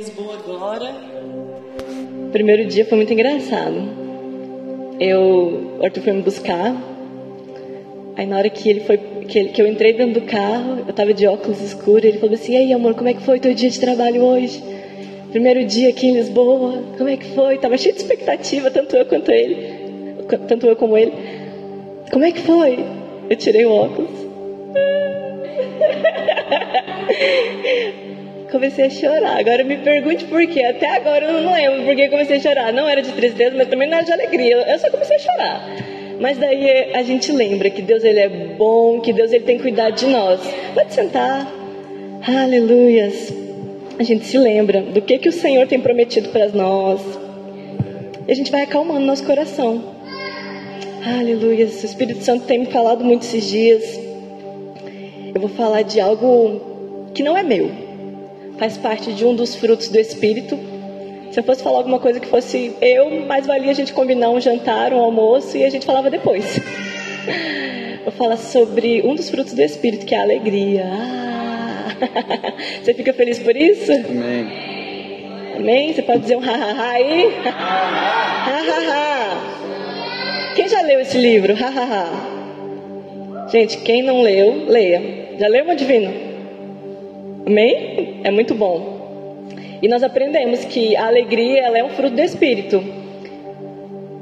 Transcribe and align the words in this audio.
Lisboa 0.00 0.34
agora. 0.34 0.94
O 2.26 2.30
primeiro 2.32 2.64
dia 2.64 2.86
foi 2.86 2.96
muito 2.96 3.12
engraçado. 3.12 3.76
Eu, 4.98 5.76
o 5.78 5.84
Arthur 5.84 6.02
foi 6.02 6.14
me 6.14 6.22
buscar. 6.22 6.74
Aí 8.16 8.24
na 8.24 8.38
hora 8.38 8.48
que 8.48 8.66
ele 8.66 8.80
foi, 8.80 8.96
que, 8.96 9.38
ele, 9.38 9.48
que 9.50 9.60
eu 9.60 9.66
entrei 9.66 9.92
dentro 9.92 10.18
do 10.18 10.26
carro, 10.26 10.84
eu 10.88 10.94
tava 10.94 11.12
de 11.12 11.26
óculos 11.26 11.60
escuros, 11.60 12.04
ele 12.04 12.16
falou 12.16 12.34
assim: 12.34 12.54
"E 12.54 12.56
aí, 12.56 12.72
amor, 12.72 12.94
como 12.94 13.10
é 13.10 13.12
que 13.12 13.20
foi 13.20 13.38
teu 13.38 13.52
dia 13.52 13.68
de 13.68 13.78
trabalho 13.78 14.24
hoje?" 14.24 14.62
Primeiro 15.32 15.66
dia 15.66 15.90
aqui 15.90 16.06
em 16.06 16.14
Lisboa, 16.14 16.82
como 16.96 17.10
é 17.10 17.18
que 17.18 17.26
foi? 17.34 17.58
Tava 17.58 17.76
cheio 17.76 17.94
de 17.94 18.00
expectativa, 18.00 18.70
tanto 18.70 18.96
eu 18.96 19.04
quanto 19.04 19.30
ele, 19.30 20.24
tanto 20.48 20.66
eu 20.66 20.76
como 20.76 20.96
ele. 20.96 21.12
Como 22.10 22.24
é 22.24 22.32
que 22.32 22.40
foi? 22.40 22.82
Eu 23.28 23.36
tirei 23.36 23.66
o 23.66 23.70
óculos. 23.70 24.10
comecei 28.50 28.86
a 28.86 28.90
chorar. 28.90 29.38
Agora 29.38 29.64
me 29.64 29.78
pergunte 29.78 30.24
por 30.24 30.46
quê. 30.46 30.62
Até 30.62 30.96
agora 30.96 31.26
eu 31.26 31.40
não 31.40 31.52
lembro 31.52 31.84
por 31.84 31.96
que 31.96 32.08
comecei 32.08 32.36
a 32.36 32.40
chorar. 32.40 32.72
Não 32.72 32.88
era 32.88 33.00
de 33.00 33.12
tristeza, 33.12 33.56
mas 33.56 33.68
também 33.68 33.88
não 33.88 33.96
era 33.96 34.06
de 34.06 34.12
alegria. 34.12 34.56
Eu 34.56 34.78
só 34.78 34.90
comecei 34.90 35.16
a 35.16 35.18
chorar. 35.18 35.66
Mas 36.20 36.36
daí 36.36 36.92
a 36.92 37.02
gente 37.02 37.32
lembra 37.32 37.70
que 37.70 37.80
Deus 37.80 38.04
ele 38.04 38.20
é 38.20 38.28
bom, 38.28 39.00
que 39.00 39.12
Deus 39.12 39.32
ele 39.32 39.44
tem 39.44 39.58
cuidado 39.58 39.94
de 39.94 40.06
nós. 40.06 40.40
Pode 40.74 40.92
sentar. 40.92 41.50
Aleluias. 42.26 43.32
A 43.98 44.02
gente 44.02 44.26
se 44.26 44.36
lembra 44.36 44.82
do 44.82 45.00
que 45.00 45.18
que 45.18 45.28
o 45.28 45.32
Senhor 45.32 45.66
tem 45.66 45.80
prometido 45.80 46.28
para 46.28 46.48
nós. 46.48 47.00
E 48.28 48.32
a 48.32 48.34
gente 48.34 48.50
vai 48.50 48.62
acalmando 48.62 49.00
nosso 49.00 49.24
coração. 49.24 49.82
Aleluias. 51.18 51.82
O 51.82 51.86
Espírito 51.86 52.22
Santo 52.22 52.44
tem 52.44 52.58
me 52.58 52.66
falado 52.66 53.02
muito 53.02 53.22
esses 53.22 53.48
dias. 53.48 53.98
Eu 55.34 55.40
vou 55.40 55.48
falar 55.50 55.82
de 55.82 56.00
algo 56.00 57.10
que 57.14 57.22
não 57.22 57.36
é 57.36 57.42
meu 57.42 57.79
faz 58.60 58.76
parte 58.76 59.12
de 59.14 59.24
um 59.24 59.34
dos 59.34 59.56
frutos 59.56 59.88
do 59.88 59.98
Espírito. 59.98 60.60
Se 61.32 61.40
eu 61.40 61.44
fosse 61.44 61.62
falar 61.62 61.78
alguma 61.78 61.98
coisa 61.98 62.20
que 62.20 62.28
fosse 62.28 62.76
eu, 62.82 63.08
mais 63.26 63.46
valia 63.46 63.70
a 63.70 63.74
gente 63.74 63.94
combinar 63.94 64.28
um 64.28 64.38
jantar, 64.38 64.92
um 64.92 65.00
almoço 65.00 65.56
e 65.56 65.64
a 65.64 65.70
gente 65.70 65.86
falava 65.86 66.10
depois. 66.10 66.60
Vou 68.04 68.12
falar 68.12 68.36
sobre 68.36 69.00
um 69.00 69.14
dos 69.14 69.30
frutos 69.30 69.54
do 69.54 69.62
Espírito, 69.62 70.04
que 70.04 70.14
é 70.14 70.18
a 70.18 70.22
alegria. 70.22 70.84
Ah, 70.84 71.86
você 72.84 72.92
fica 72.92 73.14
feliz 73.14 73.38
por 73.38 73.56
isso? 73.56 73.90
Amém. 73.92 74.46
Amém? 75.56 75.94
Você 75.94 76.02
pode 76.02 76.20
dizer 76.20 76.36
um 76.36 76.40
ha-ha-ha 76.40 76.90
aí? 76.90 77.32
Ha-ha-ha. 78.46 79.40
Quem 80.54 80.68
já 80.68 80.82
leu 80.82 81.00
esse 81.00 81.16
livro? 81.16 81.54
Ha-ha-ha. 81.54 83.48
Gente, 83.50 83.78
quem 83.78 84.02
não 84.02 84.20
leu, 84.20 84.66
leia. 84.66 85.02
Já 85.38 85.48
leu, 85.48 85.64
meu 85.64 85.76
divino? 85.76 86.12
Amém? 87.46 88.09
É 88.22 88.30
muito 88.30 88.54
bom. 88.54 89.00
E 89.82 89.88
nós 89.88 90.02
aprendemos 90.02 90.64
que 90.64 90.94
a 90.94 91.06
alegria 91.06 91.62
ela 91.62 91.78
é 91.78 91.84
um 91.84 91.90
fruto 91.90 92.14
do 92.14 92.22
Espírito. 92.22 92.82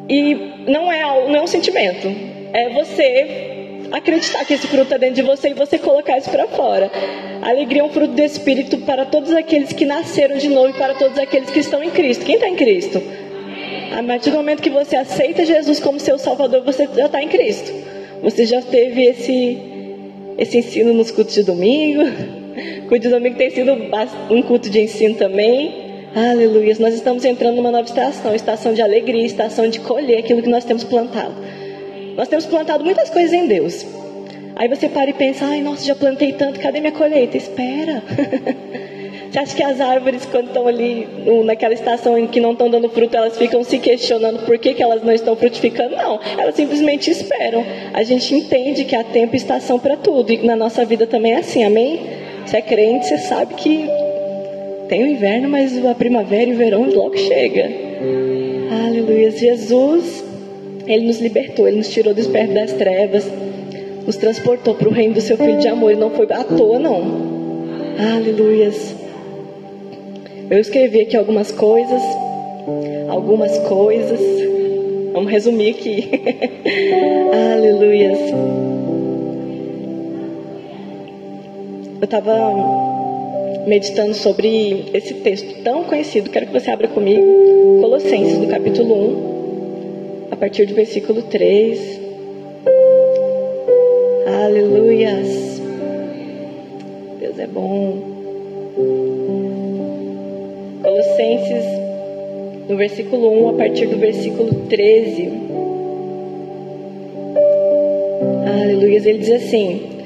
E 0.09 0.35
não 0.69 0.91
é, 0.91 1.03
não 1.29 1.37
é 1.37 1.43
um 1.43 1.47
sentimento. 1.47 2.09
É 2.53 2.69
você 2.71 3.87
acreditar 3.91 4.45
que 4.45 4.55
esse 4.55 4.67
fruto 4.67 4.85
está 4.85 4.97
dentro 4.97 5.17
de 5.17 5.23
você 5.23 5.49
e 5.49 5.55
você 5.55 5.79
colocar 5.79 6.17
isso 6.17 6.31
para 6.31 6.47
fora. 6.47 6.91
A 7.43 7.51
alegria 7.51 7.83
é 7.83 7.85
um 7.85 7.89
fruto 7.89 8.13
do 8.15 8.23
Espírito 8.23 8.79
para 8.79 9.05
todos 9.05 9.33
aqueles 9.33 9.73
que 9.73 9.85
nasceram 9.85 10.37
de 10.37 10.49
novo 10.49 10.71
e 10.71 10.73
para 10.75 10.95
todos 10.95 11.19
aqueles 11.19 11.51
que 11.51 11.59
estão 11.59 11.83
em 11.83 11.91
Cristo. 11.91 12.25
Quem 12.25 12.37
está 12.37 12.49
em 12.49 12.57
Cristo? 12.57 13.03
A 13.99 14.03
partir 14.03 14.31
do 14.31 14.37
momento 14.37 14.63
que 14.63 14.71
você 14.71 14.95
aceita 14.97 15.45
Jesus 15.45 15.81
como 15.81 15.99
seu 15.99 16.19
Salvador, 16.19 16.63
você 16.63 16.89
já 16.95 17.07
está 17.07 17.21
em 17.21 17.29
Cristo. 17.29 17.73
Você 18.23 18.47
já 18.47 18.63
teve 18.63 19.03
esse, 19.05 19.59
esse 20.37 20.59
ensino 20.59 20.93
nos 20.93 21.11
cultos 21.11 21.35
de 21.35 21.43
domingo 21.43 22.38
Culto 22.89 23.11
domingo 23.11 23.37
tem 23.37 23.51
sido 23.51 23.73
um 24.31 24.42
culto 24.42 24.70
de 24.70 24.81
ensino 24.81 25.14
também. 25.14 25.89
Aleluia. 26.14 26.75
Nós 26.78 26.95
estamos 26.95 27.25
entrando 27.25 27.56
numa 27.56 27.70
nova 27.70 27.84
estação, 27.84 28.34
estação 28.34 28.73
de 28.75 28.83
alegria, 28.83 29.25
estação 29.25 29.69
de 29.69 29.81
colher 29.81 30.19
aquilo 30.19 30.42
que 30.42 30.48
nós 30.48 30.64
temos 30.64 30.84
plantado. 30.84 31.34
Nós 32.17 32.29
temos 32.29 32.47
plantado 32.47 32.84
muitas 32.84 33.11
coisas 33.11 33.33
em 33.33 33.47
Deus. 33.47 33.86
Aí 34.57 34.69
você 34.69 34.89
para 34.89 35.11
e 35.11 35.13
pensa, 35.13 35.45
ai, 35.45 35.61
nossa, 35.61 35.85
já 35.85 35.95
plantei 35.95 36.33
tanto, 36.33 36.58
cadê 36.58 36.80
minha 36.80 36.92
colheita? 36.92 37.36
Espera. 37.36 38.02
Você 39.30 39.39
acha 39.39 39.57
que 39.57 39.63
as 39.63 39.79
árvores, 39.79 40.25
quando 40.25 40.46
estão 40.46 40.67
ali 40.67 41.07
naquela 41.45 41.75
estação 41.75 42.17
em 42.17 42.27
que 42.27 42.40
não 42.40 42.52
estão 42.52 42.70
dando 42.70 42.89
fruto, 42.89 43.14
elas 43.14 43.36
ficam 43.36 43.63
se 43.63 43.79
questionando 43.79 44.46
por 44.46 44.58
que, 44.58 44.73
que 44.73 44.83
elas 44.83 45.02
não 45.02 45.13
estão 45.13 45.36
frutificando? 45.36 45.95
Não, 45.95 46.19
elas 46.39 46.55
simplesmente 46.55 47.11
esperam. 47.11 47.63
A 47.92 48.02
gente 48.02 48.35
entende 48.35 48.85
que 48.85 48.96
há 48.96 49.05
tempo 49.05 49.35
e 49.35 49.36
estação 49.36 49.79
para 49.79 49.96
tudo, 49.98 50.33
e 50.33 50.39
na 50.39 50.57
nossa 50.57 50.83
vida 50.85 51.07
também 51.07 51.35
é 51.35 51.39
assim, 51.40 51.63
amém? 51.63 52.01
Você 52.48 52.57
é 52.57 52.63
crente, 52.63 53.07
você 53.07 53.19
sabe 53.19 53.53
que 53.57 53.86
tem 54.89 55.05
o 55.05 55.07
inverno, 55.07 55.51
mas 55.51 55.85
a 55.85 55.95
primavera 55.95 56.48
e 56.48 56.55
o 56.55 56.57
verão 56.57 56.89
logo 56.89 57.14
chega. 57.19 57.70
Aleluia. 58.86 59.31
Jesus, 59.33 60.25
Ele 60.87 61.08
nos 61.08 61.20
libertou, 61.20 61.69
Ele 61.69 61.77
nos 61.77 61.91
tirou 61.91 62.14
dos 62.14 62.27
pés 62.27 62.48
das 62.55 62.73
trevas, 62.73 63.31
nos 64.07 64.17
transportou 64.17 64.75
para 64.75 64.89
o 64.89 64.91
reino 64.91 65.13
do 65.13 65.20
Seu 65.20 65.37
Filho 65.37 65.58
de 65.58 65.69
amor. 65.69 65.92
E 65.92 65.97
não 65.97 66.08
foi 66.08 66.27
à 66.31 66.42
toa, 66.42 66.79
não. 66.79 67.03
Aleluias. 68.17 68.95
Eu 70.51 70.58
escrevi 70.58 71.03
aqui 71.03 71.19
algumas 71.19 71.53
coisas, 71.53 72.01
algumas 73.11 73.58
coisas. 73.58 74.20
Vamos 75.13 75.31
resumir 75.31 75.73
aqui. 75.73 76.08
Aleluias. 77.55 78.19
Eu 82.01 82.05
estava 82.05 82.33
meditando 83.67 84.14
sobre 84.14 84.86
esse 84.95 85.14
texto 85.14 85.63
tão 85.63 85.85
conhecido. 85.85 86.31
Quero 86.31 86.47
que 86.47 86.53
você 86.53 86.70
abra 86.70 86.86
comigo 86.89 87.20
Colossenses, 87.81 88.39
no 88.39 88.47
capítulo 88.47 88.95
1, 88.95 90.29
a 90.31 90.37
partir 90.37 90.67
do 90.67 90.75
versículo 90.75 91.23
3. 91.23 92.01
Aleluias. 94.45 95.61
Deus 97.19 97.39
é 97.39 97.47
bom. 97.48 97.98
Colossenses, 100.83 101.64
no 102.69 102.77
versículo 102.77 103.47
1, 103.47 103.48
a 103.48 103.53
partir 103.55 103.87
do 103.87 103.98
versículo 103.98 104.55
13. 104.69 105.33
Aleluias. 108.63 109.05
Ele 109.05 109.19
diz 109.19 109.31
assim: 109.33 109.98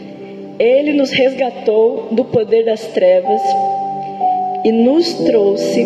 ele 0.63 0.93
nos 0.93 1.11
resgatou 1.11 2.09
do 2.13 2.25
poder 2.25 2.65
das 2.65 2.87
trevas 2.89 3.43
e 4.65 4.71
nos 4.71 5.13
trouxe 5.15 5.85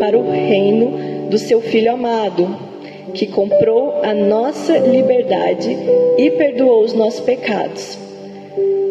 para 0.00 0.18
o 0.18 0.28
reino 0.28 1.28
do 1.30 1.38
seu 1.38 1.60
Filho 1.60 1.92
amado, 1.92 2.72
que 3.14 3.28
comprou 3.28 4.00
a 4.02 4.12
nossa 4.12 4.76
liberdade 4.76 5.76
e 6.18 6.32
perdoou 6.32 6.82
os 6.82 6.94
nossos 6.94 7.20
pecados. 7.20 7.96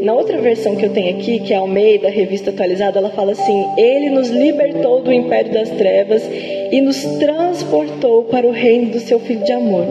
Na 0.02 0.14
outra 0.14 0.38
versão 0.40 0.78
que 0.78 0.86
eu 0.86 0.94
tenho 0.94 1.18
aqui, 1.18 1.40
que 1.41 1.53
é 1.53 1.58
a 1.58 1.59
Almeida, 1.59 2.09
revista 2.09 2.52
atualizada, 2.52 3.00
ela 3.00 3.09
fala 3.09 3.34
assim: 3.34 3.66
Ele 3.78 4.09
nos 4.09 4.30
libertou 4.30 5.02
do 5.02 5.12
império 5.12 5.52
das 5.52 5.70
trevas 5.72 6.24
e 6.72 6.80
nos 6.80 7.03
transportou 7.20 8.24
para 8.24 8.47
o 8.47 8.52
reino 8.52 8.91
do 8.91 9.00
seu 9.00 9.20
Filho 9.20 9.44
de 9.44 9.52
amor. 9.52 9.86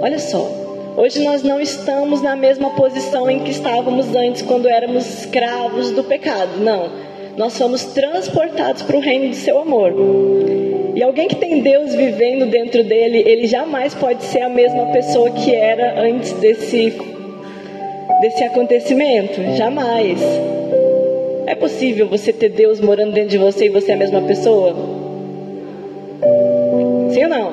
Olha 0.00 0.18
só, 0.20 0.57
Hoje 0.98 1.22
nós 1.22 1.44
não 1.44 1.60
estamos 1.60 2.20
na 2.20 2.34
mesma 2.34 2.70
posição 2.70 3.30
em 3.30 3.38
que 3.38 3.52
estávamos 3.52 4.16
antes, 4.16 4.42
quando 4.42 4.68
éramos 4.68 5.06
escravos 5.06 5.92
do 5.92 6.02
pecado. 6.02 6.58
Não. 6.58 6.90
Nós 7.36 7.52
somos 7.52 7.84
transportados 7.84 8.82
para 8.82 8.96
o 8.96 9.00
reino 9.00 9.28
do 9.28 9.36
seu 9.36 9.60
amor. 9.60 9.92
E 10.96 11.00
alguém 11.00 11.28
que 11.28 11.36
tem 11.36 11.60
Deus 11.60 11.94
vivendo 11.94 12.46
dentro 12.46 12.82
dele, 12.82 13.22
ele 13.24 13.46
jamais 13.46 13.94
pode 13.94 14.24
ser 14.24 14.40
a 14.40 14.48
mesma 14.48 14.86
pessoa 14.86 15.30
que 15.30 15.54
era 15.54 16.00
antes 16.00 16.32
desse, 16.32 16.92
desse 18.20 18.42
acontecimento. 18.42 19.40
Jamais. 19.56 20.18
É 21.46 21.54
possível 21.54 22.08
você 22.08 22.32
ter 22.32 22.48
Deus 22.48 22.80
morando 22.80 23.12
dentro 23.12 23.30
de 23.30 23.38
você 23.38 23.66
e 23.66 23.68
você 23.68 23.92
é 23.92 23.94
a 23.94 23.98
mesma 23.98 24.22
pessoa? 24.22 24.74
Sim 27.12 27.22
ou 27.22 27.28
não? 27.28 27.52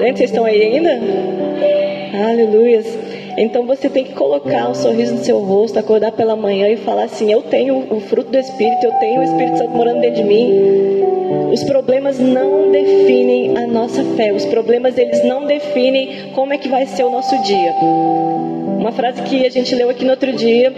Gente, 0.00 0.18
vocês 0.18 0.30
estão 0.30 0.44
aí 0.44 0.60
ainda? 0.60 1.51
Aleluias. 2.12 2.86
Então 3.38 3.66
você 3.66 3.88
tem 3.88 4.04
que 4.04 4.12
colocar 4.12 4.68
um 4.68 4.74
sorriso 4.74 5.14
no 5.14 5.24
seu 5.24 5.38
rosto, 5.38 5.78
acordar 5.78 6.12
pela 6.12 6.36
manhã 6.36 6.68
e 6.68 6.76
falar 6.76 7.04
assim: 7.04 7.32
Eu 7.32 7.42
tenho 7.42 7.86
o 7.90 8.00
fruto 8.00 8.30
do 8.30 8.38
Espírito, 8.38 8.84
eu 8.84 8.92
tenho 8.92 9.20
o 9.20 9.24
Espírito 9.24 9.56
Santo 9.56 9.70
morando 9.70 10.00
dentro 10.00 10.22
de 10.22 10.24
mim. 10.24 10.50
Os 11.50 11.64
problemas 11.64 12.18
não 12.18 12.70
definem 12.70 13.56
a 13.56 13.66
nossa 13.66 14.04
fé. 14.16 14.32
Os 14.32 14.44
problemas 14.44 14.98
eles 14.98 15.24
não 15.24 15.46
definem 15.46 16.30
como 16.34 16.52
é 16.52 16.58
que 16.58 16.68
vai 16.68 16.84
ser 16.86 17.04
o 17.04 17.10
nosso 17.10 17.40
dia. 17.42 17.72
Uma 18.78 18.92
frase 18.92 19.22
que 19.22 19.46
a 19.46 19.50
gente 19.50 19.74
leu 19.74 19.88
aqui 19.88 20.04
no 20.04 20.10
outro 20.10 20.32
dia, 20.32 20.72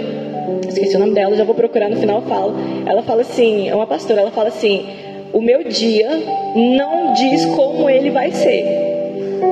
esqueci 0.69 0.95
o 0.95 1.01
nome 1.01 1.15
dela, 1.15 1.35
já 1.35 1.43
vou 1.43 1.55
procurar 1.55 1.89
no 1.89 1.97
final 1.97 2.23
falo. 2.23 2.55
Ela 2.87 3.03
fala 3.03 3.23
assim, 3.23 3.69
é 3.69 3.75
uma 3.75 3.87
pastora, 3.87 4.21
ela 4.21 4.31
fala 4.31 4.49
assim: 4.49 4.87
"O 5.33 5.41
meu 5.41 5.65
dia 5.65 6.09
não 6.55 7.13
diz 7.13 7.45
como 7.47 7.91
ele 7.91 8.11
vai 8.11 8.31
ser, 8.31 8.94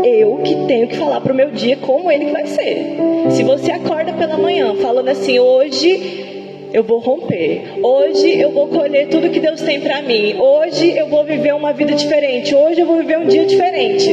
eu 0.04 0.40
que 0.44 0.54
tenho 0.66 0.88
que 0.88 0.96
falar 0.96 1.20
para 1.20 1.32
o 1.32 1.36
meu 1.36 1.50
dia 1.50 1.76
como 1.76 2.10
ele 2.10 2.26
vai 2.26 2.46
ser. 2.46 2.96
Se 3.30 3.42
você 3.42 3.72
acorda 3.72 4.12
pela 4.12 4.36
manhã 4.36 4.74
falando 4.76 5.08
assim, 5.08 5.38
hoje 5.38 6.68
eu 6.72 6.82
vou 6.82 6.98
romper. 6.98 7.62
Hoje 7.82 8.40
eu 8.40 8.50
vou 8.50 8.68
colher 8.68 9.08
tudo 9.08 9.30
que 9.30 9.40
Deus 9.40 9.60
tem 9.60 9.80
para 9.80 10.00
mim. 10.02 10.34
Hoje 10.38 10.96
eu 10.96 11.06
vou 11.06 11.24
viver 11.24 11.54
uma 11.54 11.72
vida 11.72 11.94
diferente. 11.94 12.54
Hoje 12.54 12.80
eu 12.80 12.86
vou 12.86 12.96
viver 12.96 13.18
um 13.18 13.26
dia 13.26 13.44
diferente. 13.44 14.10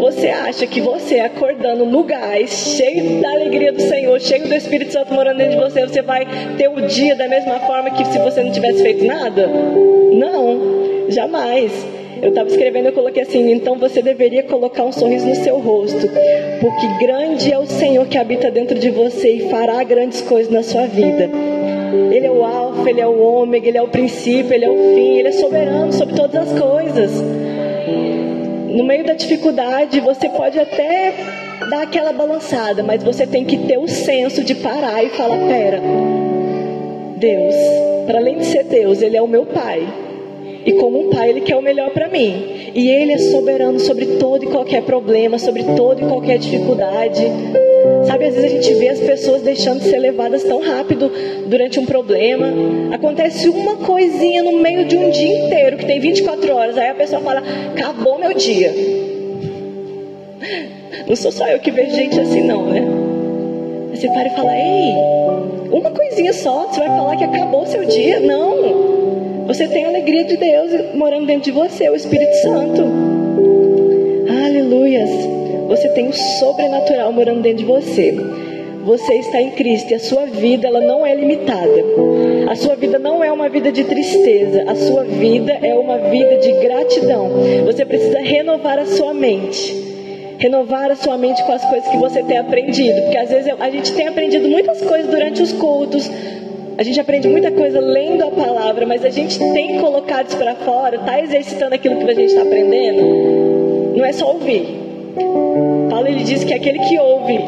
Você 0.00 0.28
acha 0.28 0.66
que 0.66 0.80
você 0.80 1.20
acordando 1.20 1.84
no 1.84 2.04
gás, 2.04 2.76
cheio 2.76 3.20
da 3.20 3.30
alegria 3.30 3.72
do 3.72 3.80
Senhor, 3.80 4.20
cheio 4.20 4.46
do 4.46 4.54
Espírito 4.54 4.92
Santo 4.92 5.12
morando 5.12 5.38
dentro 5.38 5.54
de 5.54 5.60
você, 5.60 5.80
você 5.86 6.02
vai 6.02 6.26
ter 6.56 6.68
o 6.68 6.86
dia 6.86 7.14
da 7.14 7.28
mesma 7.28 7.58
forma 7.60 7.90
que 7.90 8.04
se 8.04 8.18
você 8.18 8.42
não 8.42 8.52
tivesse 8.52 8.82
feito 8.82 9.04
nada? 9.04 9.46
Não, 9.46 11.08
jamais. 11.08 11.72
Eu 12.22 12.30
estava 12.30 12.48
escrevendo, 12.48 12.86
eu 12.86 12.92
coloquei 12.92 13.22
assim: 13.22 13.52
então 13.52 13.76
você 13.76 14.00
deveria 14.00 14.42
colocar 14.42 14.84
um 14.84 14.92
sorriso 14.92 15.26
no 15.26 15.34
seu 15.34 15.58
rosto, 15.58 16.08
porque 16.60 16.86
grande 17.04 17.52
é 17.52 17.58
o 17.58 17.66
Senhor 17.66 18.06
que 18.06 18.16
habita 18.16 18.50
dentro 18.50 18.78
de 18.78 18.90
você 18.90 19.32
e 19.32 19.48
fará 19.48 19.82
grandes 19.84 20.22
coisas 20.22 20.52
na 20.52 20.62
sua 20.62 20.86
vida. 20.86 21.30
Ele 22.12 22.26
é 22.26 22.30
o 22.30 22.44
Alfa, 22.44 22.88
Ele 22.88 23.00
é 23.00 23.06
o 23.06 23.20
Ômega, 23.20 23.68
Ele 23.68 23.78
é 23.78 23.82
o 23.82 23.88
princípio, 23.88 24.52
Ele 24.52 24.64
é 24.64 24.70
o 24.70 24.76
fim, 24.94 25.18
Ele 25.18 25.28
é 25.28 25.32
soberano 25.32 25.92
sobre 25.92 26.14
todas 26.14 26.36
as 26.36 26.58
coisas. 26.58 27.10
No 28.68 28.84
meio 28.84 29.04
da 29.04 29.14
dificuldade, 29.14 30.00
você 30.00 30.28
pode 30.28 30.58
até 30.58 31.14
dar 31.70 31.82
aquela 31.82 32.12
balançada, 32.12 32.82
mas 32.82 33.02
você 33.02 33.26
tem 33.26 33.44
que 33.44 33.56
ter 33.58 33.78
o 33.78 33.88
senso 33.88 34.42
de 34.44 34.54
parar 34.54 35.02
e 35.02 35.10
falar: 35.10 35.38
pera, 35.46 35.80
Deus, 37.16 37.54
para 38.06 38.18
além 38.18 38.38
de 38.38 38.44
ser 38.46 38.64
Deus, 38.64 39.00
Ele 39.02 39.16
é 39.16 39.22
o 39.22 39.28
meu 39.28 39.46
Pai. 39.46 40.05
E 40.66 40.72
como 40.72 41.06
um 41.06 41.10
pai, 41.10 41.30
ele 41.30 41.42
quer 41.42 41.54
o 41.54 41.62
melhor 41.62 41.90
para 41.90 42.08
mim. 42.08 42.72
E 42.74 42.90
ele 42.90 43.12
é 43.12 43.18
soberano 43.18 43.78
sobre 43.78 44.04
todo 44.18 44.44
e 44.44 44.48
qualquer 44.48 44.82
problema, 44.82 45.38
sobre 45.38 45.62
toda 45.62 46.02
e 46.02 46.08
qualquer 46.08 46.38
dificuldade. 46.38 47.22
Sabe, 48.04 48.24
às 48.24 48.34
vezes 48.34 48.50
a 48.50 48.54
gente 48.56 48.74
vê 48.74 48.88
as 48.88 48.98
pessoas 48.98 49.42
deixando 49.42 49.78
de 49.78 49.88
ser 49.88 49.98
levadas 49.98 50.42
tão 50.42 50.60
rápido 50.60 51.08
durante 51.46 51.78
um 51.78 51.86
problema. 51.86 52.52
Acontece 52.92 53.48
uma 53.48 53.76
coisinha 53.76 54.42
no 54.42 54.60
meio 54.60 54.86
de 54.86 54.96
um 54.96 55.08
dia 55.08 55.46
inteiro, 55.46 55.76
que 55.76 55.86
tem 55.86 56.00
24 56.00 56.52
horas. 56.52 56.76
Aí 56.76 56.88
a 56.88 56.94
pessoa 56.94 57.20
fala: 57.20 57.44
acabou 57.72 58.18
meu 58.18 58.34
dia. 58.34 58.74
Não 61.06 61.14
sou 61.14 61.30
só 61.30 61.46
eu 61.46 61.60
que 61.60 61.70
vejo 61.70 61.94
gente 61.94 62.18
assim, 62.18 62.42
não, 62.42 62.66
né? 62.66 62.82
Você 63.94 64.08
para 64.08 64.26
e 64.26 64.30
fala: 64.30 64.52
ei, 64.56 64.92
uma 65.70 65.92
coisinha 65.92 66.32
só, 66.32 66.66
você 66.66 66.80
vai 66.80 66.88
falar 66.88 67.16
que 67.16 67.24
acabou 67.24 67.64
seu 67.66 67.84
dia? 67.84 68.18
Não. 68.18 68.95
Você 69.46 69.68
tem 69.68 69.84
a 69.84 69.88
alegria 69.88 70.24
de 70.24 70.36
Deus 70.36 70.94
morando 70.94 71.26
dentro 71.26 71.44
de 71.44 71.52
você, 71.52 71.88
o 71.88 71.94
Espírito 71.94 72.34
Santo. 72.42 72.82
Aleluias. 74.44 75.08
Você 75.68 75.88
tem 75.90 76.08
o 76.08 76.12
sobrenatural 76.12 77.12
morando 77.12 77.42
dentro 77.42 77.58
de 77.58 77.64
você. 77.64 78.12
Você 78.84 79.14
está 79.14 79.40
em 79.40 79.52
Cristo 79.52 79.92
e 79.92 79.94
a 79.94 80.00
sua 80.00 80.26
vida 80.26 80.66
ela 80.66 80.80
não 80.80 81.06
é 81.06 81.14
limitada. 81.14 81.84
A 82.50 82.56
sua 82.56 82.74
vida 82.74 82.98
não 82.98 83.22
é 83.22 83.30
uma 83.30 83.48
vida 83.48 83.70
de 83.70 83.84
tristeza. 83.84 84.64
A 84.66 84.74
sua 84.74 85.04
vida 85.04 85.52
é 85.62 85.74
uma 85.74 85.98
vida 85.98 86.38
de 86.38 86.52
gratidão. 86.52 87.30
Você 87.66 87.84
precisa 87.84 88.18
renovar 88.18 88.80
a 88.80 88.86
sua 88.86 89.14
mente 89.14 89.86
renovar 90.38 90.90
a 90.90 90.96
sua 90.96 91.16
mente 91.16 91.42
com 91.44 91.52
as 91.52 91.64
coisas 91.64 91.88
que 91.88 91.96
você 91.96 92.22
tem 92.22 92.36
aprendido, 92.36 93.00
porque 93.00 93.16
às 93.16 93.30
vezes 93.30 93.50
a 93.58 93.70
gente 93.70 93.90
tem 93.94 94.06
aprendido 94.06 94.46
muitas 94.46 94.82
coisas 94.82 95.10
durante 95.10 95.42
os 95.42 95.50
cultos, 95.52 96.10
a 96.78 96.82
gente 96.82 97.00
aprende 97.00 97.26
muita 97.28 97.50
coisa 97.50 97.80
lendo 97.80 98.22
a 98.22 98.30
palavra, 98.30 98.86
mas 98.86 99.04
a 99.04 99.08
gente 99.08 99.38
tem 99.38 99.78
colocado 99.78 100.28
isso 100.28 100.36
para 100.36 100.54
fora, 100.56 100.96
está 100.96 101.20
exercitando 101.20 101.74
aquilo 101.74 101.96
que 101.96 102.10
a 102.10 102.14
gente 102.14 102.28
está 102.28 102.42
aprendendo. 102.42 103.94
Não 103.96 104.04
é 104.04 104.12
só 104.12 104.30
ouvir. 104.32 104.66
Paulo 105.88 106.06
ele 106.06 106.22
diz 106.22 106.44
que 106.44 106.52
aquele 106.52 106.78
que 106.80 106.98
ouve, 106.98 107.38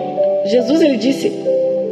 Jesus 0.47 0.81
ele 0.81 0.97
disse, 0.97 1.31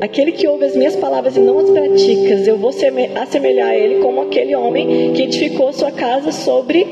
aquele 0.01 0.33
que 0.33 0.49
ouve 0.49 0.65
as 0.65 0.75
minhas 0.75 0.97
palavras 0.97 1.37
e 1.37 1.41
não 1.41 1.59
as 1.59 1.69
pratica, 1.69 2.35
eu 2.47 2.57
vou 2.57 2.71
assemelhar 2.71 3.69
a 3.69 3.77
ele 3.77 3.97
como 4.03 4.23
aquele 4.23 4.57
homem 4.57 5.13
que 5.13 5.25
edificou 5.25 5.73
sua 5.75 5.91
casa 5.91 6.33
sobre 6.33 6.87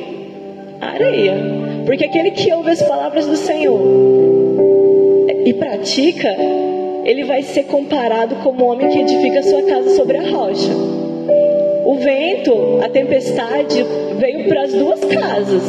areia. 0.78 1.34
Porque 1.86 2.04
aquele 2.04 2.32
que 2.32 2.52
ouve 2.52 2.70
as 2.70 2.82
palavras 2.82 3.26
do 3.26 3.36
Senhor 3.36 3.80
e 5.46 5.52
pratica, 5.54 6.28
ele 7.04 7.24
vai 7.24 7.42
ser 7.42 7.64
comparado 7.64 8.36
como 8.36 8.64
o 8.64 8.68
homem 8.68 8.88
que 8.88 8.98
edifica 9.00 9.42
sua 9.42 9.62
casa 9.62 9.90
sobre 9.90 10.16
a 10.16 10.22
rocha. 10.22 10.70
O 11.84 11.96
vento, 11.96 12.80
a 12.82 12.88
tempestade 12.88 13.84
veio 14.18 14.48
para 14.48 14.62
as 14.62 14.72
duas 14.72 15.00
casas. 15.00 15.62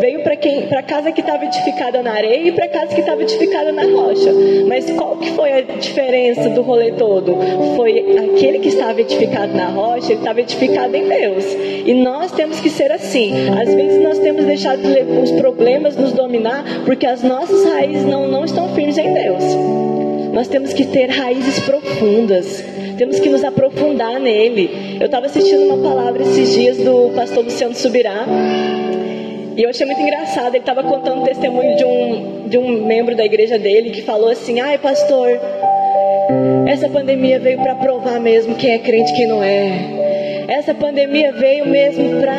Veio 0.00 0.22
para 0.22 0.36
quem, 0.36 0.62
para 0.68 0.80
a 0.80 0.82
casa 0.82 1.12
que 1.12 1.20
estava 1.20 1.44
edificada 1.44 2.02
na 2.02 2.12
areia 2.12 2.48
e 2.48 2.52
para 2.52 2.64
a 2.64 2.68
casa 2.68 2.94
que 2.94 3.00
estava 3.00 3.22
edificada 3.22 3.72
na 3.72 3.82
rocha. 3.82 4.32
Mas 4.66 4.88
qual 4.92 5.16
que 5.16 5.30
foi 5.32 5.52
a 5.52 5.60
diferença 5.60 6.48
do 6.48 6.62
rolê 6.62 6.92
todo? 6.92 7.36
Foi 7.76 7.98
aquele 8.16 8.60
que 8.60 8.68
estava 8.68 9.00
edificado 9.00 9.52
na 9.52 9.66
rocha, 9.66 10.12
ele 10.12 10.20
estava 10.20 10.40
edificado 10.40 10.96
em 10.96 11.06
Deus. 11.06 11.44
E 11.84 11.92
nós 11.94 12.32
temos 12.32 12.60
que 12.60 12.70
ser 12.70 12.92
assim. 12.92 13.32
Às 13.60 13.74
vezes 13.74 14.02
nós 14.02 14.18
temos 14.20 14.44
deixado 14.44 14.80
os 15.22 15.32
problemas 15.32 15.96
nos 15.96 16.12
dominar 16.12 16.64
porque 16.86 17.06
as 17.06 17.22
nossas 17.22 17.64
raízes 17.64 18.06
não, 18.06 18.28
não 18.28 18.44
estão 18.44 18.68
firmes 18.70 18.96
em 18.96 19.12
Deus. 19.12 19.99
Nós 20.32 20.48
temos 20.48 20.72
que 20.72 20.86
ter 20.86 21.06
raízes 21.10 21.60
profundas. 21.60 22.64
Temos 22.96 23.18
que 23.18 23.28
nos 23.28 23.42
aprofundar 23.42 24.20
nele. 24.20 24.98
Eu 25.00 25.06
estava 25.06 25.26
assistindo 25.26 25.62
uma 25.64 25.88
palavra 25.88 26.22
esses 26.22 26.52
dias 26.52 26.76
do 26.78 27.10
pastor 27.14 27.44
Luciano 27.44 27.74
Subirá. 27.74 28.26
E 29.56 29.62
eu 29.62 29.70
achei 29.70 29.86
muito 29.86 30.00
engraçado. 30.00 30.54
Ele 30.54 30.58
estava 30.58 30.82
contando 30.82 31.22
o 31.22 31.24
testemunho 31.24 31.76
de 31.76 31.84
um, 31.84 32.48
de 32.48 32.58
um 32.58 32.84
membro 32.86 33.16
da 33.16 33.24
igreja 33.24 33.58
dele 33.58 33.90
que 33.90 34.02
falou 34.02 34.28
assim: 34.28 34.60
Ai, 34.60 34.78
pastor, 34.78 35.28
essa 36.66 36.88
pandemia 36.88 37.38
veio 37.38 37.58
para 37.58 37.74
provar 37.74 38.20
mesmo 38.20 38.54
quem 38.54 38.72
é 38.72 38.78
crente 38.78 39.12
e 39.12 39.16
quem 39.16 39.26
não 39.26 39.42
é. 39.42 40.46
Essa 40.48 40.74
pandemia 40.74 41.32
veio 41.32 41.66
mesmo 41.66 42.20
para 42.20 42.36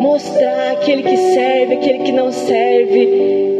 mostrar 0.00 0.72
aquele 0.72 1.02
que 1.02 1.16
serve, 1.16 1.74
aquele 1.74 1.98
que 2.00 2.12
não 2.12 2.30
serve. 2.32 3.51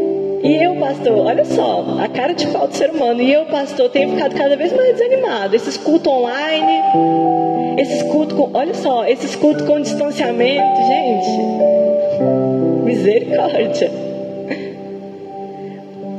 E 0.42 0.56
eu, 0.56 0.74
pastor, 0.74 1.16
olha 1.18 1.44
só, 1.44 1.98
a 2.02 2.08
cara 2.08 2.32
de 2.32 2.48
pau 2.48 2.66
do 2.66 2.74
ser 2.74 2.90
humano. 2.90 3.22
E 3.22 3.32
eu, 3.32 3.46
pastor, 3.46 3.88
tenho 3.90 4.10
ficado 4.10 4.34
cada 4.34 4.56
vez 4.56 4.72
mais 4.72 4.96
desanimado. 4.96 5.54
Esses 5.54 5.76
cultos 5.76 6.12
online, 6.12 6.82
esses 7.78 8.02
cultos 8.02 8.36
com, 8.36 8.50
olha 8.52 8.74
só, 8.74 9.06
esses 9.06 9.36
cultos 9.36 9.64
com 9.64 9.80
distanciamento, 9.80 10.76
gente. 10.88 11.30
Misericórdia. 12.84 13.90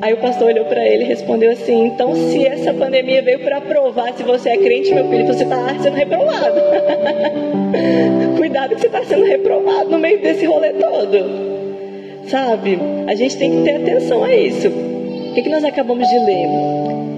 Aí 0.01 0.13
o 0.13 0.17
pastor 0.17 0.47
olhou 0.47 0.65
para 0.65 0.85
ele 0.87 1.03
e 1.03 1.07
respondeu 1.07 1.51
assim: 1.51 1.85
Então, 1.85 2.15
se 2.15 2.45
essa 2.45 2.73
pandemia 2.73 3.21
veio 3.21 3.39
para 3.39 3.59
provar 3.59 4.13
se 4.13 4.23
você 4.23 4.51
é 4.51 4.57
crente, 4.57 4.93
meu 4.93 5.09
filho, 5.09 5.27
você 5.27 5.43
está 5.43 5.67
sendo 5.81 5.95
reprovado. 5.95 6.61
Cuidado 8.37 8.75
que 8.75 8.81
você 8.81 8.87
está 8.87 9.03
sendo 9.03 9.25
reprovado 9.25 9.89
no 9.89 9.99
meio 9.99 10.21
desse 10.21 10.45
rolê 10.45 10.73
todo. 10.73 11.62
Sabe? 12.27 12.79
A 13.07 13.15
gente 13.15 13.37
tem 13.37 13.51
que 13.51 13.63
ter 13.63 13.75
atenção 13.75 14.23
a 14.23 14.35
isso. 14.35 14.67
O 14.67 15.33
que, 15.33 15.41
que 15.41 15.49
nós 15.49 15.63
acabamos 15.63 16.07
de 16.07 16.19
ler? 16.19 16.47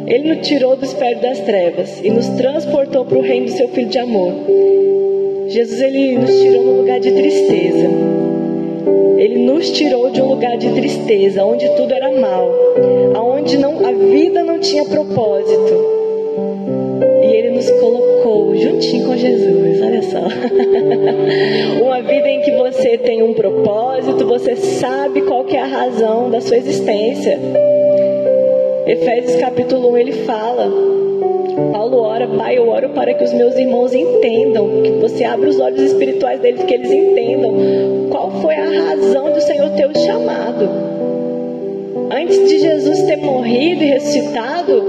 Ele 0.08 0.36
nos 0.36 0.48
tirou 0.48 0.76
do 0.76 0.86
espelho 0.86 1.20
das 1.20 1.40
trevas 1.40 2.00
e 2.04 2.10
nos 2.10 2.28
transportou 2.30 3.06
para 3.06 3.18
o 3.18 3.22
reino 3.22 3.48
do 3.48 3.52
seu 3.52 3.68
Filho 3.70 3.90
de 3.90 3.98
amor. 3.98 4.34
Jesus 5.48 5.82
ele 5.82 6.18
nos 6.18 6.32
tirou 6.32 6.64
no 6.64 6.78
lugar 6.78 7.00
de 7.00 7.12
tristeza. 7.12 7.90
Ele 9.18 9.46
nos 9.46 9.70
tirou 9.72 10.10
de 10.10 10.22
um 10.22 10.30
lugar 10.30 10.58
de 10.58 10.70
tristeza, 10.72 11.44
onde 11.44 11.68
tudo 11.76 11.94
era 11.94 12.12
mal, 12.20 12.52
aonde 13.16 13.58
não 13.58 13.86
a 13.86 13.92
vida 13.92 14.44
não 14.44 14.60
tinha 14.60 14.84
propósito. 14.86 15.74
E 17.22 17.26
ele 17.26 17.52
nos 17.52 17.70
colocou 17.72 18.15
juntinho 18.56 19.08
com 19.08 19.18
Jesus, 19.18 19.82
olha 19.82 20.02
só. 20.04 20.20
Uma 21.84 22.02
vida 22.02 22.30
em 22.30 22.42
que 22.42 22.52
você 22.52 22.98
tem 22.98 23.24
um 23.24 23.34
propósito, 23.34 24.26
você 24.28 24.56
sabe 24.56 25.22
qual 25.22 25.44
que 25.44 25.56
é 25.56 25.62
a 25.62 25.68
razão 25.68 26.30
da 26.30 26.42
sua 26.42 26.58
existência. 26.58 27.40
Efésios 28.88 29.36
capítulo 29.42 29.92
1 29.92 29.98
ele 29.98 30.12
fala: 30.12 30.72
Paulo 31.72 32.02
ora, 32.02 32.28
Pai, 32.28 32.58
eu 32.58 32.68
oro 32.68 32.90
para 32.90 33.14
que 33.14 33.24
os 33.24 33.34
meus 33.34 33.56
irmãos 33.56 33.94
entendam, 33.94 34.82
que 34.84 34.92
você 34.92 35.24
abra 35.24 35.50
os 35.50 35.60
olhos 35.60 35.82
espirituais 35.82 36.40
deles, 36.40 36.64
que 36.64 36.74
eles 36.74 36.92
entendam 36.92 37.54
qual 38.12 38.30
foi 38.42 38.56
a 38.56 38.66
razão 38.66 39.32
do 39.32 39.42
Senhor 39.42 39.70
ter 39.72 39.88
os 39.88 40.04
chamado. 40.04 40.70
Antes 42.12 42.48
de 42.48 42.60
Jesus 42.60 43.02
ter 43.04 43.18
morrido 43.18 43.84
e 43.84 43.88
ressuscitado, 43.88 44.84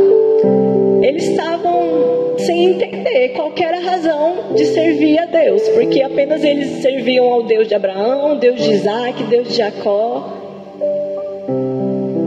eles 1.02 1.28
estavam 1.28 1.75
sem 2.38 2.66
entender 2.66 3.30
qual 3.30 3.52
era 3.56 3.78
a 3.78 3.80
razão 3.80 4.54
de 4.54 4.64
servir 4.66 5.18
a 5.18 5.26
Deus, 5.26 5.62
porque 5.70 6.02
apenas 6.02 6.44
eles 6.44 6.82
serviam 6.82 7.32
ao 7.32 7.42
Deus 7.44 7.68
de 7.68 7.74
Abraão, 7.74 8.38
Deus 8.38 8.62
de 8.62 8.70
Isaac, 8.72 9.22
Deus 9.24 9.48
de 9.48 9.54
Jacó. 9.54 10.32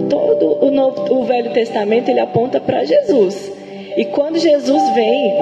Todo 0.10 0.66
o, 0.66 0.72
Novo, 0.72 1.14
o 1.14 1.24
Velho 1.24 1.52
Testamento 1.52 2.10
ele 2.10 2.20
aponta 2.20 2.60
para 2.60 2.84
Jesus. 2.84 3.52
E 3.98 4.06
quando 4.06 4.40
Jesus 4.40 4.82
vem, 4.94 5.34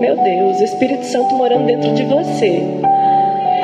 meu 0.00 0.16
Deus, 0.16 0.60
o 0.60 0.64
Espírito 0.64 1.04
Santo 1.04 1.34
morando 1.34 1.66
dentro 1.66 1.92
de 1.94 2.04
você. 2.04 2.62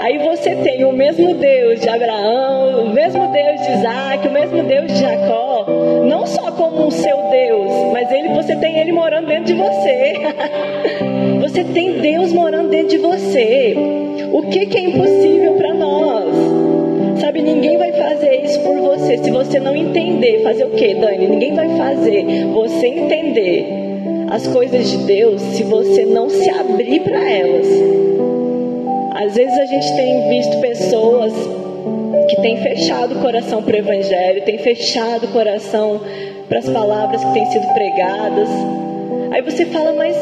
Aí 0.02 0.18
você 0.18 0.56
tem 0.56 0.84
o 0.84 0.92
mesmo 0.92 1.34
Deus 1.34 1.80
de 1.80 1.88
Abraão, 1.88 2.86
o 2.86 2.90
mesmo 2.90 3.30
Deus 3.30 3.60
de 3.60 3.72
Isaac, 3.72 4.26
o 4.26 4.32
mesmo 4.32 4.62
Deus 4.62 4.92
de 4.92 4.98
Jacó, 4.98 5.49
não 6.08 6.26
só 6.26 6.50
como 6.52 6.86
um 6.86 6.90
seu 6.90 7.16
Deus, 7.30 7.70
mas 7.92 8.10
ele, 8.10 8.28
você 8.30 8.56
tem 8.56 8.78
ele 8.78 8.92
morando 8.92 9.26
dentro 9.26 9.44
de 9.44 9.54
você. 9.54 10.14
Você 11.40 11.64
tem 11.64 11.98
Deus 12.00 12.32
morando 12.32 12.68
dentro 12.68 12.90
de 12.90 12.98
você. 12.98 13.74
O 14.32 14.42
que, 14.42 14.66
que 14.66 14.78
é 14.78 14.80
impossível 14.82 15.54
para 15.54 15.74
nós? 15.74 16.34
Sabe, 17.20 17.42
ninguém 17.42 17.76
vai 17.76 17.92
fazer 17.92 18.44
isso 18.44 18.60
por 18.60 18.76
você 18.76 19.18
se 19.18 19.30
você 19.30 19.58
não 19.58 19.74
entender. 19.74 20.42
Fazer 20.42 20.64
o 20.64 20.70
que, 20.70 20.94
Dani? 20.94 21.26
Ninguém 21.26 21.54
vai 21.54 21.68
fazer 21.76 22.24
você 22.52 22.86
entender 22.86 23.66
as 24.30 24.46
coisas 24.46 24.90
de 24.90 24.98
Deus 24.98 25.40
se 25.40 25.64
você 25.64 26.04
não 26.04 26.28
se 26.28 26.48
abrir 26.50 27.00
para 27.00 27.30
elas. 27.30 27.66
Às 29.12 29.34
vezes 29.34 29.58
a 29.58 29.66
gente 29.66 29.96
tem 29.96 30.28
visto 30.28 30.60
pessoas 30.60 31.32
que 32.30 32.40
têm 32.40 32.56
fechado 32.58 33.16
o 33.16 33.20
coração 33.20 33.62
para 33.62 33.74
o 33.74 33.78
Evangelho, 33.78 34.44
têm 34.44 34.58
fechado 34.58 35.26
o 35.26 35.28
coração 35.28 36.00
para 36.48 36.60
as 36.60 36.68
palavras 36.68 37.24
que 37.24 37.32
têm 37.32 37.46
sido 37.46 37.66
pregadas. 37.74 38.48
Aí 39.32 39.42
você 39.42 39.66
fala, 39.66 39.92
mas 39.92 40.16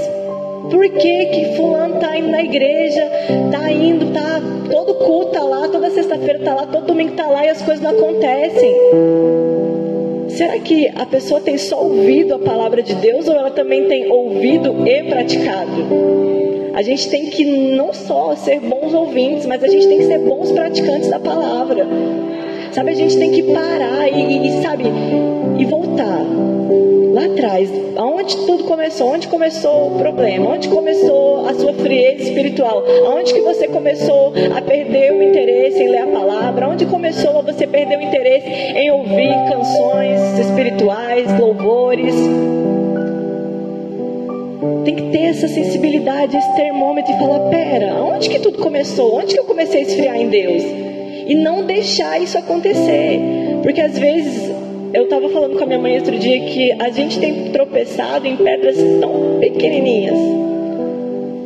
por 0.70 0.88
que 0.88 1.26
que 1.26 1.56
fulano 1.56 2.00
tá 2.00 2.16
indo 2.16 2.28
na 2.28 2.42
igreja, 2.42 3.02
tá 3.50 3.70
indo, 3.70 4.12
tá 4.12 4.40
todo 4.70 4.94
culto 4.94 5.32
tá 5.32 5.42
lá, 5.42 5.68
toda 5.68 5.90
sexta-feira 5.90 6.40
tá 6.40 6.54
lá, 6.54 6.66
todo 6.66 6.86
domingo 6.86 7.12
tá 7.12 7.26
lá 7.26 7.44
e 7.44 7.50
as 7.50 7.60
coisas 7.62 7.82
não 7.82 7.90
acontecem? 7.90 8.74
Será 10.30 10.58
que 10.58 10.88
a 10.88 11.04
pessoa 11.04 11.40
tem 11.40 11.58
só 11.58 11.82
ouvido 11.82 12.34
a 12.34 12.38
palavra 12.38 12.82
de 12.82 12.94
Deus 12.94 13.28
ou 13.28 13.34
ela 13.34 13.50
também 13.50 13.86
tem 13.86 14.10
ouvido 14.10 14.86
e 14.86 15.02
praticado? 15.04 16.37
A 16.78 16.82
gente 16.82 17.10
tem 17.10 17.26
que 17.26 17.44
não 17.44 17.92
só 17.92 18.36
ser 18.36 18.60
bons 18.60 18.94
ouvintes, 18.94 19.44
mas 19.46 19.64
a 19.64 19.66
gente 19.66 19.88
tem 19.88 19.98
que 19.98 20.06
ser 20.06 20.20
bons 20.20 20.52
praticantes 20.52 21.10
da 21.10 21.18
palavra. 21.18 21.84
Sabe, 22.70 22.92
a 22.92 22.94
gente 22.94 23.18
tem 23.18 23.32
que 23.32 23.42
parar 23.52 24.06
e, 24.08 24.46
e, 24.46 24.62
sabe, 24.62 24.84
e 25.58 25.64
voltar 25.64 26.24
lá 27.14 27.24
atrás, 27.24 27.68
aonde 27.96 28.36
tudo 28.46 28.62
começou, 28.62 29.08
onde 29.08 29.26
começou 29.26 29.88
o 29.88 29.98
problema, 29.98 30.50
onde 30.50 30.68
começou 30.68 31.48
a 31.48 31.54
sua 31.54 31.72
frieza 31.72 32.22
espiritual, 32.22 32.84
aonde 33.06 33.34
que 33.34 33.40
você 33.40 33.66
começou 33.66 34.32
a 34.56 34.62
perder 34.62 35.14
o 35.14 35.20
interesse 35.20 35.82
em 35.82 35.88
ler 35.88 36.02
a 36.02 36.06
palavra, 36.06 36.68
onde 36.68 36.86
começou 36.86 37.40
a 37.40 37.42
você 37.42 37.66
perder 37.66 37.98
o 37.98 38.02
interesse 38.02 38.46
em 38.48 38.88
ouvir 38.92 39.34
canções 39.50 40.38
espirituais, 40.38 41.40
louvores. 41.40 42.14
Tem 44.84 44.94
que 44.94 45.02
ter 45.10 45.24
essa 45.24 45.48
sensibilidade, 45.48 46.36
esse 46.36 46.54
termômetro 46.54 47.12
e 47.12 47.18
falar: 47.18 47.40
pera, 47.50 47.94
onde 48.02 48.28
que 48.28 48.38
tudo 48.38 48.58
começou? 48.58 49.16
Onde 49.16 49.34
que 49.34 49.40
eu 49.40 49.44
comecei 49.44 49.80
a 49.80 49.82
esfriar 49.84 50.16
em 50.16 50.28
Deus? 50.28 50.62
E 51.26 51.34
não 51.34 51.64
deixar 51.64 52.20
isso 52.20 52.38
acontecer. 52.38 53.20
Porque 53.62 53.80
às 53.80 53.98
vezes 53.98 54.50
eu 54.94 55.04
estava 55.04 55.28
falando 55.28 55.56
com 55.56 55.64
a 55.64 55.66
minha 55.66 55.78
mãe 55.78 55.96
outro 55.96 56.16
dia 56.18 56.40
que 56.40 56.72
a 56.72 56.90
gente 56.90 57.18
tem 57.18 57.50
tropeçado 57.50 58.26
em 58.26 58.36
pedras 58.36 58.76
tão 59.00 59.38
pequenininhas, 59.38 60.16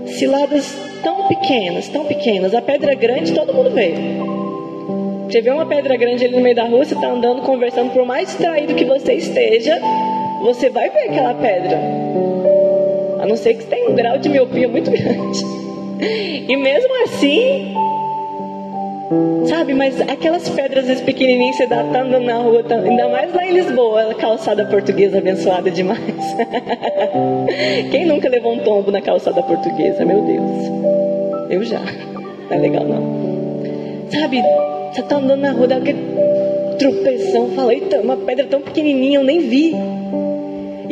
ciladas 0.06 0.72
tão 1.02 1.26
pequenas, 1.26 1.88
tão 1.88 2.04
pequenas. 2.04 2.54
A 2.54 2.62
pedra 2.62 2.94
grande 2.94 3.32
todo 3.32 3.52
mundo 3.52 3.70
vê. 3.70 3.94
Você 5.28 5.40
vê 5.40 5.50
uma 5.50 5.66
pedra 5.66 5.96
grande 5.96 6.24
ali 6.24 6.36
no 6.36 6.42
meio 6.42 6.54
da 6.54 6.64
rua, 6.64 6.84
você 6.84 6.94
está 6.94 7.08
andando, 7.08 7.42
conversando, 7.42 7.90
por 7.92 8.04
mais 8.04 8.28
distraído 8.28 8.74
que 8.74 8.84
você 8.84 9.14
esteja, 9.14 9.80
você 10.42 10.68
vai 10.68 10.90
ver 10.90 11.08
aquela 11.08 11.34
pedra. 11.34 11.80
A 13.22 13.26
não 13.26 13.36
ser 13.36 13.54
que 13.54 13.62
você 13.62 13.70
tenha 13.70 13.88
um 13.88 13.94
grau 13.94 14.18
de 14.18 14.28
miopia 14.28 14.68
muito 14.68 14.90
grande. 14.90 15.40
E 16.48 16.56
mesmo 16.56 17.04
assim, 17.04 17.72
Sabe, 19.46 19.74
mas 19.74 20.00
aquelas 20.00 20.48
pedras 20.48 21.00
pequenininhas 21.02 21.56
você 21.56 21.66
dá, 21.66 21.84
tá 21.84 22.02
andando 22.02 22.24
na 22.24 22.34
rua, 22.34 22.62
tá, 22.64 22.76
ainda 22.76 23.08
mais 23.08 23.34
lá 23.34 23.44
em 23.44 23.52
Lisboa, 23.52 24.14
calçada 24.14 24.64
portuguesa 24.66 25.18
abençoada 25.18 25.70
demais. 25.70 26.00
Quem 27.90 28.06
nunca 28.06 28.28
levou 28.28 28.54
um 28.54 28.58
tombo 28.60 28.90
na 28.90 29.02
calçada 29.02 29.42
portuguesa? 29.42 30.04
Meu 30.04 30.22
Deus. 30.22 31.50
Eu 31.50 31.64
já. 31.64 31.80
Não 31.80 32.56
é 32.56 32.58
legal 32.58 32.84
não. 32.84 33.22
Sabe, 34.10 34.42
você 34.92 35.02
tá 35.02 35.16
andando 35.16 35.40
na 35.40 35.52
rua, 35.52 35.68
dá 35.68 35.76
aquele 35.76 35.98
tropeção, 36.78 37.50
fala, 37.50 37.74
eita, 37.74 38.00
uma 38.00 38.16
pedra 38.16 38.46
tão 38.46 38.60
pequenininha, 38.62 39.18
eu 39.18 39.24
nem 39.24 39.40
vi. 39.40 39.74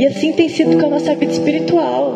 E 0.01 0.07
assim 0.07 0.33
tem 0.33 0.49
sido 0.49 0.79
com 0.79 0.87
a 0.87 0.89
nossa 0.89 1.15
vida 1.15 1.31
espiritual. 1.31 2.15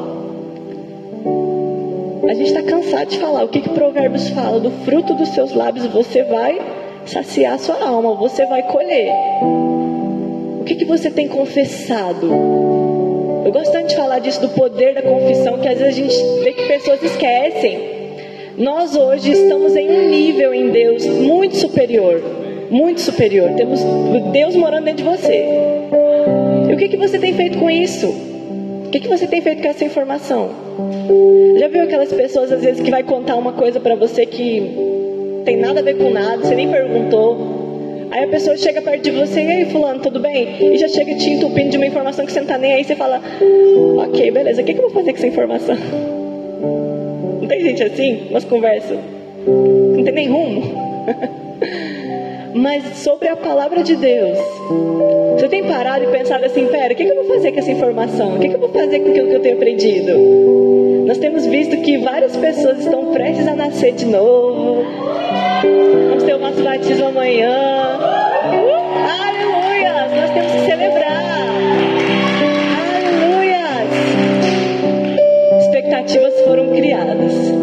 A 2.27 2.33
gente 2.33 2.47
está 2.47 2.63
cansado 2.63 3.11
de 3.11 3.19
falar. 3.19 3.45
O 3.45 3.49
que, 3.49 3.61
que 3.61 3.69
Provérbios 3.69 4.31
fala? 4.31 4.59
Do 4.59 4.71
fruto 4.87 5.13
dos 5.13 5.29
seus 5.29 5.53
lábios 5.53 5.85
você 5.89 6.23
vai 6.23 6.59
saciar 7.05 7.59
sua 7.59 7.87
alma, 7.87 8.15
você 8.15 8.47
vai 8.47 8.63
colher. 8.63 9.13
O 9.43 10.65
que, 10.65 10.77
que 10.77 10.87
você 10.87 11.11
tem 11.11 11.29
confessado? 11.29 12.27
Eu 13.45 13.53
gosto 13.53 13.73
tanto 13.73 13.89
de 13.89 13.97
falar 13.97 14.19
disso, 14.21 14.41
do 14.41 14.49
poder 14.49 14.95
da 14.95 15.03
confissão, 15.03 15.59
que 15.59 15.69
às 15.69 15.79
vezes 15.79 15.93
a 15.93 16.01
gente 16.01 16.43
vê 16.43 16.53
que 16.55 16.67
pessoas 16.67 17.03
esquecem. 17.03 17.79
Nós 18.57 18.97
hoje 18.97 19.31
estamos 19.31 19.77
em 19.77 19.91
um 19.91 20.09
nível 20.09 20.55
em 20.55 20.71
Deus 20.71 21.05
muito 21.05 21.57
superior. 21.57 22.23
Muito 22.71 23.03
superior. 23.03 23.51
Temos 23.51 23.81
Deus 24.33 24.57
morando 24.57 24.87
dentro 24.87 25.05
de 25.05 25.11
você. 25.11 25.45
E 26.69 26.75
o 26.75 26.77
que, 26.77 26.89
que 26.89 26.97
você 26.97 27.19
tem 27.19 27.35
feito 27.35 27.59
com 27.59 27.71
isso? 27.71 28.35
que, 28.95 29.01
que 29.01 29.09
você 29.09 29.27
tem 29.27 29.41
feito 29.41 29.61
com 29.61 29.69
essa 29.69 29.85
informação? 29.85 30.51
Já 31.59 31.67
viu 31.67 31.83
aquelas 31.83 32.13
pessoas 32.13 32.53
às 32.53 32.63
vezes 32.63 32.81
que 32.81 32.93
vai 32.93 33.03
contar 33.03 33.35
uma 33.35 33.53
coisa 33.53 33.81
para 33.81 33.97
você 33.97 34.25
que 34.25 35.43
tem 35.45 35.57
nada 35.57 35.81
a 35.81 35.83
ver 35.83 35.99
com 35.99 36.11
nada, 36.11 36.37
você 36.37 36.55
nem 36.55 36.71
perguntou. 36.71 38.07
Aí 38.13 38.25
a 38.25 38.29
pessoa 38.29 38.57
chega 38.57 38.81
perto 38.81 39.03
de 39.03 39.11
você, 39.11 39.41
e 39.41 39.51
aí 39.51 39.65
fulano, 39.65 39.99
tudo 39.99 40.21
bem? 40.21 40.75
E 40.75 40.79
já 40.79 40.87
chega 40.87 41.13
te 41.17 41.31
entupindo 41.31 41.71
de 41.71 41.77
uma 41.77 41.87
informação 41.87 42.25
que 42.25 42.31
você 42.31 42.39
não 42.39 42.47
tá 42.47 42.57
nem 42.57 42.73
aí, 42.73 42.85
você 42.85 42.95
fala, 42.95 43.21
ok, 44.07 44.31
beleza, 44.31 44.63
o 44.63 44.65
que, 44.65 44.75
que 44.75 44.79
eu 44.79 44.85
vou 44.85 44.93
fazer 44.93 45.11
com 45.11 45.19
essa 45.19 45.27
informação? 45.27 45.77
Não 47.41 47.49
tem 47.49 47.61
gente 47.63 47.83
assim? 47.83 48.29
Umas 48.31 48.45
conversas. 48.45 48.99
Não 49.45 50.05
tem 50.05 50.15
nem 50.15 50.29
rumo. 50.29 50.63
Mas 52.55 52.99
sobre 52.99 53.27
a 53.27 53.35
palavra 53.35 53.83
de 53.83 53.97
Deus, 53.97 54.39
você 55.35 55.49
tem 55.49 55.65
parado 55.65 56.05
e 56.05 56.07
pensado 56.07 56.45
assim: 56.45 56.69
pera, 56.69 56.95
o 56.95 56.97
que, 56.97 57.03
eu 57.03 57.17
vou 57.17 57.25
fazer 57.25 57.51
com 57.51 57.59
essa 57.59 57.73
informação? 57.73 58.37
O 58.37 58.39
que, 58.39 58.47
eu 58.47 58.61
vou 58.61 58.69
fazer 58.69 59.01
com 59.01 59.11
aquilo 59.11 59.29
que 59.29 59.35
eu 59.35 59.41
tenho 59.41 59.57
aprendido? 59.57 60.13
Nós 61.05 61.19
temos 61.19 61.45
visto 61.47 61.77
que 61.79 61.99
várias 61.99 62.37
pessoas 62.37 62.79
estão 62.79 63.13
prestes 63.13 63.49
a 63.49 63.57
nascer 63.57 63.93
de 63.95 64.07
novo. 64.07 64.85
Vamos 66.09 66.23
ter 66.23 66.35
o 66.35 66.39
nosso 66.39 66.63
batismo 66.63 67.07
amanhã. 67.07 67.51
Uh, 67.51 68.85
aleluia! 69.29 70.09
Nós 70.15 70.31
temos 70.31 70.53
que 70.53 70.59
celebrar. 70.61 71.25
Aleluia! 73.19 73.67
Expectativas 75.59 76.41
foram 76.43 76.69
criadas. 76.69 77.54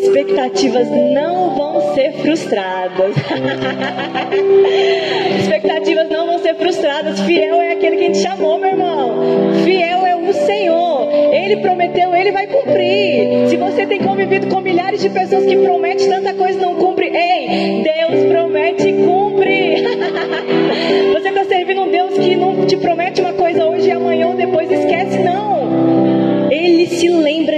Expectativas 0.00 0.90
não 0.90 1.54
vão 1.54 1.94
ser 1.94 2.12
frustradas. 2.14 3.14
expectativas 5.40 6.08
não 6.08 6.26
vão 6.26 6.38
ser 6.38 6.54
frustradas. 6.54 7.20
Fiel 7.20 7.60
é 7.60 7.72
aquele 7.72 7.96
que 7.96 8.10
te 8.12 8.18
chamou, 8.18 8.58
meu 8.58 8.70
irmão. 8.70 9.52
Fiel 9.62 10.06
é 10.06 10.16
o 10.16 10.32
Senhor. 10.32 11.08
Ele 11.32 11.56
prometeu, 11.58 12.14
ele 12.14 12.32
vai 12.32 12.46
cumprir. 12.46 13.48
Se 13.48 13.56
você 13.56 13.86
tem 13.86 13.98
convivido 13.98 14.48
com 14.48 14.60
milhares 14.60 15.00
de 15.00 15.10
pessoas 15.10 15.44
que 15.44 15.56
prometem 15.56 16.08
tanta 16.08 16.34
coisa 16.34 16.58
e 16.58 16.62
não 16.62 16.74
cumpre, 16.76 17.06
ei, 17.06 17.82
Deus 17.82 18.24
promete 18.24 18.39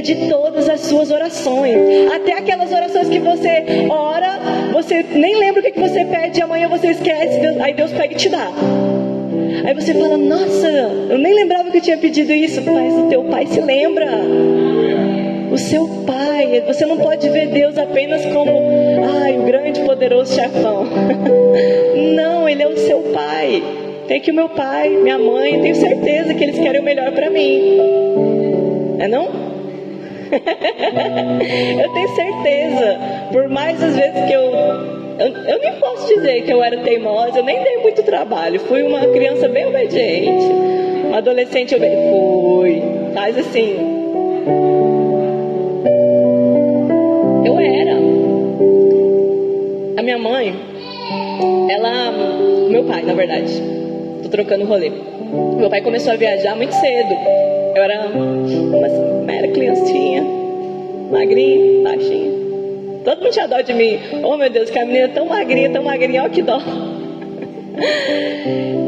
de 0.02 0.28
todas 0.28 0.68
as 0.68 0.80
suas 0.80 1.10
orações. 1.10 1.76
Até 2.12 2.34
aquelas 2.34 2.70
orações 2.72 3.08
que 3.08 3.18
você 3.18 3.64
ora, 3.88 4.38
você 4.72 5.02
nem 5.02 5.38
lembra 5.38 5.60
o 5.60 5.64
que 5.64 5.78
você 5.78 6.04
pede, 6.04 6.40
e 6.40 6.42
amanhã 6.42 6.68
você 6.68 6.88
esquece, 6.88 7.40
aí 7.60 7.72
Deus 7.74 7.92
pega 7.92 8.12
e 8.12 8.16
te 8.16 8.28
dá. 8.28 8.48
Aí 9.64 9.74
você 9.74 9.94
fala, 9.94 10.16
nossa, 10.16 10.68
eu 11.08 11.18
nem 11.18 11.34
lembrava 11.34 11.70
que 11.70 11.78
eu 11.78 11.82
tinha 11.82 11.96
pedido 11.96 12.32
isso, 12.32 12.60
mas 12.62 12.92
o 12.94 13.08
teu 13.08 13.24
pai 13.24 13.46
se 13.46 13.60
lembra. 13.60 14.08
O 15.52 15.58
seu 15.58 15.86
pai, 16.06 16.64
você 16.66 16.84
não 16.86 16.96
pode 16.96 17.28
ver 17.28 17.48
Deus 17.48 17.78
apenas 17.78 18.24
como, 18.26 18.60
ai, 19.22 19.38
o 19.38 19.42
grande 19.42 19.80
poderoso 19.82 20.34
chefão. 20.34 20.84
não, 22.16 22.48
ele 22.48 22.62
é 22.62 22.66
o 22.66 22.76
seu 22.76 22.98
pai. 23.14 23.62
Tem 24.08 24.20
que 24.20 24.30
o 24.30 24.34
meu 24.34 24.48
pai, 24.48 24.88
minha 24.88 25.18
mãe, 25.18 25.60
tenho 25.60 25.76
certeza 25.76 26.34
que 26.34 26.42
eles 26.42 26.58
querem 26.58 26.80
o 26.80 26.84
melhor 26.84 27.12
para 27.12 27.30
mim. 27.30 27.78
É 28.98 29.06
não? 29.06 29.28
eu 31.82 31.92
tenho 31.92 32.08
certeza, 32.08 32.98
por 33.30 33.48
mais 33.48 33.82
as 33.82 33.94
vezes 33.94 34.24
que 34.24 34.32
eu, 34.32 34.42
eu, 35.18 35.28
eu. 35.48 35.58
nem 35.58 35.72
posso 35.74 36.14
dizer 36.14 36.42
que 36.42 36.52
eu 36.52 36.62
era 36.62 36.78
teimosa, 36.78 37.38
eu 37.38 37.44
nem 37.44 37.62
dei 37.62 37.78
muito 37.78 38.02
trabalho. 38.02 38.58
Fui 38.60 38.82
uma 38.82 39.00
criança 39.08 39.48
bem 39.48 39.66
obediente. 39.66 40.44
Uma 41.08 41.18
adolescente 41.18 41.74
obediente. 41.74 42.10
Fui. 42.10 42.82
Mas 43.14 43.36
assim. 43.36 43.76
Eu 47.44 47.58
era. 47.60 47.96
A 49.98 50.02
minha 50.02 50.18
mãe, 50.18 50.54
ela. 51.68 52.12
Meu 52.70 52.84
pai, 52.84 53.02
na 53.02 53.12
verdade. 53.12 53.52
Tô 54.22 54.28
trocando 54.30 54.64
o 54.64 54.66
rolê. 54.66 54.90
Meu 55.58 55.68
pai 55.68 55.82
começou 55.82 56.12
a 56.12 56.16
viajar 56.16 56.56
muito 56.56 56.72
cedo. 56.72 57.14
Eu 57.74 57.82
era 57.82 58.08
criancinha. 59.62 60.24
magrinha, 61.10 61.82
baixinha. 61.84 62.32
Todo 63.04 63.18
mundo 63.18 63.30
tinha 63.30 63.48
dó 63.48 63.60
de 63.60 63.72
mim. 63.74 63.98
Oh 64.22 64.36
meu 64.36 64.50
Deus, 64.50 64.70
que 64.70 64.78
a 64.78 64.84
menina 64.84 65.06
é 65.06 65.08
tão 65.08 65.26
magrinha, 65.26 65.70
tão 65.70 65.82
magrinha, 65.84 66.24
ó 66.24 66.28
que 66.28 66.42
dó. 66.42 66.60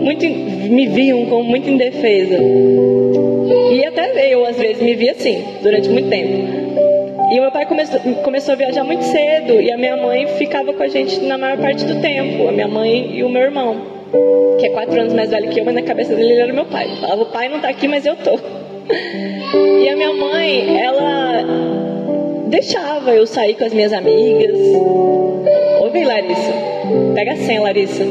Muito, 0.01 0.27
me 0.27 0.87
viam 0.89 1.25
como 1.27 1.45
muito 1.45 1.71
indefesa. 1.71 2.37
E 3.73 3.87
até 3.87 4.29
eu, 4.35 4.45
às 4.45 4.59
vezes, 4.59 4.83
me 4.83 4.95
via 4.95 5.13
assim, 5.13 5.43
durante 5.63 5.89
muito 5.89 6.11
tempo. 6.11 6.31
E 7.33 7.39
o 7.39 7.41
meu 7.41 7.51
pai 7.51 7.65
começou, 7.65 7.99
começou 8.23 8.53
a 8.53 8.57
viajar 8.57 8.85
muito 8.85 9.03
cedo 9.05 9.59
e 9.61 9.73
a 9.73 9.79
minha 9.79 9.97
mãe 9.97 10.27
ficava 10.37 10.75
com 10.75 10.83
a 10.83 10.89
gente 10.89 11.19
na 11.21 11.39
maior 11.39 11.57
parte 11.57 11.87
do 11.87 11.99
tempo, 12.03 12.47
a 12.47 12.53
minha 12.53 12.69
mãe 12.69 13.17
e 13.17 13.25
o 13.25 13.31
meu 13.31 13.43
irmão, 13.43 13.77
que 14.61 14.67
é 14.67 14.71
quatro 14.71 15.01
anos 15.01 15.15
mais 15.15 15.31
velho 15.31 15.49
que 15.49 15.59
eu, 15.59 15.65
mas 15.65 15.75
na 15.75 15.83
cabeça 15.83 16.15
dele 16.15 16.33
ele 16.33 16.41
era 16.43 16.53
meu 16.53 16.67
pai. 16.67 16.87
Falava, 17.01 17.23
o 17.23 17.27
pai 17.27 17.49
não 17.49 17.57
está 17.57 17.71
aqui, 17.71 17.89
mas 17.89 18.05
eu 18.05 18.15
tô. 18.17 18.39
E 19.55 19.89
a 19.89 19.97
minha 19.97 20.13
mãe, 20.13 20.81
ela 20.81 21.45
deixava 22.49 23.15
eu 23.15 23.27
sair 23.27 23.55
com 23.55 23.65
as 23.65 23.73
minhas 23.73 23.93
amigas. 23.93 24.59
Ouve, 25.81 26.05
Larissa. 26.05 26.53
Pega 27.15 27.33
a 27.33 27.37
senha, 27.37 27.63
Larissa. 27.63 28.05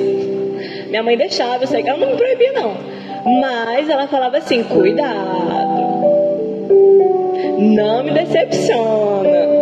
Minha 0.89 1.03
mãe 1.03 1.17
deixava 1.17 1.63
eu 1.63 1.67
sair, 1.67 1.87
ela 1.87 1.97
não 1.97 2.11
me 2.11 2.17
proibia, 2.17 2.51
não. 2.53 2.75
Mas 3.41 3.89
ela 3.89 4.07
falava 4.07 4.37
assim: 4.37 4.63
cuidado. 4.63 5.83
Não 7.59 8.03
me 8.03 8.11
decepciona. 8.11 9.53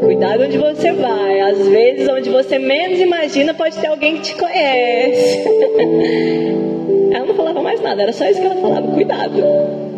Cuidado 0.00 0.44
onde 0.44 0.58
você 0.58 0.92
vai. 0.92 1.40
Às 1.40 1.68
vezes, 1.68 2.08
onde 2.08 2.30
você 2.30 2.58
menos 2.58 2.98
imagina, 2.98 3.54
pode 3.54 3.78
ter 3.78 3.86
alguém 3.86 4.16
que 4.16 4.22
te 4.22 4.34
conhece. 4.34 5.38
ela 7.12 7.26
não 7.26 7.34
falava 7.34 7.62
mais 7.62 7.80
nada, 7.80 8.02
era 8.02 8.12
só 8.12 8.26
isso 8.26 8.40
que 8.40 8.46
ela 8.46 8.56
falava: 8.56 8.88
cuidado. 8.88 9.89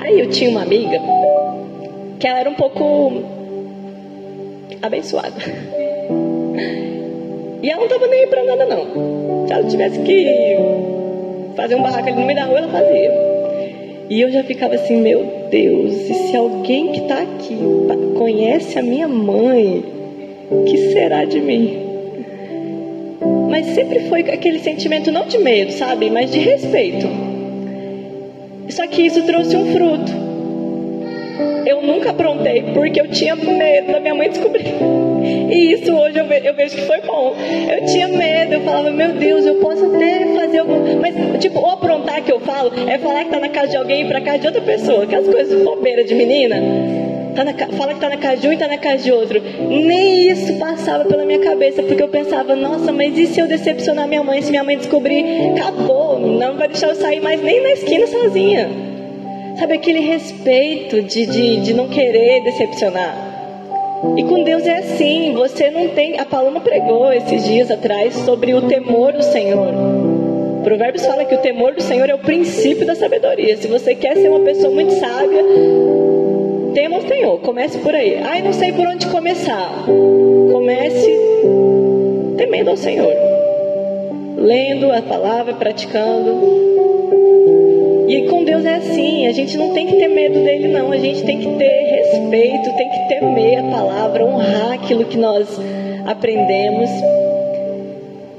Aí 0.00 0.20
eu 0.20 0.30
tinha 0.30 0.50
uma 0.50 0.62
amiga 0.62 0.98
que 2.18 2.26
ela 2.26 2.40
era 2.40 2.50
um 2.50 2.54
pouco 2.54 3.22
abençoada. 4.80 5.36
E 7.62 7.70
ela 7.70 7.78
não 7.78 7.86
estava 7.86 8.06
nem 8.06 8.20
aí 8.20 8.26
pra 8.26 8.44
nada, 8.44 8.66
não. 8.66 9.46
Se 9.46 9.52
ela 9.52 9.64
tivesse 9.64 10.00
que 10.00 10.56
fazer 11.56 11.74
um 11.74 11.82
barraco 11.82 12.08
ali 12.08 12.18
no 12.18 12.26
meio 12.26 12.38
da 12.38 12.44
rua, 12.44 12.58
ela 12.58 12.68
fazia. 12.68 13.34
E 14.10 14.20
eu 14.20 14.30
já 14.30 14.44
ficava 14.44 14.74
assim, 14.74 14.96
meu 14.96 15.24
Deus, 15.50 15.94
e 15.94 16.14
se 16.14 16.36
alguém 16.36 16.92
que 16.92 17.00
está 17.00 17.22
aqui 17.22 17.56
conhece 18.18 18.78
a 18.78 18.82
minha 18.82 19.08
mãe, 19.08 19.82
que 20.66 20.92
será 20.92 21.24
de 21.24 21.40
mim? 21.40 21.78
Mas 23.48 23.66
sempre 23.66 24.00
foi 24.08 24.20
aquele 24.20 24.58
sentimento 24.58 25.10
não 25.10 25.26
de 25.26 25.38
medo, 25.38 25.72
sabe? 25.72 26.10
Mas 26.10 26.30
de 26.30 26.38
respeito. 26.38 27.33
Só 28.68 28.86
que 28.86 29.02
isso 29.02 29.22
trouxe 29.24 29.56
um 29.56 29.72
fruto. 29.72 30.24
Eu 31.66 31.82
nunca 31.82 32.10
aprontei 32.10 32.62
porque 32.74 33.00
eu 33.00 33.08
tinha 33.08 33.34
medo 33.34 33.92
da 33.92 34.00
minha 34.00 34.14
mãe 34.14 34.28
descobrir. 34.28 34.64
E 35.50 35.72
isso 35.72 35.92
hoje 35.94 36.18
eu, 36.18 36.26
eu 36.26 36.54
vejo 36.54 36.76
que 36.76 36.82
foi 36.82 37.00
bom. 37.00 37.34
Eu 37.70 37.86
tinha 37.86 38.08
medo, 38.08 38.54
eu 38.54 38.60
falava, 38.60 38.90
meu 38.90 39.12
Deus, 39.14 39.44
eu 39.44 39.56
posso 39.56 39.84
até 39.86 40.26
fazer 40.34 40.58
algum. 40.58 41.00
Mas, 41.00 41.14
tipo, 41.40 41.60
o 41.60 41.66
aprontar 41.66 42.22
que 42.22 42.32
eu 42.32 42.40
falo 42.40 42.72
é 42.88 42.98
falar 42.98 43.24
que 43.24 43.30
tá 43.30 43.40
na 43.40 43.48
casa 43.48 43.68
de 43.68 43.76
alguém 43.76 44.02
e 44.02 44.04
ir 44.04 44.08
pra 44.08 44.20
casa 44.20 44.38
de 44.38 44.46
outra 44.46 44.62
pessoa. 44.62 45.04
Aquelas 45.04 45.28
coisas 45.28 45.64
bobeiras 45.64 46.06
de 46.06 46.14
menina. 46.14 46.56
Tá 47.34 47.44
na, 47.44 47.52
fala 47.52 47.94
que 47.94 48.00
tá 48.00 48.08
na 48.08 48.16
casa 48.16 48.36
de 48.36 48.48
um 48.48 48.52
e 48.52 48.56
tá 48.56 48.68
na 48.68 48.78
casa 48.78 49.02
de 49.02 49.12
outro. 49.12 49.42
Nem 49.68 50.30
isso 50.30 50.54
passava 50.58 51.04
pela 51.04 51.24
minha 51.24 51.40
cabeça, 51.40 51.82
porque 51.82 52.02
eu 52.02 52.08
pensava, 52.08 52.54
nossa, 52.54 52.92
mas 52.92 53.16
e 53.18 53.26
se 53.26 53.40
eu 53.40 53.48
decepcionar 53.48 54.06
minha 54.06 54.22
mãe? 54.22 54.40
Se 54.40 54.50
minha 54.50 54.62
mãe 54.62 54.76
descobrir, 54.76 55.24
acabou, 55.50 56.18
não 56.18 56.56
vai 56.56 56.68
deixar 56.68 56.88
eu 56.88 56.94
sair 56.94 57.20
mais 57.20 57.42
nem 57.42 57.60
na 57.62 57.72
esquina 57.72 58.06
sozinha. 58.06 58.70
Sabe 59.58 59.74
aquele 59.74 60.00
respeito 60.00 61.02
de, 61.02 61.26
de, 61.26 61.56
de 61.60 61.74
não 61.74 61.88
querer 61.88 62.42
decepcionar. 62.42 63.34
E 64.16 64.22
com 64.24 64.42
Deus 64.44 64.66
é 64.66 64.78
assim, 64.78 65.32
você 65.32 65.70
não 65.70 65.88
tem. 65.88 66.18
A 66.20 66.24
Paloma 66.24 66.60
pregou 66.60 67.12
esses 67.12 67.44
dias 67.44 67.70
atrás 67.70 68.14
sobre 68.14 68.54
o 68.54 68.62
temor 68.62 69.12
do 69.12 69.22
Senhor. 69.22 69.72
Provérbios 70.62 71.04
fala 71.04 71.24
que 71.24 71.34
o 71.34 71.38
temor 71.38 71.74
do 71.74 71.82
Senhor 71.82 72.08
é 72.08 72.14
o 72.14 72.18
princípio 72.18 72.86
da 72.86 72.94
sabedoria. 72.94 73.56
Se 73.56 73.68
você 73.68 73.94
quer 73.94 74.16
ser 74.16 74.28
uma 74.28 74.40
pessoa 74.40 74.72
muito 74.72 74.92
sábia, 74.94 75.42
tema 76.74 76.98
o 76.98 77.08
Senhor. 77.08 77.38
Comece 77.40 77.78
por 77.78 77.94
aí. 77.94 78.18
Ai, 78.22 78.42
não 78.42 78.52
sei 78.52 78.72
por 78.72 78.86
onde 78.86 79.06
começar. 79.06 79.86
Comece 80.52 81.18
temendo 82.36 82.70
ao 82.70 82.76
Senhor. 82.76 83.14
Lendo 84.36 84.92
a 84.92 85.00
palavra, 85.00 85.54
praticando. 85.54 86.64
E 88.08 88.26
com 88.28 88.44
Deus 88.44 88.64
é 88.66 88.74
assim, 88.74 89.26
a 89.26 89.32
gente 89.32 89.56
não 89.56 89.72
tem 89.72 89.86
que 89.86 89.96
ter 89.96 90.08
medo 90.08 90.40
dele, 90.40 90.68
não. 90.68 90.92
A 90.92 90.98
gente 90.98 91.24
tem 91.24 91.38
que 91.38 91.48
ter 91.56 91.64
respeito, 91.66 92.76
tem 92.76 92.90
que 92.90 93.08
temer 93.08 93.58
a 93.58 93.62
palavra, 93.62 94.26
honrar 94.26 94.72
aquilo 94.72 95.04
que 95.04 95.16
nós 95.16 95.48
aprendemos. 96.04 96.90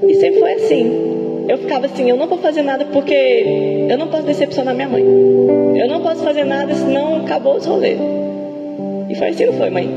E 0.08 0.14
sempre 0.16 0.40
foi 0.40 0.54
assim. 0.54 1.25
Eu 1.48 1.58
ficava 1.60 1.86
assim, 1.86 2.10
eu 2.10 2.18
não 2.18 2.28
vou 2.28 2.38
fazer 2.40 2.64
nada 2.64 2.86
porque 2.86 3.14
eu 3.90 3.98
não 3.98 4.08
posso 4.08 4.24
decepcionar 4.24 4.74
minha 4.74 4.90
mãe. 4.90 5.04
Eu 5.04 5.88
não 5.88 6.02
posso 6.02 6.24
fazer 6.24 6.44
nada, 6.44 6.74
senão 6.74 7.18
acabou 7.24 7.56
os 7.56 7.66
rolês. 7.66 8.00
E 9.10 9.16
foi 9.16 9.30
assim, 9.30 9.46
não 9.46 9.54
foi, 9.54 9.70
mãe? 9.70 9.90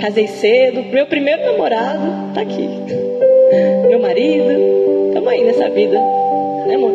Casei 0.00 0.26
cedo, 0.26 0.82
meu 0.92 1.06
primeiro 1.06 1.44
namorado 1.44 2.34
tá 2.34 2.40
aqui. 2.42 2.68
Meu 3.88 4.00
marido, 4.00 5.12
tamo 5.14 5.28
aí 5.28 5.44
nessa 5.44 5.70
vida, 5.70 5.98
né, 6.66 6.74
amor? 6.74 6.92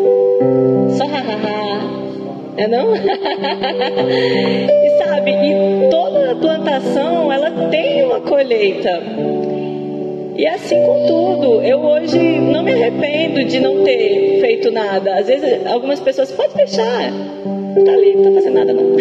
Só 0.97 1.05
hahaha. 1.05 1.79
É 2.57 2.67
não? 2.67 2.93
e 2.95 4.89
sabe, 4.97 5.31
e 5.31 5.89
toda 5.89 6.35
plantação 6.35 7.31
ela 7.31 7.49
tem 7.69 8.03
uma 8.03 8.19
colheita. 8.19 9.01
E 10.35 10.47
assim 10.47 10.75
com 10.81 11.05
tudo. 11.05 11.61
Eu 11.61 11.79
hoje 11.79 12.17
não 12.17 12.63
me 12.63 12.71
arrependo 12.71 13.43
de 13.43 13.59
não 13.59 13.83
ter 13.83 14.39
feito 14.41 14.71
nada. 14.71 15.15
Às 15.15 15.27
vezes 15.27 15.65
algumas 15.65 15.99
pessoas 15.99 16.31
pode 16.31 16.55
deixar. 16.55 17.11
Não 17.11 17.83
tá 17.83 17.91
ali, 17.91 18.15
não 18.15 18.23
tá 18.23 18.31
fazendo 18.31 18.53
nada 18.53 18.73
não. 18.73 18.95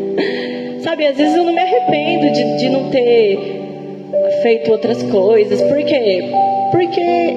sabe, 0.82 1.06
às 1.06 1.16
vezes 1.16 1.36
eu 1.36 1.44
não 1.44 1.52
me 1.52 1.60
arrependo 1.60 2.32
de, 2.32 2.58
de 2.58 2.68
não 2.68 2.90
ter 2.90 3.38
feito 4.42 4.70
outras 4.70 5.02
coisas. 5.02 5.60
Por 5.62 5.82
quê? 5.82 6.24
Porque 6.70 7.36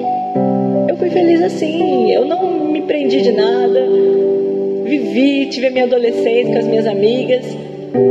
eu 0.88 0.96
fui 0.96 1.10
feliz 1.10 1.42
assim. 1.42 2.12
Eu 2.12 2.24
não 2.24 2.64
me 2.66 2.82
prendi 2.82 3.22
de 3.22 3.32
nada 3.32 3.80
vivi, 4.90 5.46
tive 5.46 5.68
a 5.68 5.70
minha 5.70 5.84
adolescência 5.84 6.52
com 6.52 6.58
as 6.58 6.66
minhas 6.66 6.86
amigas, 6.86 7.44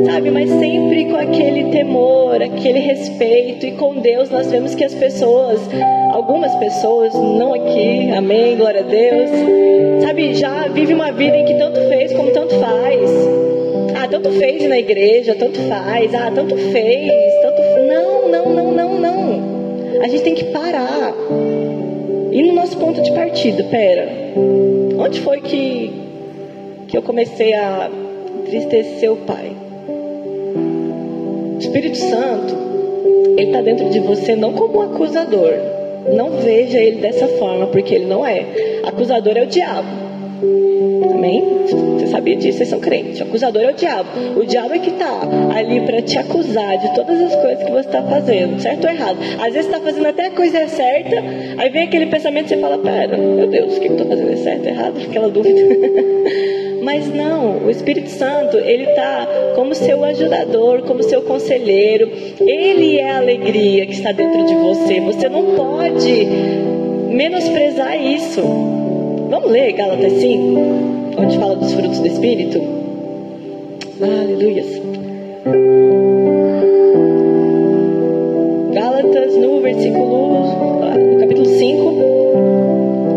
sabe? 0.06 0.32
Mas 0.32 0.50
sempre 0.50 1.06
com 1.06 1.18
aquele 1.18 1.72
temor, 1.72 2.42
aquele 2.42 2.80
respeito. 2.80 3.66
E 3.66 3.72
com 3.74 3.96
Deus 4.00 4.30
nós 4.30 4.50
vemos 4.52 4.76
que 4.76 4.84
as 4.84 4.94
pessoas, 4.94 5.60
algumas 6.12 6.54
pessoas, 6.56 7.14
não 7.14 7.54
aqui, 7.54 8.12
amém, 8.12 8.58
glória 8.58 8.82
a 8.82 8.84
Deus, 8.84 9.30
sabe? 10.04 10.34
Já 10.34 10.68
vive 10.68 10.94
uma 10.94 11.12
vida 11.12 11.38
em 11.38 11.46
que 11.46 11.54
tanto 11.56 11.80
fez 11.88 12.14
como 12.14 12.32
tanto 12.32 12.56
faz. 12.56 13.10
Ah, 14.02 14.08
tanto 14.08 14.32
fez 14.32 14.68
na 14.68 14.78
igreja, 14.78 15.36
tanto 15.36 15.60
faz. 15.62 16.14
Ah, 16.14 16.32
tanto 16.34 16.56
fez, 16.56 17.34
tanto. 17.42 17.62
Não, 17.88 18.30
não, 18.30 18.54
não, 18.54 18.72
não, 18.72 19.00
não. 19.00 20.02
A 20.02 20.08
gente 20.08 20.24
tem 20.24 20.36
que 20.36 20.46
parar. 20.46 21.14
E 22.32 22.44
no 22.44 22.54
nosso 22.54 22.78
ponto 22.78 23.02
de 23.02 23.12
partida, 23.12 23.64
pera. 23.64 24.08
Onde 24.98 25.20
foi 25.22 25.42
que 25.42 26.10
que 26.88 26.98
eu 26.98 27.04
comecei 27.04 27.54
a 27.54 27.88
entristecer 28.40 29.12
o 29.12 29.18
Pai. 29.18 29.69
O 31.60 31.62
Espírito 31.62 31.98
Santo, 31.98 32.56
ele 33.38 33.48
está 33.48 33.62
dentro 33.62 33.90
de 33.90 34.00
você 34.00 34.34
não 34.34 34.54
como 34.54 34.80
um 34.80 34.82
acusador. 34.82 35.52
Não 36.16 36.30
veja 36.38 36.80
ele 36.80 37.02
dessa 37.02 37.28
forma, 37.28 37.68
porque 37.68 37.96
ele 37.96 38.06
não 38.06 38.26
é. 38.26 38.46
Acusador 38.86 39.36
é 39.36 39.44
o 39.44 39.46
diabo. 39.46 40.09
Amém? 41.12 41.44
Você 41.68 42.08
sabia 42.08 42.36
disso? 42.36 42.58
Vocês 42.58 42.70
são 42.70 42.80
crentes. 42.80 43.20
O 43.20 43.24
acusador 43.24 43.62
é 43.62 43.72
o 43.72 43.74
diabo. 43.74 44.10
O 44.38 44.46
diabo 44.46 44.74
é 44.74 44.80
que 44.80 44.90
está 44.90 45.22
ali 45.56 45.82
para 45.82 46.02
te 46.02 46.18
acusar 46.18 46.78
de 46.78 46.94
todas 46.96 47.22
as 47.22 47.36
coisas 47.36 47.64
que 47.64 47.72
você 47.72 47.88
está 47.88 48.04
fazendo, 48.04 48.60
certo 48.60 48.86
ou 48.86 48.90
errado. 48.90 49.18
Às 49.40 49.54
vezes 49.54 49.66
está 49.66 49.80
fazendo 49.80 50.08
até 50.08 50.28
a 50.28 50.32
coisa 50.32 50.68
certa, 50.68 51.24
aí 51.58 51.70
vem 51.70 51.84
aquele 51.84 52.06
pensamento 52.08 52.46
e 52.46 52.50
você 52.50 52.58
fala: 52.58 52.78
Pera, 52.78 53.18
meu 53.18 53.48
Deus, 53.48 53.78
o 53.78 53.80
que 53.80 53.88
eu 53.88 53.92
estou 53.94 54.08
fazendo 54.08 54.32
é 54.32 54.36
certo 54.38 54.64
ou 54.64 54.70
errado? 54.70 55.02
Aquela 55.02 55.30
dúvida. 55.30 55.60
Mas 56.82 57.14
não, 57.14 57.66
o 57.66 57.70
Espírito 57.70 58.10
Santo, 58.10 58.58
ele 58.58 58.84
está 58.84 59.28
como 59.56 59.76
seu 59.76 60.04
ajudador, 60.06 60.84
como 60.84 61.04
seu 61.04 61.22
conselheiro. 61.24 62.10
Ele 62.40 62.98
é 62.98 63.12
a 63.12 63.18
alegria 63.18 63.86
que 63.86 63.94
está 63.94 64.14
dentro 64.14 64.46
de 64.46 64.56
você. 64.56 65.02
Você 65.02 65.28
não 65.28 65.56
pode 65.56 66.26
menosprezar 67.10 68.02
isso. 68.02 68.79
Vamos 69.30 69.52
ler 69.52 69.74
Gálatas 69.74 70.14
5, 70.14 70.60
onde 71.18 71.38
fala 71.38 71.56
dos 71.56 71.72
frutos 71.74 72.00
do 72.00 72.08
Espírito? 72.08 72.62
Aleluia. 74.02 74.64
Gálatas 78.74 79.36
no 79.38 79.62
versículo, 79.62 80.44
no 81.14 81.20
capítulo 81.20 81.46
5, 81.46 81.84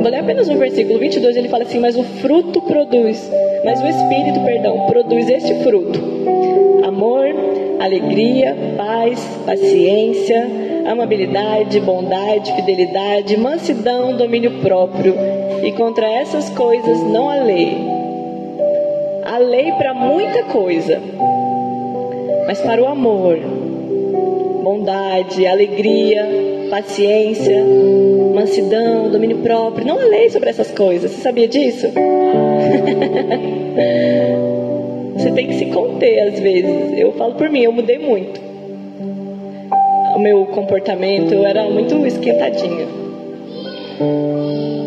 vou 0.02 0.10
ler 0.10 0.18
apenas 0.18 0.48
um 0.48 0.58
versículo 0.58 0.98
22, 0.98 1.36
ele 1.36 1.48
fala 1.48 1.64
assim: 1.64 1.78
Mas 1.78 1.96
o 1.96 2.02
fruto 2.02 2.60
produz 2.62 3.30
mas 3.64 3.80
o 3.80 3.86
Espírito, 3.86 4.40
perdão, 4.40 4.86
produz 4.86 5.28
este 5.28 5.54
fruto: 5.62 6.00
amor, 6.84 7.26
alegria, 7.80 8.56
paz, 8.76 9.20
paciência, 9.46 10.50
amabilidade, 10.86 11.80
bondade, 11.80 12.52
fidelidade, 12.54 13.36
mansidão, 13.36 14.16
domínio 14.16 14.60
próprio. 14.60 15.14
E 15.62 15.72
contra 15.72 16.06
essas 16.06 16.48
coisas 16.50 17.02
não 17.02 17.28
há 17.28 17.36
lei. 17.36 17.76
Há 19.24 19.38
lei 19.38 19.72
para 19.72 19.94
muita 19.94 20.42
coisa, 20.44 21.00
mas 22.46 22.60
para 22.60 22.82
o 22.82 22.86
amor, 22.86 23.38
bondade, 24.62 25.46
alegria, 25.46 26.26
paciência, 26.70 27.62
mansidão, 28.34 29.10
domínio 29.10 29.38
próprio, 29.38 29.86
não 29.86 30.00
há 30.00 30.04
lei 30.04 30.30
sobre 30.30 30.50
essas 30.50 30.70
coisas. 30.70 31.10
Você 31.10 31.22
sabia 31.22 31.46
disso? 31.46 31.86
Você 35.14 35.30
tem 35.30 35.46
que 35.46 35.54
se 35.54 35.66
conter 35.66 36.28
às 36.28 36.40
vezes. 36.40 36.98
Eu 36.98 37.12
falo 37.12 37.34
por 37.34 37.48
mim, 37.48 37.62
eu 37.62 37.72
mudei 37.72 37.98
muito. 37.98 38.40
O 40.16 40.18
meu 40.18 40.46
comportamento, 40.46 41.34
era 41.44 41.64
muito 41.70 42.06
esquentadinha. 42.06 42.86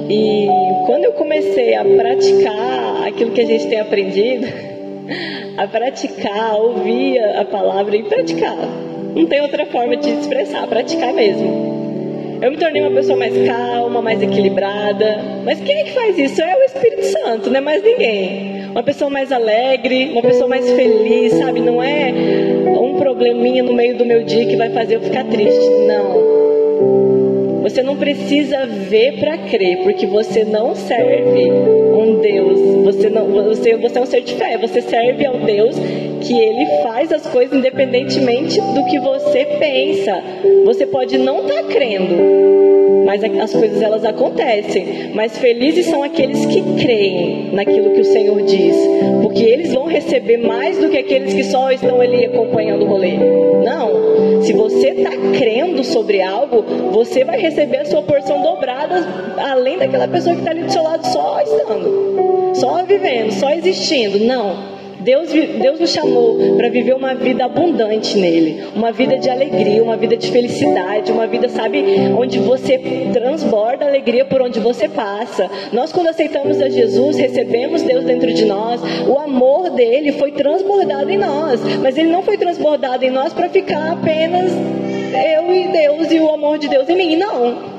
E 0.10 0.48
quando 0.86 1.06
eu 1.06 1.13
comecei 1.13 1.76
a 1.76 1.84
praticar 1.84 3.08
aquilo 3.08 3.32
que 3.32 3.41
a 3.41 3.46
gente 3.46 3.68
tem 3.68 3.80
aprendido, 3.80 4.48
a 5.58 5.68
praticar, 5.68 6.52
a 6.52 6.56
ouvir 6.58 7.20
a 7.20 7.46
palavra 7.46 7.96
e 7.96 8.04
praticar. 8.04 8.58
Não 9.15 9.26
tem 9.26 9.41
outra 9.41 9.65
forma 9.68 9.96
de 9.96 10.10
expressar, 10.10 10.68
praticar 10.68 11.13
mesmo. 11.13 11.76
Eu 12.41 12.52
me 12.52 12.58
tornei 12.58 12.82
uma 12.82 12.91
pessoa 12.91 13.18
mais 13.18 13.34
calma, 13.48 14.02
mais 14.02 14.22
equilibrada. 14.22 15.20
Mas 15.46 15.60
quem 15.62 15.80
é 15.80 15.84
que 15.86 15.91
faz 15.91 16.18
isso? 16.18 16.41
É 16.41 16.56
o 16.56 16.63
Espírito 16.63 17.06
Santo, 17.06 17.50
não 17.50 17.58
é 17.58 17.62
mais 17.62 17.82
ninguém. 17.82 18.65
Uma 18.72 18.84
pessoa 18.84 19.10
mais 19.10 19.32
alegre, 19.32 20.10
uma 20.12 20.22
pessoa 20.22 20.48
mais 20.48 20.70
feliz, 20.72 21.34
sabe? 21.34 21.62
Não 21.62 21.82
é 21.82 22.13
um 22.68 23.00
probleminha 23.00 23.63
no 23.63 23.74
meio 23.74 23.96
do 23.98 24.06
meu 24.06 24.24
dia 24.24 24.46
que 24.46 24.58
vai 24.58 24.70
fazer 24.70 24.96
eu 24.96 25.02
ficar 25.02 25.24
triste. 25.24 25.70
Não. 25.88 26.35
Você 27.65 27.82
não 27.82 27.97
precisa 27.97 28.67
ver 28.67 29.19
para 29.19 29.39
crer, 29.39 29.82
porque 29.82 30.06
você 30.06 30.43
não 30.43 30.75
serve 30.75 31.49
um 31.49 32.19
Deus. 32.21 32.60
Você 32.86 33.10
não, 33.10 33.25
você, 33.25 33.75
você 33.75 33.97
é 33.97 34.01
um 34.04 34.06
ser 34.06 34.21
de 34.21 34.36
fé. 34.36 34.56
Você 34.60 34.84
serve 34.84 35.25
ao 35.25 35.39
Deus 35.39 35.75
que 36.21 36.39
Ele 36.39 36.84
faz 36.84 37.12
as 37.12 37.25
coisas 37.25 37.58
independentemente 37.58 38.62
do 38.62 38.86
que 38.86 38.99
você 38.99 39.45
pensa. 39.58 40.21
Você 40.63 40.86
pode 40.86 41.17
não 41.17 41.39
estar 41.41 41.63
tá 41.63 41.63
crendo, 41.63 42.13
mas 43.06 43.24
as 43.24 43.54
coisas 43.54 43.82
elas 43.82 44.04
acontecem. 44.04 45.12
Mas 45.13 45.38
felizes 45.38 45.86
são 45.86 46.04
aqueles 46.04 46.46
que 46.48 46.62
creem 46.82 47.52
naquilo 47.54 47.91
que 47.91 48.02
o 48.02 48.06
Senhor 48.06 48.41
diz, 48.41 48.76
porque 49.22 49.44
eles 49.44 49.74
vão 49.74 49.86
receber 49.86 50.38
mais 50.38 50.78
do 50.78 50.89
que 50.89 50.98
aqueles 50.98 51.34
que 51.34 51.44
só 51.44 51.72
estão 51.72 52.02
ali 52.02 52.26
acompanhando 52.26 52.84
o 52.84 52.88
rolê. 52.88 53.13
Não. 53.63 54.41
Se 54.41 54.54
você 54.54 54.89
está 54.89 55.12
crendo 55.38 55.84
sobre 55.84 56.22
algo, 56.22 56.63
você 56.91 57.24
vai 57.24 57.39
receber 57.39 57.78
a 57.78 57.86
sua 57.86 58.02
porção 58.02 58.41
dobrada, 58.41 59.06
além 59.38 59.78
daquela 59.78 60.08
pessoa 60.08 60.36
que 60.36 60.41
está 60.41 60.52
ali 60.52 60.63
do 60.63 60.72
seu 60.72 60.84
lado 60.84 61.06
só 61.08 61.39
estando, 61.41 62.56
só 62.56 62.84
vivendo, 62.84 63.32
só 63.32 63.52
existindo. 63.52 64.20
Não. 64.20 64.75
Deus, 65.06 65.30
Deus 65.30 65.80
nos 65.80 65.91
chamou 65.91 66.58
para 66.58 66.68
viver 66.68 66.96
uma 66.96 67.13
vida 67.13 67.46
abundante 67.46 68.18
nele, 68.18 68.63
uma 68.76 68.91
vida 68.91 69.20
de 69.20 69.30
alegria, 69.30 69.84
uma 69.84 69.96
vida 69.96 70.18
de 70.18 70.32
felicidade, 70.32 71.12
uma 71.12 71.28
vida, 71.28 71.48
sabe, 71.48 71.86
onde 72.18 72.39
você 72.39 72.82
transborda 73.13 73.86
alegria 73.86 74.26
por 74.26 74.41
onde 74.41 74.60
você 74.60 74.89
passa. 74.89 75.48
Nós, 75.72 75.91
quando 75.91 76.08
aceitamos 76.08 76.60
a 76.60 76.70
Jesus, 76.70 77.18
recebemos 77.18 77.84
Deus 77.84 78.04
dentro 78.04 78.34
de 78.34 78.46
nós, 78.46 78.82
o 79.08 79.20
amor 79.20 79.70
dele 79.70 80.12
foi 80.13 80.32
transbordado 80.32 81.12
em 81.12 81.18
nós, 81.18 81.62
mas 81.84 81.96
ele 82.00 82.10
não 82.10 82.24
foi 82.24 82.36
transbordado 82.36 83.06
em 83.06 83.12
nós 83.12 83.32
para 83.32 83.48
ficar 83.48 83.91
apenas 83.91 84.52
eu 85.36 85.54
e 85.54 85.68
Deus 85.68 86.12
e 86.12 86.20
o 86.20 86.34
amor 86.34 86.58
de 86.58 86.68
Deus 86.68 86.89
em 86.89 86.96
mim, 86.96 87.15
não 87.15 87.75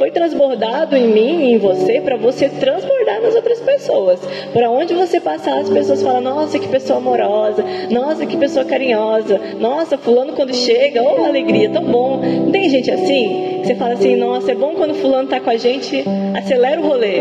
foi 0.00 0.10
transbordado 0.10 0.96
em 0.96 1.06
mim 1.08 1.44
e 1.44 1.52
em 1.52 1.58
você 1.58 2.00
para 2.00 2.16
você 2.16 2.48
transbordar 2.48 3.20
nas 3.20 3.34
outras 3.34 3.60
pessoas. 3.60 4.18
Para 4.50 4.70
onde 4.70 4.94
você 4.94 5.20
passar, 5.20 5.58
as 5.58 5.68
pessoas 5.68 6.02
falam: 6.02 6.22
Nossa, 6.22 6.58
que 6.58 6.66
pessoa 6.68 6.98
amorosa, 6.98 7.62
nossa, 7.90 8.24
que 8.24 8.34
pessoa 8.38 8.64
carinhosa, 8.64 9.38
nossa, 9.58 9.98
Fulano 9.98 10.32
quando 10.32 10.54
chega, 10.54 11.02
oh, 11.02 11.26
alegria, 11.26 11.68
tão 11.68 11.84
bom. 11.84 12.16
Não 12.16 12.50
tem 12.50 12.70
gente 12.70 12.90
assim? 12.90 13.60
Você 13.62 13.74
fala 13.74 13.92
assim: 13.92 14.16
Nossa, 14.16 14.52
é 14.52 14.54
bom 14.54 14.72
quando 14.74 14.94
Fulano 14.94 15.24
está 15.24 15.38
com 15.38 15.50
a 15.50 15.58
gente, 15.58 16.02
acelera 16.34 16.80
o 16.80 16.88
rolê. 16.88 17.20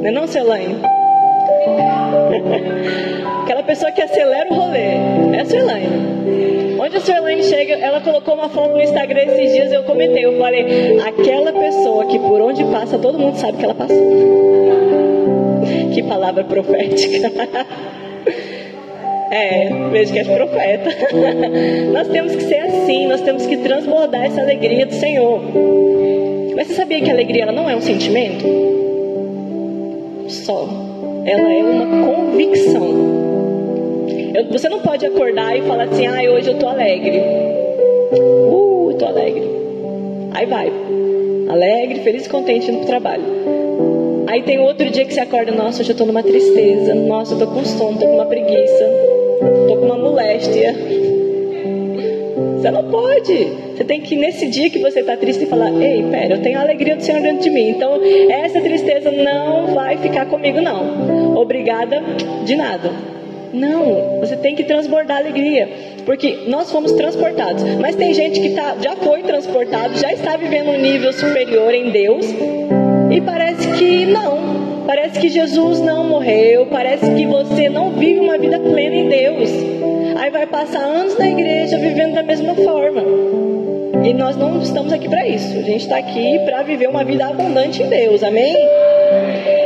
Não 0.00 0.08
é 0.08 0.10
não, 0.10 0.26
Celane? 0.26 0.76
Aquela 3.42 3.62
pessoa 3.62 3.92
que 3.92 4.00
acelera 4.00 4.50
o 4.50 4.54
rolê. 4.54 4.94
É 5.36 5.42
a. 5.42 6.61
Onde 6.82 6.96
a 6.96 7.00
Suelaine 7.00 7.44
chega, 7.44 7.74
ela 7.74 8.00
colocou 8.00 8.34
uma 8.34 8.48
foto 8.48 8.72
no 8.72 8.82
Instagram 8.82 9.22
esses 9.22 9.52
dias, 9.52 9.72
eu 9.72 9.84
comentei, 9.84 10.24
eu 10.24 10.36
falei, 10.36 10.98
aquela 10.98 11.52
pessoa 11.52 12.06
que 12.06 12.18
por 12.18 12.40
onde 12.40 12.64
passa, 12.64 12.98
todo 12.98 13.16
mundo 13.16 13.36
sabe 13.36 13.58
que 13.58 13.64
ela 13.64 13.74
passou. 13.74 13.96
Que 15.94 16.02
palavra 16.02 16.42
profética. 16.42 17.30
É, 19.34 19.70
vejo 19.90 20.12
que 20.12 20.18
é 20.18 20.24
profeta. 20.24 20.90
nós 21.90 22.06
temos 22.08 22.36
que 22.36 22.42
ser 22.42 22.58
assim, 22.58 23.06
nós 23.06 23.22
temos 23.22 23.46
que 23.46 23.56
transbordar 23.56 24.26
essa 24.26 24.42
alegria 24.42 24.84
do 24.84 24.92
Senhor. 24.92 25.40
Mas 26.54 26.66
você 26.66 26.74
sabia 26.74 27.00
que 27.00 27.10
a 27.10 27.14
alegria 27.14 27.44
ela 27.44 27.52
não 27.52 27.70
é 27.70 27.74
um 27.74 27.80
sentimento? 27.80 28.44
Só. 30.28 30.68
Ela 31.24 31.50
é 31.50 31.64
uma 31.64 32.06
convicção. 32.06 33.51
Eu, 34.34 34.46
você 34.46 34.68
não 34.68 34.80
pode 34.80 35.04
acordar 35.04 35.56
e 35.56 35.62
falar 35.62 35.84
assim, 35.84 36.06
ah, 36.06 36.30
hoje 36.30 36.48
eu 36.48 36.58
tô 36.58 36.66
alegre. 36.66 37.18
Uh, 37.18 38.90
eu 38.90 38.96
tô 38.98 39.06
alegre. 39.06 39.42
Aí 40.32 40.46
vai. 40.46 40.72
Alegre, 41.48 42.00
feliz 42.00 42.24
e 42.24 42.28
contente 42.30 42.70
indo 42.70 42.78
pro 42.78 42.86
trabalho. 42.86 43.22
Aí 44.26 44.42
tem 44.42 44.58
outro 44.58 44.88
dia 44.88 45.04
que 45.04 45.12
você 45.12 45.20
acorda, 45.20 45.52
nossa, 45.52 45.82
hoje 45.82 45.90
eu 45.90 45.96
tô 45.96 46.06
numa 46.06 46.22
tristeza. 46.22 46.94
Nossa, 46.94 47.34
eu 47.34 47.38
tô 47.40 47.46
com 47.48 47.62
sono, 47.64 47.98
tô 47.98 48.06
com 48.06 48.14
uma 48.14 48.24
preguiça. 48.24 48.84
Tô 49.68 49.76
com 49.76 49.84
uma 49.84 49.98
moléstia. 49.98 50.74
Você 52.56 52.70
não 52.70 52.84
pode. 52.90 53.44
Você 53.76 53.84
tem 53.84 54.00
que, 54.00 54.16
nesse 54.16 54.46
dia 54.46 54.70
que 54.70 54.78
você 54.78 55.00
está 55.00 55.16
triste, 55.16 55.44
falar: 55.44 55.70
Ei, 55.82 56.02
pera, 56.10 56.36
eu 56.36 56.40
tenho 56.40 56.58
a 56.58 56.62
alegria 56.62 56.96
do 56.96 57.02
Senhor 57.02 57.20
dentro 57.20 57.42
de 57.42 57.50
mim. 57.50 57.70
Então, 57.70 58.00
essa 58.30 58.60
tristeza 58.60 59.10
não 59.10 59.74
vai 59.74 59.98
ficar 59.98 60.26
comigo, 60.26 60.60
não. 60.60 61.36
Obrigada 61.36 62.00
de 62.44 62.56
nada. 62.56 63.11
Não, 63.52 64.20
você 64.20 64.36
tem 64.36 64.54
que 64.54 64.64
transbordar 64.64 65.18
alegria, 65.18 65.68
porque 66.06 66.44
nós 66.48 66.70
fomos 66.70 66.92
transportados. 66.92 67.62
Mas 67.78 67.94
tem 67.94 68.14
gente 68.14 68.40
que 68.40 68.50
tá, 68.50 68.76
já 68.80 68.96
foi 68.96 69.22
transportado, 69.22 69.98
já 69.98 70.12
está 70.12 70.36
vivendo 70.36 70.70
um 70.70 70.80
nível 70.80 71.12
superior 71.12 71.74
em 71.74 71.90
Deus 71.90 72.26
e 73.10 73.20
parece 73.20 73.68
que 73.72 74.06
não. 74.06 74.62
Parece 74.86 75.20
que 75.20 75.28
Jesus 75.28 75.80
não 75.80 76.08
morreu, 76.08 76.66
parece 76.66 77.08
que 77.14 77.26
você 77.26 77.68
não 77.68 77.90
vive 77.90 78.20
uma 78.20 78.38
vida 78.38 78.58
plena 78.58 78.96
em 78.96 79.08
Deus. 79.08 79.50
Aí 80.16 80.30
vai 80.30 80.46
passar 80.46 80.80
anos 80.80 81.16
na 81.18 81.28
igreja 81.28 81.78
vivendo 81.78 82.14
da 82.14 82.22
mesma 82.22 82.54
forma. 82.54 83.02
E 84.04 84.12
nós 84.14 84.36
não 84.36 84.60
estamos 84.60 84.92
aqui 84.92 85.08
para 85.08 85.28
isso. 85.28 85.56
A 85.56 85.62
gente 85.62 85.82
está 85.82 85.98
aqui 85.98 86.38
para 86.44 86.62
viver 86.62 86.88
uma 86.88 87.04
vida 87.04 87.26
abundante 87.26 87.82
em 87.82 87.88
Deus. 87.88 88.22
Amém? 88.22 88.56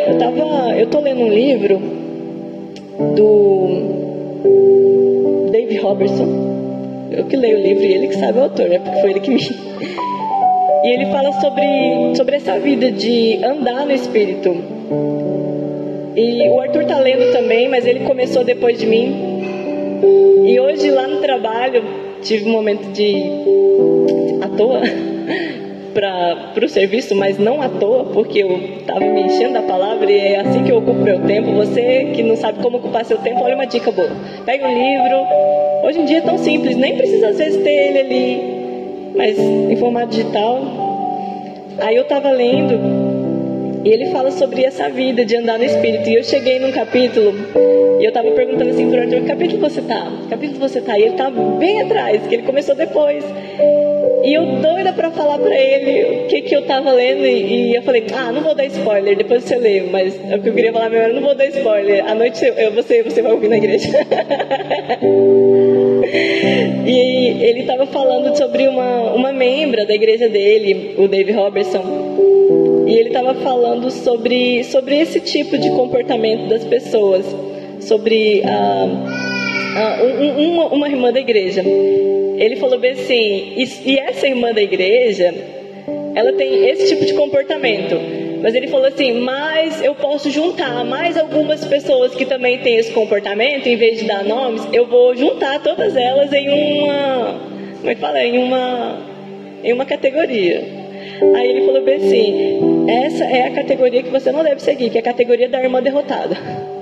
Eu 0.06 0.18
tava, 0.18 0.76
eu 0.76 0.86
tô 0.88 1.00
lendo 1.00 1.22
um 1.22 1.28
livro 1.28 2.05
do 3.14 3.68
Dave 5.50 5.76
Robertson. 5.78 6.46
Eu 7.10 7.24
que 7.24 7.36
leio 7.36 7.58
o 7.58 7.62
livro 7.62 7.82
e 7.82 7.92
ele 7.92 8.08
que 8.08 8.16
sabe 8.16 8.38
o 8.38 8.42
autor, 8.42 8.68
né? 8.68 8.78
Porque 8.78 9.00
foi 9.00 9.10
ele 9.10 9.20
que 9.20 9.30
me. 9.30 9.40
E 10.84 10.88
ele 10.88 11.06
fala 11.06 11.32
sobre, 11.40 12.14
sobre 12.14 12.36
essa 12.36 12.60
vida 12.60 12.92
de 12.92 13.44
andar 13.44 13.86
no 13.86 13.92
Espírito. 13.92 14.54
E 16.14 16.48
o 16.48 16.60
Arthur 16.60 16.84
tá 16.84 17.00
lendo 17.00 17.32
também, 17.32 17.68
mas 17.68 17.84
ele 17.84 18.00
começou 18.00 18.44
depois 18.44 18.78
de 18.78 18.86
mim. 18.86 19.42
E 20.46 20.60
hoje 20.60 20.88
lá 20.92 21.08
no 21.08 21.20
trabalho 21.20 21.82
tive 22.22 22.48
um 22.48 22.52
momento 22.52 22.92
de 22.92 23.16
à 24.42 24.48
toa 24.56 24.80
para 25.96 26.62
o 26.62 26.68
serviço, 26.68 27.16
mas 27.16 27.38
não 27.38 27.62
à 27.62 27.70
toa, 27.70 28.04
porque 28.12 28.42
eu 28.42 28.50
estava 28.80 29.00
me 29.00 29.22
enchendo 29.22 29.54
da 29.54 29.62
palavra 29.62 30.10
e 30.12 30.18
é 30.18 30.40
assim 30.40 30.62
que 30.62 30.70
eu 30.70 30.76
ocupo 30.76 31.00
meu 31.00 31.20
tempo. 31.20 31.52
Você 31.52 32.12
que 32.14 32.22
não 32.22 32.36
sabe 32.36 32.58
como 32.62 32.76
ocupar 32.76 33.02
seu 33.06 33.16
tempo, 33.16 33.42
olha 33.42 33.54
uma 33.54 33.66
dica 33.66 33.90
boa. 33.90 34.10
Pega 34.44 34.68
um 34.68 34.74
livro. 34.74 35.16
Hoje 35.84 36.00
em 36.00 36.04
dia 36.04 36.18
é 36.18 36.20
tão 36.20 36.36
simples, 36.36 36.76
nem 36.76 36.96
precisa 36.96 37.28
às 37.28 37.38
vezes 37.38 37.62
ter 37.62 37.70
ele 37.70 37.98
ali, 37.98 39.12
mas 39.16 39.38
em 39.38 39.76
formato 39.76 40.08
digital. 40.08 40.60
Aí 41.78 41.96
eu 41.96 42.02
estava 42.02 42.30
lendo 42.30 42.78
e 43.82 43.88
ele 43.88 44.06
fala 44.06 44.30
sobre 44.32 44.64
essa 44.64 44.90
vida 44.90 45.24
de 45.24 45.34
andar 45.34 45.58
no 45.58 45.64
Espírito. 45.64 46.10
E 46.10 46.16
eu 46.16 46.24
cheguei 46.24 46.58
num 46.58 46.72
capítulo 46.72 47.32
e 48.00 48.04
eu 48.04 48.08
estava 48.08 48.30
perguntando 48.32 48.70
assim 48.70 48.90
para 48.90 49.06
o 49.06 49.08
que 49.08 49.20
capítulo 49.22 49.60
você 49.62 49.80
está? 49.80 50.06
Que 50.24 50.28
capítulo 50.28 50.60
você 50.60 50.78
está? 50.78 50.98
E 50.98 51.02
ele 51.02 51.12
estava 51.12 51.40
bem 51.56 51.80
atrás, 51.80 52.26
que 52.26 52.34
ele 52.34 52.42
começou 52.42 52.74
depois. 52.74 53.24
E 54.24 54.32
eu 54.34 54.44
doida 54.60 54.92
pra 54.92 55.10
falar 55.10 55.38
pra 55.38 55.54
ele 55.54 56.24
o 56.24 56.26
que, 56.26 56.42
que 56.42 56.54
eu 56.56 56.62
tava 56.62 56.92
lendo. 56.92 57.24
E, 57.26 57.74
eu 57.74 57.82
falei, 57.82 58.06
ah, 58.14 58.32
não 58.32 58.42
vou 58.42 58.54
dar 58.54 58.64
spoiler, 58.66 59.16
depois 59.16 59.44
você 59.44 59.56
lê. 59.56 59.82
Mas 59.82 60.14
o 60.14 60.40
que 60.40 60.48
eu 60.48 60.54
queria 60.54 60.72
falar 60.72 60.90
mesmo, 60.90 61.06
eu 61.06 61.14
não 61.14 61.22
vou 61.22 61.34
dar 61.34 61.46
spoiler. 61.46 62.04
À 62.08 62.14
noite 62.14 62.44
eu, 62.44 62.72
você, 62.72 63.02
você 63.02 63.22
vai 63.22 63.32
ouvir 63.32 63.48
na 63.48 63.56
igreja. 63.56 63.88
e 66.86 67.44
ele 67.44 67.64
tava 67.64 67.86
falando 67.86 68.36
sobre 68.36 68.68
uma, 68.68 69.12
uma 69.12 69.32
membra 69.32 69.84
da 69.86 69.94
igreja 69.94 70.28
dele, 70.28 70.94
o 70.98 71.08
Dave 71.08 71.32
Robertson. 71.32 71.82
E 72.86 72.94
ele 72.94 73.08
estava 73.08 73.34
falando 73.34 73.90
sobre, 73.90 74.62
sobre 74.64 74.96
esse 74.96 75.20
tipo 75.20 75.58
de 75.58 75.70
comportamento 75.70 76.48
das 76.48 76.64
pessoas, 76.64 77.26
sobre 77.80 78.42
ah, 78.44 78.86
ah, 79.76 79.98
um, 80.04 80.52
uma, 80.52 80.66
uma 80.66 80.88
irmã 80.88 81.12
da 81.12 81.20
igreja. 81.20 81.62
Ele 82.38 82.56
falou 82.56 82.78
bem 82.78 82.92
assim, 82.92 83.54
e, 83.56 83.68
e 83.84 83.98
essa 83.98 84.26
irmã 84.26 84.52
da 84.52 84.62
igreja, 84.62 85.34
ela 86.14 86.32
tem 86.32 86.68
esse 86.68 86.88
tipo 86.88 87.04
de 87.04 87.14
comportamento. 87.14 88.26
Mas 88.42 88.54
ele 88.54 88.68
falou 88.68 88.86
assim: 88.86 89.12
mas 89.20 89.82
eu 89.82 89.94
posso 89.94 90.30
juntar 90.30 90.84
mais 90.84 91.16
algumas 91.16 91.64
pessoas 91.64 92.14
que 92.14 92.24
também 92.24 92.58
têm 92.58 92.76
esse 92.76 92.92
comportamento, 92.92 93.66
em 93.66 93.76
vez 93.76 93.98
de 93.98 94.04
dar 94.06 94.24
nomes, 94.24 94.66
eu 94.72 94.86
vou 94.86 95.16
juntar 95.16 95.60
todas 95.62 95.96
elas 95.96 96.32
em 96.32 96.48
uma. 96.48 97.40
Como 97.78 97.90
é 97.90 97.94
que 97.94 98.00
fala? 98.00 98.22
Em 98.22 98.38
uma, 98.38 98.98
em 99.64 99.72
uma 99.72 99.84
categoria. 99.84 100.62
Aí 101.34 101.48
ele 101.48 101.66
falou 101.66 101.82
bem 101.82 101.96
assim: 101.96 102.86
essa 102.88 103.24
é 103.24 103.46
a 103.46 103.50
categoria 103.50 104.02
que 104.02 104.10
você 104.10 104.30
não 104.30 104.42
deve 104.42 104.60
seguir, 104.60 104.90
que 104.90 104.98
é 104.98 105.00
a 105.00 105.04
categoria 105.04 105.48
da 105.48 105.62
irmã 105.62 105.82
derrotada. 105.82 106.36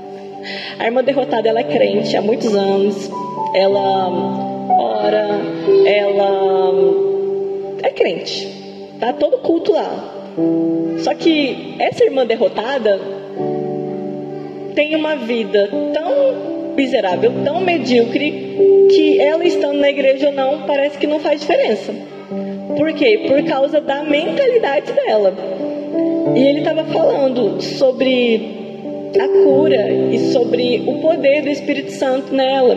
A 0.79 0.85
irmã 0.85 1.03
derrotada 1.03 1.49
ela 1.49 1.61
é 1.61 1.64
crente 1.64 2.14
há 2.14 2.21
muitos 2.21 2.55
anos, 2.55 3.11
ela 3.55 4.54
ora, 4.79 5.41
ela 5.87 6.73
é 7.83 7.91
crente, 7.91 8.49
tá 9.01 9.13
todo 9.13 9.39
culto 9.39 9.73
lá. 9.73 10.13
Só 10.99 11.15
que 11.15 11.75
essa 11.79 12.05
irmã 12.05 12.27
derrotada 12.27 13.01
tem 14.75 14.95
uma 14.97 15.15
vida 15.17 15.69
tão 15.93 16.75
miserável, 16.77 17.33
tão 17.45 17.61
medíocre, 17.61 18.89
que 18.91 19.21
ela 19.21 19.45
estando 19.45 19.79
na 19.79 19.89
igreja 19.89 20.29
ou 20.29 20.33
não, 20.33 20.63
parece 20.63 20.99
que 20.99 21.07
não 21.07 21.21
faz 21.21 21.41
diferença. 21.41 21.95
Por 22.77 22.93
quê? 22.95 23.25
Por 23.29 23.43
causa 23.45 23.81
da 23.81 24.03
mentalidade 24.03 24.93
dela. 24.93 25.33
E 26.35 26.41
ele 26.41 26.59
estava 26.61 26.85
falando 26.85 27.61
sobre 27.61 28.65
a 29.19 29.29
cura 29.29 29.91
e 30.11 30.19
sobre 30.33 30.83
o 30.87 30.99
poder 30.99 31.43
do 31.43 31.51
Espírito 31.51 31.93
Santo 31.93 32.35
nela. 32.35 32.77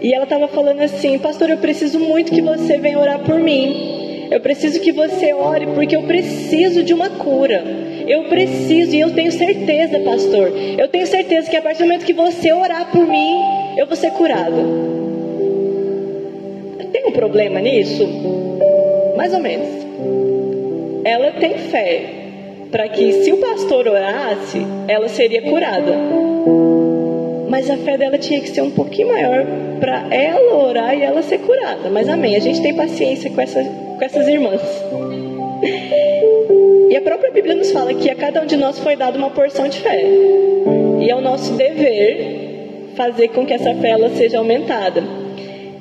E 0.00 0.14
ela 0.14 0.24
estava 0.24 0.48
falando 0.48 0.80
assim: 0.80 1.18
Pastor, 1.18 1.50
eu 1.50 1.58
preciso 1.58 1.98
muito 1.98 2.32
que 2.32 2.40
você 2.40 2.78
venha 2.78 2.98
orar 2.98 3.20
por 3.20 3.38
mim. 3.38 4.28
Eu 4.30 4.40
preciso 4.40 4.80
que 4.80 4.92
você 4.92 5.32
ore 5.32 5.66
porque 5.74 5.96
eu 5.96 6.04
preciso 6.04 6.82
de 6.82 6.94
uma 6.94 7.10
cura. 7.10 7.62
Eu 8.06 8.24
preciso 8.24 8.94
e 8.94 9.00
eu 9.00 9.12
tenho 9.12 9.32
certeza, 9.32 9.98
pastor. 10.00 10.52
Eu 10.78 10.88
tenho 10.88 11.06
certeza 11.06 11.50
que 11.50 11.56
a 11.56 11.62
partir 11.62 11.82
do 11.82 11.86
momento 11.86 12.04
que 12.04 12.12
você 12.12 12.52
orar 12.52 12.90
por 12.90 13.06
mim, 13.06 13.40
eu 13.76 13.86
vou 13.86 13.96
ser 13.96 14.10
curado. 14.12 15.00
Tem 16.92 17.06
um 17.06 17.12
problema 17.12 17.60
nisso? 17.60 18.08
Mais 19.16 19.34
ou 19.34 19.40
menos. 19.40 19.68
Ela 21.04 21.32
tem 21.32 21.58
fé 21.58 22.02
para 22.70 22.88
que 22.88 23.24
se 23.24 23.32
o 23.32 23.38
pastor 23.38 23.88
orasse, 23.88 24.60
ela 24.86 25.08
seria 25.08 25.42
curada. 25.42 25.92
Mas 27.50 27.68
a 27.68 27.76
fé 27.78 27.98
dela 27.98 28.16
tinha 28.16 28.40
que 28.40 28.48
ser 28.48 28.62
um 28.62 28.70
pouquinho 28.70 29.08
maior 29.08 29.44
para 29.80 30.06
ela 30.14 30.54
orar 30.54 30.96
e 30.96 31.02
ela 31.02 31.20
ser 31.20 31.38
curada. 31.38 31.90
Mas 31.90 32.08
amém, 32.08 32.36
a 32.36 32.38
gente 32.38 32.62
tem 32.62 32.72
paciência 32.72 33.28
com, 33.28 33.40
essa, 33.40 33.60
com 33.64 34.04
essas 34.04 34.28
irmãs. 34.28 34.60
E 36.88 36.96
a 36.96 37.00
própria 37.00 37.32
Bíblia 37.32 37.56
nos 37.56 37.72
fala 37.72 37.92
que 37.92 38.08
a 38.08 38.14
cada 38.14 38.40
um 38.40 38.46
de 38.46 38.56
nós 38.56 38.78
foi 38.78 38.94
dada 38.94 39.18
uma 39.18 39.30
porção 39.30 39.66
de 39.66 39.80
fé. 39.80 40.00
E 41.00 41.10
é 41.10 41.16
o 41.16 41.20
nosso 41.20 41.54
dever 41.54 42.92
fazer 42.94 43.28
com 43.28 43.44
que 43.44 43.52
essa 43.52 43.74
fé 43.74 43.90
ela 43.90 44.10
seja 44.10 44.38
aumentada. 44.38 45.02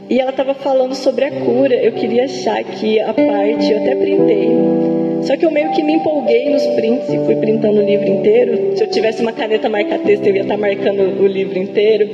E 0.09 0.19
ela 0.19 0.31
estava 0.31 0.55
falando 0.55 0.95
sobre 0.95 1.25
a 1.25 1.31
cura. 1.31 1.75
Eu 1.75 1.91
queria 1.91 2.23
achar 2.23 2.57
aqui 2.57 2.99
a 2.99 3.13
parte, 3.13 3.71
eu 3.71 3.77
até 3.77 3.95
printei. 3.95 5.08
Só 5.23 5.35
que 5.35 5.45
eu 5.45 5.51
meio 5.51 5.71
que 5.71 5.83
me 5.83 5.93
empolguei 5.93 6.49
nos 6.49 6.65
prints 6.67 7.09
e 7.09 7.17
fui 7.25 7.35
printando 7.35 7.81
o 7.81 7.85
livro 7.85 8.07
inteiro. 8.07 8.77
Se 8.77 8.83
eu 8.83 8.89
tivesse 8.89 9.21
uma 9.21 9.31
caneta 9.31 9.69
marca-texto, 9.69 10.25
eu 10.25 10.35
ia 10.35 10.41
estar 10.41 10.55
tá 10.55 10.59
marcando 10.59 11.21
o 11.21 11.27
livro 11.27 11.57
inteiro. 11.57 12.09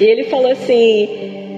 E 0.00 0.04
ele 0.04 0.24
falou 0.24 0.50
assim: 0.50 1.08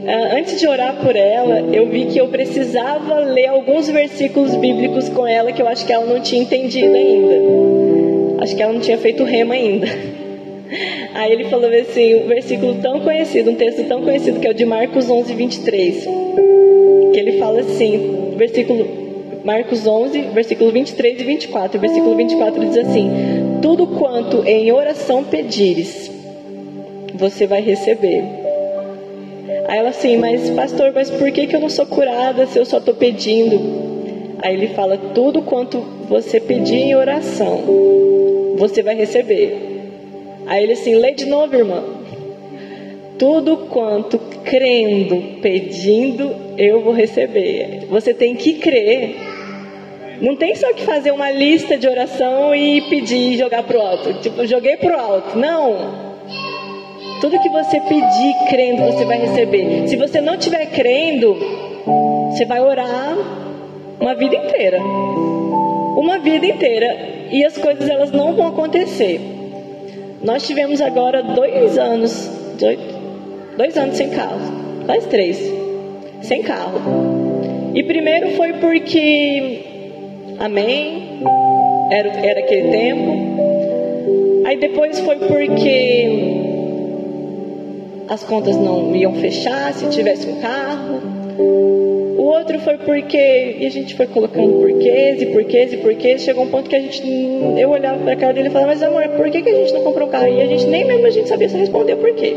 ah, 0.07 0.37
antes 0.37 0.61
de 0.61 0.67
orar 0.69 0.97
por 1.03 1.17
ela, 1.17 1.61
eu 1.73 1.89
vi 1.89 2.07
que 2.07 2.19
eu 2.19 2.29
precisava 2.29 3.19
ler 3.21 3.47
alguns 3.47 3.89
versículos 3.89 4.55
bíblicos 4.57 5.09
com 5.09 5.27
ela 5.27 5.51
que 5.51 5.63
eu 5.63 5.69
acho 5.69 5.87
que 5.87 5.93
ela 5.93 6.05
não 6.05 6.21
tinha 6.21 6.43
entendido 6.43 6.95
ainda. 6.95 8.43
Acho 8.43 8.55
que 8.55 8.63
ela 8.63 8.73
não 8.73 8.81
tinha 8.81 8.99
feito 8.99 9.25
rema 9.25 9.55
ainda. 9.55 9.87
Aí 11.15 11.33
ele 11.33 11.45
falou 11.45 11.71
assim, 11.71 12.17
um 12.17 12.27
versículo 12.27 12.75
tão 12.83 13.01
conhecido, 13.01 13.51
um 13.51 13.55
texto 13.55 13.85
tão 13.85 14.03
conhecido, 14.03 14.41
que 14.41 14.47
é 14.47 14.51
o 14.51 14.55
de 14.55 14.65
Marcos 14.65 15.09
11, 15.09 15.33
23. 15.33 16.05
Que 17.13 17.21
ele 17.21 17.39
fala 17.39 17.61
assim, 17.61 18.35
versículo 18.37 19.04
Marcos 19.45 19.87
11, 19.87 20.23
versículo 20.33 20.73
23 20.73 21.21
e 21.21 21.25
24. 21.25 21.77
O 21.77 21.81
versículo 21.81 22.17
24 22.17 22.65
diz 22.67 22.77
assim: 22.79 23.11
Tudo 23.61 23.87
quanto 23.87 24.43
em 24.45 24.73
oração 24.73 25.23
pedires, 25.23 26.11
você 27.15 27.47
vai 27.47 27.61
receber. 27.61 28.25
Aí 29.69 29.79
ela 29.79 29.91
assim, 29.91 30.17
mas 30.17 30.49
pastor, 30.51 30.93
mas 30.95 31.11
por 31.11 31.31
que, 31.31 31.47
que 31.47 31.55
eu 31.55 31.61
não 31.61 31.69
sou 31.69 31.85
curada 31.87 32.47
se 32.47 32.59
eu 32.59 32.65
só 32.65 32.79
estou 32.79 32.95
pedindo? 32.95 33.61
Aí 34.41 34.55
ele 34.55 34.69
fala: 34.69 34.97
Tudo 34.97 35.43
quanto 35.43 35.79
você 36.09 36.41
pedir 36.41 36.77
em 36.77 36.95
oração, 36.95 37.61
você 38.57 38.83
vai 38.83 38.95
receber. 38.95 39.73
Aí 40.47 40.63
ele 40.63 40.73
assim, 40.73 40.95
lê 40.95 41.13
de 41.13 41.27
novo, 41.27 41.55
irmã. 41.55 41.83
Tudo 43.19 43.57
quanto 43.69 44.19
crendo, 44.45 45.41
pedindo, 45.41 46.35
eu 46.59 46.81
vou 46.81 46.93
receber. 46.93 47.87
Você 47.89 48.13
tem 48.13 48.35
que 48.35 48.55
crer. 48.55 49.34
Não 50.21 50.37
tem 50.37 50.55
só 50.55 50.73
que 50.73 50.83
fazer 50.83 51.11
uma 51.11 51.31
lista 51.31 51.77
de 51.77 51.89
oração 51.89 52.55
e 52.55 52.81
pedir 52.83 53.33
e 53.33 53.39
jogar 53.39 53.63
pro 53.65 53.81
alto. 53.81 54.15
Tipo, 54.15 54.47
joguei 54.47 54.77
pro 54.77 54.99
alto. 54.99 55.39
Não. 55.39 56.05
Tudo 57.21 57.41
que 57.41 57.49
você 57.49 57.81
pedir 57.81 58.35
crendo, 58.49 58.83
você 58.83 59.05
vai 59.05 59.19
receber. 59.19 59.89
Se 59.89 59.97
você 59.97 60.21
não 60.21 60.35
estiver 60.35 60.67
crendo, 60.67 61.37
você 62.31 62.45
vai 62.45 62.61
orar 62.61 63.17
uma 64.01 64.15
vida 64.15 64.37
inteira. 64.37 64.79
Uma 65.97 66.19
vida 66.19 66.47
inteira. 66.47 67.15
E 67.31 67.45
as 67.45 67.57
coisas 67.57 67.89
elas 67.89 68.13
não 68.13 68.35
vão 68.35 68.49
acontecer. 68.49 69.21
Nós 70.23 70.47
tivemos 70.47 70.81
agora 70.81 71.23
dois 71.23 71.77
anos, 71.77 72.31
dois 73.59 73.77
anos 73.77 73.97
sem 73.97 74.09
carro, 74.09 74.41
quase 74.87 75.07
três, 75.09 75.39
sem 76.23 76.43
carro. 76.43 76.81
E 77.75 77.83
primeiro 77.83 78.31
foi 78.31 78.55
porque, 78.55 79.74
amém, 80.39 81.21
era, 81.91 82.09
era 82.09 82.41
aquele 82.41 82.71
tempo. 82.71 83.35
Aí 84.47 84.59
depois 84.59 85.01
foi 85.01 85.17
porque 85.17 86.45
as 88.09 88.23
contas 88.23 88.57
não 88.57 88.95
iam 88.95 89.15
fechar 89.15 89.73
se 89.73 89.89
tivesse 89.89 90.29
um 90.29 90.41
carro. 90.41 91.01
O 92.19 92.23
outro 92.23 92.59
foi 92.61 92.79
porque, 92.79 93.57
e 93.59 93.67
a 93.67 93.71
gente 93.71 93.95
foi 93.95 94.07
colocando 94.07 94.61
porquês 94.61 95.21
e 95.21 95.27
porquês 95.27 95.73
e 95.73 95.77
porquês, 95.79 96.23
chegou 96.23 96.45
um 96.45 96.49
ponto 96.49 96.71
que 96.71 96.77
a 96.77 96.81
gente, 96.81 97.03
eu 97.59 97.71
olhava 97.71 97.99
pra 98.03 98.17
cara 98.17 98.33
dele 98.33 98.49
e 98.49 98.51
falava, 98.51 98.73
mas 98.73 98.83
amor, 98.83 99.09
por 99.11 99.31
que, 99.31 99.43
que 99.43 99.51
a 99.51 99.55
gente 99.55 99.73
não 99.73 99.83
comprou 99.83 100.09
um 100.09 100.11
carro? 100.11 100.29
E 100.29 100.41
a 100.41 100.47
gente 100.47 100.67
nem 100.67 100.85
mesmo 100.85 101.07
a 101.07 101.11
gente 101.11 101.29
sabia 101.29 101.49
se 101.49 101.57
responder 101.57 101.97
por 101.97 102.13
quê. 102.15 102.35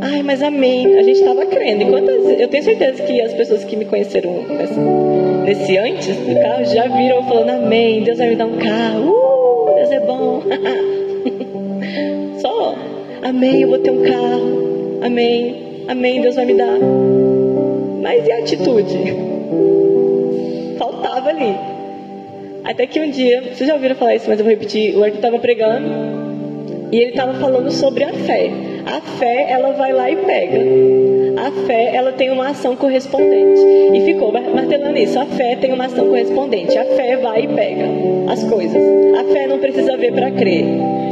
Ai, 0.00 0.22
mas 0.22 0.42
amém, 0.42 0.96
a 0.96 1.02
gente 1.02 1.18
estava 1.18 1.44
crendo. 1.46 1.96
Eu 2.40 2.48
tenho 2.48 2.62
certeza 2.62 3.02
que 3.02 3.20
as 3.20 3.32
pessoas 3.32 3.64
que 3.64 3.76
me 3.76 3.84
conheceram 3.84 4.44
nesse 5.48 5.78
antes 5.78 6.14
do 6.14 6.34
carro 6.42 6.64
já 6.66 6.86
viram 6.88 7.24
falando 7.24 7.64
amém, 7.64 8.02
Deus 8.02 8.18
vai 8.18 8.28
me 8.28 8.36
dar 8.36 8.44
um 8.44 8.58
carro, 8.58 9.10
uh, 9.12 9.74
Deus 9.76 9.90
é 9.90 10.00
bom. 10.00 10.42
Só, 12.38 12.74
amém, 13.22 13.62
eu 13.62 13.68
vou 13.68 13.78
ter 13.78 13.90
um 13.90 14.02
carro, 14.02 15.00
amém, 15.02 15.86
amém, 15.88 16.20
Deus 16.20 16.34
vai 16.34 16.44
me 16.44 16.52
dar. 16.52 16.78
Mas 18.02 18.26
e 18.26 18.32
a 18.32 18.38
atitude? 18.40 18.98
Faltava 20.78 21.30
ali. 21.30 21.56
Até 22.64 22.86
que 22.86 23.00
um 23.00 23.10
dia, 23.10 23.40
vocês 23.40 23.66
já 23.66 23.72
ouviram 23.72 23.94
falar 23.94 24.16
isso, 24.16 24.28
mas 24.28 24.38
eu 24.38 24.44
vou 24.44 24.52
repetir. 24.52 24.94
O 24.94 25.02
Arthur 25.02 25.16
estava 25.16 25.38
pregando 25.38 25.88
e 26.92 26.96
ele 26.98 27.10
estava 27.10 27.32
falando 27.34 27.70
sobre 27.70 28.04
a 28.04 28.12
fé. 28.12 28.50
A 28.88 29.00
fé, 29.18 29.46
ela 29.50 29.72
vai 29.72 29.92
lá 29.92 30.10
e 30.10 30.16
pega. 30.16 30.58
A 31.36 31.66
fé, 31.66 31.94
ela 31.94 32.12
tem 32.12 32.30
uma 32.30 32.48
ação 32.48 32.74
correspondente. 32.74 33.60
E 33.94 34.00
ficou 34.00 34.32
martelando 34.32 34.96
isso. 34.98 35.18
A 35.18 35.26
fé 35.26 35.56
tem 35.56 35.72
uma 35.72 35.84
ação 35.84 36.08
correspondente. 36.08 36.76
A 36.78 36.84
fé 36.84 37.16
vai 37.16 37.42
e 37.42 37.48
pega 37.48 37.84
as 38.32 38.42
coisas. 38.44 38.82
A 39.18 39.24
fé 39.32 39.46
não 39.46 39.58
precisa 39.58 39.94
ver 39.98 40.12
para 40.12 40.30
crer. 40.30 40.64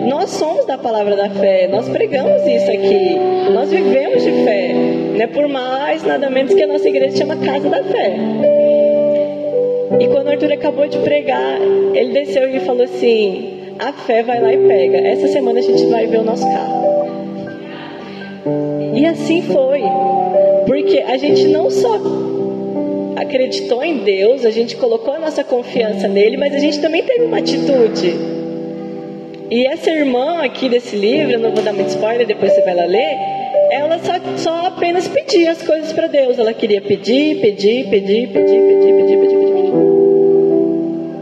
Nós 0.09 0.31
somos 0.31 0.65
da 0.65 0.79
palavra 0.79 1.17
da 1.17 1.29
fé, 1.29 1.67
nós 1.67 1.89
pregamos 1.89 2.47
isso 2.47 2.71
aqui, 2.71 3.19
nós 3.53 3.69
vivemos 3.71 4.23
de 4.23 4.31
fé. 4.45 4.73
Não 5.15 5.21
é 5.21 5.27
por 5.27 5.49
mais, 5.49 6.05
nada 6.05 6.31
menos 6.31 6.55
que 6.55 6.63
a 6.63 6.67
nossa 6.67 6.89
igreja 6.89 7.17
chama 7.17 7.37
Casa 7.37 7.69
da 7.69 7.83
Fé. 7.83 8.15
E 9.99 10.07
quando 10.07 10.29
o 10.29 10.31
Arthur 10.31 10.53
acabou 10.53 10.87
de 10.87 10.99
pregar, 10.99 11.59
ele 11.93 12.13
desceu 12.13 12.49
e 12.49 12.61
falou 12.61 12.85
assim: 12.85 13.75
a 13.79 13.93
fé 13.93 14.23
vai 14.23 14.41
lá 14.41 14.53
e 14.53 14.59
pega. 14.59 14.97
Essa 14.99 15.29
semana 15.29 15.59
a 15.59 15.63
gente 15.63 15.85
vai 15.87 16.07
ver 16.07 16.19
o 16.19 16.25
nosso 16.25 16.45
carro. 16.45 16.86
E 18.95 19.05
assim 19.07 19.43
foi. 19.43 19.83
Porque 20.67 20.99
a 20.99 21.17
gente 21.17 21.47
não 21.49 21.71
só 21.71 22.01
acreditou 23.17 23.83
em 23.83 23.99
Deus, 23.99 24.45
a 24.45 24.51
gente 24.51 24.77
colocou 24.77 25.15
a 25.15 25.19
nossa 25.19 25.43
confiança 25.43 26.07
nele, 26.09 26.37
mas 26.37 26.55
a 26.55 26.59
gente 26.59 26.81
também 26.81 27.03
teve 27.03 27.25
uma 27.25 27.39
atitude. 27.39 28.15
E 29.51 29.67
essa 29.67 29.91
irmã 29.91 30.43
aqui 30.43 30.69
desse 30.69 30.97
livro, 30.97 31.33
eu 31.33 31.39
não 31.39 31.53
vou 31.53 31.63
dar 31.63 31.73
muito 31.73 31.89
spoiler, 31.89 32.27
depois 32.27 32.53
você 32.53 32.63
vai 32.63 32.75
lá 32.75 32.85
ler, 32.85 33.17
ela 33.71 33.99
só, 33.99 34.13
só 34.37 34.67
apenas 34.67 35.07
pedia 35.09 35.53
as 35.53 35.63
coisas 35.63 35.93
para 35.93 36.07
Deus. 36.09 36.39
Ela 36.39 36.53
queria 36.53 36.81
pedir, 36.81 37.41
pedir, 37.41 37.89
pedir, 37.89 38.29
pedir, 38.29 38.59
pedir, 38.59 38.95
pedir, 38.95 39.19
pedir, 39.19 39.39
pedir. 39.39 39.73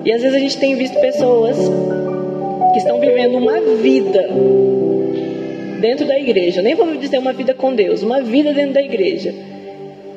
E 0.04 0.12
às 0.12 0.22
vezes 0.22 0.36
a 0.36 0.40
gente 0.40 0.58
tem 0.58 0.74
visto 0.76 0.98
pessoas 1.00 1.56
que 2.72 2.78
estão 2.78 2.98
vivendo 2.98 3.36
uma 3.38 3.60
vida 3.60 4.28
dentro 5.84 6.06
da 6.06 6.18
igreja, 6.18 6.62
nem 6.62 6.74
vamos 6.74 6.98
dizer 6.98 7.18
uma 7.18 7.34
vida 7.34 7.52
com 7.52 7.74
Deus, 7.74 8.02
uma 8.02 8.22
vida 8.22 8.54
dentro 8.54 8.72
da 8.72 8.82
igreja. 8.82 9.34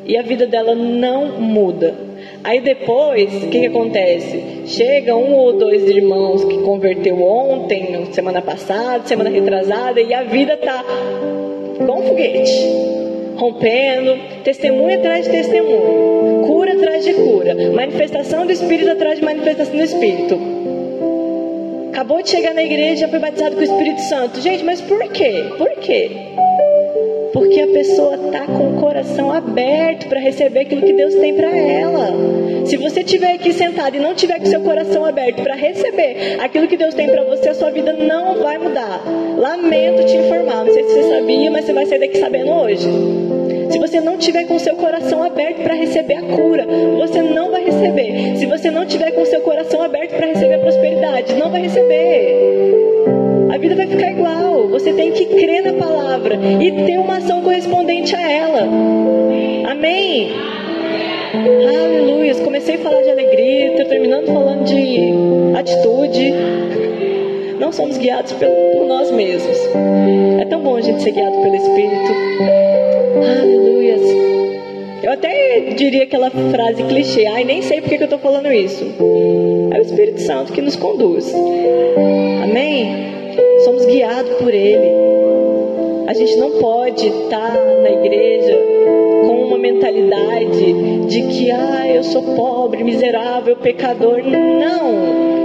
E 0.05 0.15
a 0.15 0.21
vida 0.21 0.47
dela 0.47 0.73
não 0.73 1.41
muda. 1.41 1.93
Aí 2.41 2.61
depois, 2.61 3.43
o 3.43 3.47
que, 3.49 3.59
que 3.59 3.65
acontece? 3.65 4.41
Chega 4.65 5.13
um 5.13 5.33
ou 5.33 5.51
dois 5.51 5.83
irmãos 5.89 6.45
que 6.45 6.59
converteu 6.59 7.21
ontem, 7.21 8.07
semana 8.13 8.41
passada, 8.41 9.05
semana 9.05 9.29
retrasada, 9.29 9.99
e 9.99 10.13
a 10.13 10.23
vida 10.23 10.55
tá 10.55 10.85
com 11.85 12.01
foguete, 12.03 12.65
rompendo, 13.35 14.17
testemunho 14.45 14.97
atrás 14.97 15.25
de 15.25 15.31
testemunho, 15.31 16.47
cura 16.47 16.75
atrás 16.75 17.03
de 17.03 17.13
cura, 17.13 17.53
manifestação 17.73 18.45
do 18.45 18.53
Espírito 18.53 18.91
atrás 18.91 19.19
de 19.19 19.25
manifestação 19.25 19.75
do 19.75 19.83
Espírito 19.83 20.66
acabou 21.97 22.21
de 22.21 22.29
chegar 22.29 22.53
na 22.53 22.61
igreja, 22.61 23.01
já 23.01 23.07
foi 23.07 23.17
batizado 23.17 23.55
com 23.55 23.61
o 23.61 23.63
Espírito 23.63 24.01
Santo. 24.01 24.39
Gente, 24.39 24.63
mas 24.63 24.79
por 24.79 24.99
quê? 25.09 25.45
Por 25.57 25.71
quê? 25.77 26.11
Porque 27.33 27.59
a 27.59 27.67
pessoa 27.69 28.13
está 28.13 28.45
com 28.45 28.69
o 28.69 28.79
coração 28.79 29.33
aberto 29.33 30.07
para 30.07 30.19
receber 30.19 30.59
aquilo 30.59 30.83
que 30.83 30.93
Deus 30.93 31.15
tem 31.15 31.33
para 31.33 31.49
ela. 31.57 32.13
Se 32.67 32.77
você 32.77 32.99
estiver 32.99 33.31
aqui 33.31 33.51
sentado 33.51 33.95
e 33.95 33.99
não 33.99 34.13
tiver 34.13 34.37
com 34.37 34.45
seu 34.45 34.61
coração 34.61 35.05
aberto 35.05 35.41
para 35.41 35.55
receber 35.55 36.37
aquilo 36.39 36.67
que 36.67 36.77
Deus 36.77 36.93
tem 36.93 37.09
para 37.09 37.23
você, 37.23 37.49
a 37.49 37.55
sua 37.55 37.71
vida 37.71 37.91
não 37.93 38.43
vai 38.43 38.59
mudar. 38.59 39.01
Lamento 39.35 40.05
te 40.05 40.17
informar, 40.17 40.65
não 40.65 40.71
sei 40.71 40.83
se 40.83 40.93
você 40.93 41.17
sabia, 41.17 41.49
mas 41.49 41.65
você 41.65 41.73
vai 41.73 41.87
sair 41.87 41.99
daqui 41.99 42.19
sabendo 42.19 42.51
hoje. 42.51 42.87
Se 43.71 43.79
você 43.79 43.99
não 43.99 44.17
tiver 44.17 44.45
com 44.45 44.57
seu 44.59 44.75
coração 44.75 45.23
aberto 45.23 45.61
para 45.63 45.73
receber 45.73 46.15
a 46.15 46.21
cura, 46.21 46.65
você 46.97 47.21
não 47.21 47.51
vai 47.51 47.65
receber. 47.65 48.37
Se 48.37 48.45
você 48.45 48.71
não 48.71 48.85
tiver 48.85 49.11
com 49.11 49.25
seu 49.25 49.41
coração 49.41 49.56
e 56.61 56.85
ter 56.85 56.97
uma 56.99 57.17
ação 57.17 57.41
correspondente 57.41 58.15
a 58.15 58.31
ela. 58.31 58.67
Amém? 59.69 60.31
Aleluia. 61.33 62.35
Comecei 62.35 62.75
a 62.75 62.79
falar 62.79 63.01
de 63.01 63.09
alegria, 63.09 63.71
estou 63.71 63.85
terminando 63.85 64.27
falando 64.27 64.63
de 64.63 65.57
atitude. 65.57 66.33
Não 67.59 67.71
somos 67.71 67.97
guiados 67.97 68.33
por, 68.33 68.87
nós 68.87 69.11
mesmos. 69.11 69.57
É 70.39 70.45
tão 70.45 70.61
bom 70.61 70.77
a 70.77 70.81
gente 70.81 71.01
ser 71.01 71.11
guiado 71.11 71.41
pelo 71.41 71.55
Espírito. 71.55 72.13
Aleluia. 73.41 73.97
Eu 75.03 75.11
até 75.11 75.73
diria 75.75 76.03
aquela 76.03 76.29
frase 76.29 76.83
clichê, 76.83 77.25
ai, 77.27 77.43
nem 77.43 77.61
sei 77.61 77.81
porque 77.81 77.97
que 77.97 78.03
eu 78.03 78.07
estou 78.07 78.19
falando 78.19 78.51
isso. 78.51 78.83
É 79.71 79.79
o 79.79 79.81
Espírito 79.81 80.21
Santo 80.21 80.51
que 80.53 80.61
nos 80.61 80.75
conduz. 80.75 81.33
Amém? 82.43 83.07
Somos 83.63 83.85
guiados 83.85 84.33
por 84.35 84.53
Ele. 84.53 85.06
A 86.17 86.19
gente 86.19 86.37
não 86.37 86.49
pode 86.49 87.05
estar 87.05 87.53
na 87.83 87.91
igreja 87.91 88.57
com 89.21 89.49
uma 89.49 89.57
mentalidade 89.59 91.05
de 91.05 91.21
que, 91.27 91.51
ah, 91.51 91.87
eu 91.93 92.03
sou 92.03 92.23
pobre, 92.35 92.83
miserável, 92.83 93.55
pecador. 93.57 94.23
Não! 94.23 95.37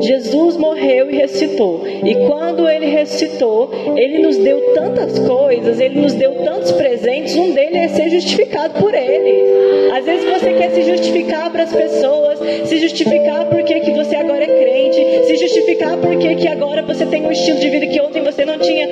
Jesus 0.00 0.56
morreu 0.56 1.10
e 1.10 1.16
ressuscitou. 1.16 1.82
E 1.86 2.14
quando 2.26 2.66
ele 2.66 2.86
ressuscitou, 2.86 3.70
ele 3.96 4.20
nos 4.20 4.38
deu 4.38 4.72
tantas 4.72 5.18
coisas, 5.18 5.78
ele 5.78 6.00
nos 6.00 6.14
deu 6.14 6.32
tantos 6.36 6.72
presentes. 6.72 7.36
Um 7.36 7.52
deles 7.52 7.76
é 7.76 7.88
ser 7.88 8.08
justificado 8.08 8.80
por 8.80 8.94
ele. 8.94 9.90
Às 9.94 10.04
vezes 10.06 10.24
você 10.24 10.52
quer 10.54 10.70
se 10.70 10.82
justificar 10.84 11.50
para 11.50 11.64
as 11.64 11.72
pessoas, 11.72 12.38
se 12.64 12.78
justificar 12.78 13.46
porque 13.46 13.80
que 13.80 13.90
você 13.92 14.16
agora 14.16 14.44
é 14.44 14.46
crente, 14.46 15.26
se 15.26 15.36
justificar 15.36 15.96
porque 15.98 16.34
que 16.34 16.48
agora 16.48 16.82
você 16.82 17.04
tem 17.06 17.26
um 17.26 17.32
estilo 17.32 17.58
de 17.58 17.68
vida 17.68 17.86
que 17.86 18.00
ontem 18.00 18.22
você 18.22 18.44
não 18.44 18.58
tinha. 18.58 18.86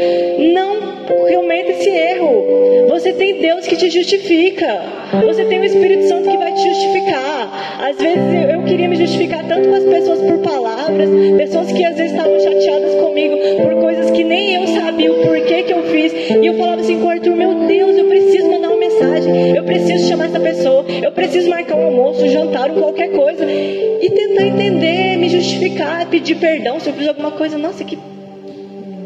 Deus 3.55 3.67
que 3.67 3.77
te 3.77 3.91
justifica. 3.91 4.83
Você 5.25 5.45
tem 5.45 5.61
o 5.61 5.65
Espírito 5.65 6.09
Santo 6.09 6.29
que 6.29 6.37
vai 6.37 6.53
te 6.53 6.69
justificar. 6.69 7.79
Às 7.81 7.97
vezes 7.97 8.51
eu 8.53 8.63
queria 8.65 8.89
me 8.89 8.97
justificar 8.97 9.47
tanto 9.47 9.69
com 9.69 9.75
as 9.75 9.85
pessoas 9.85 10.21
por 10.21 10.39
palavras, 10.39 11.09
pessoas 11.37 11.73
que 11.73 11.85
às 11.85 11.97
vezes 11.97 12.13
estavam 12.13 12.39
chateadas 12.41 12.95
comigo 12.97 13.37
por 13.63 13.81
coisas 13.81 14.11
que 14.11 14.25
nem 14.25 14.55
eu 14.55 14.67
sabia 14.67 15.13
o 15.13 15.23
porquê 15.23 15.63
que 15.63 15.73
eu 15.73 15.83
fiz. 15.85 16.13
E 16.13 16.47
eu 16.47 16.55
falava 16.55 16.81
assim 16.81 16.99
com 16.99 17.07
o 17.07 17.11
Arthur, 17.11 17.37
meu 17.37 17.55
Deus, 17.67 17.97
eu 17.97 18.07
preciso 18.07 18.51
mandar 18.51 18.69
uma 18.69 18.79
mensagem, 18.79 19.57
eu 19.57 19.65
preciso 19.65 20.09
chamar 20.09 20.27
essa 20.27 20.41
pessoa, 20.41 20.85
eu 21.03 21.13
preciso 21.13 21.49
marcar 21.49 21.77
um 21.77 21.85
almoço, 21.85 22.25
um 22.25 22.29
jantar, 22.29 22.71
ou 22.71 22.79
qualquer 22.79 23.13
coisa. 23.13 23.45
E 23.51 24.11
tentar 24.11 24.47
entender, 24.47 25.17
me 25.17 25.29
justificar, 25.29 26.07
pedir 26.07 26.37
perdão 26.37 26.81
se 26.81 26.91
eu 26.91 26.95
fiz 26.95 27.09
alguma 27.09 27.31
coisa. 27.31 27.57
Nossa, 27.57 27.85
que. 27.85 27.97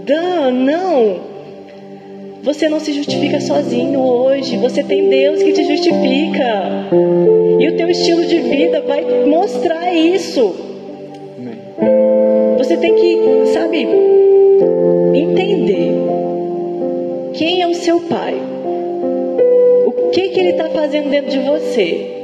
Não, 0.09 0.51
não. 0.51 1.38
Você 2.43 2.69
não 2.69 2.81
se 2.81 2.93
justifica 2.93 3.41
sozinho 3.41 4.01
hoje. 4.01 4.57
Você 4.57 4.83
tem 4.83 5.09
Deus 5.09 5.43
que 5.43 5.53
te 5.53 5.65
justifica. 5.65 6.89
E 7.59 7.69
o 7.69 7.77
teu 7.77 7.91
estilo 7.91 8.25
de 8.27 8.39
vida 8.39 8.81
vai 8.83 9.05
mostrar 9.27 9.95
isso. 9.95 10.55
Você 12.59 12.77
tem 12.77 12.95
que, 12.95 13.47
sabe, 13.53 13.87
entender 15.15 15.93
quem 17.35 17.63
é 17.63 17.67
o 17.67 17.75
seu 17.75 18.01
pai. 18.01 18.35
O 19.87 20.11
que, 20.11 20.29
que 20.29 20.41
ele 20.41 20.51
está 20.51 20.69
fazendo 20.69 21.11
dentro 21.11 21.31
de 21.31 21.39
você. 21.39 22.15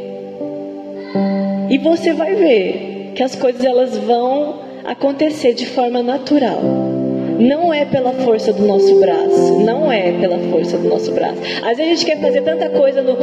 E 1.71 1.79
você 1.79 2.13
vai 2.13 2.35
ver 2.35 3.13
que 3.15 3.23
as 3.23 3.35
coisas 3.35 3.65
elas 3.65 3.97
vão 3.97 4.61
acontecer 4.85 5.55
de 5.55 5.67
forma 5.67 6.03
natural. 6.03 6.61
Não 7.39 7.73
é 7.73 7.85
pela 7.85 8.13
força 8.13 8.53
do 8.53 8.67
nosso 8.67 8.99
braço. 9.01 9.61
Não 9.61 9.91
é 9.91 10.13
pela 10.13 10.39
força 10.51 10.77
do 10.77 10.89
nosso 10.89 11.13
braço. 11.13 11.39
Às 11.63 11.77
vezes 11.77 11.81
a 11.81 11.95
gente 11.97 12.07
quer 12.07 12.21
fazer 12.21 12.43
tanta 12.43 12.69
coisa 12.71 13.03
no. 13.03 13.17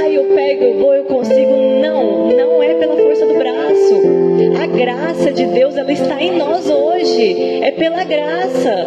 Ai, 0.00 0.16
eu 0.16 0.24
pego, 0.34 0.64
eu 0.64 0.78
vou, 0.78 0.94
eu 0.94 1.04
consigo. 1.04 1.52
Não, 1.80 2.28
não 2.28 2.62
é 2.62 2.74
pela 2.74 2.96
força 2.96 3.26
do 3.26 3.34
braço. 3.34 4.02
A 4.62 4.66
graça 4.66 5.32
de 5.32 5.46
Deus, 5.46 5.76
ela 5.76 5.92
está 5.92 6.20
em 6.20 6.36
nós 6.36 6.68
hoje. 6.68 7.60
É 7.62 7.70
pela 7.70 8.04
graça. 8.04 8.86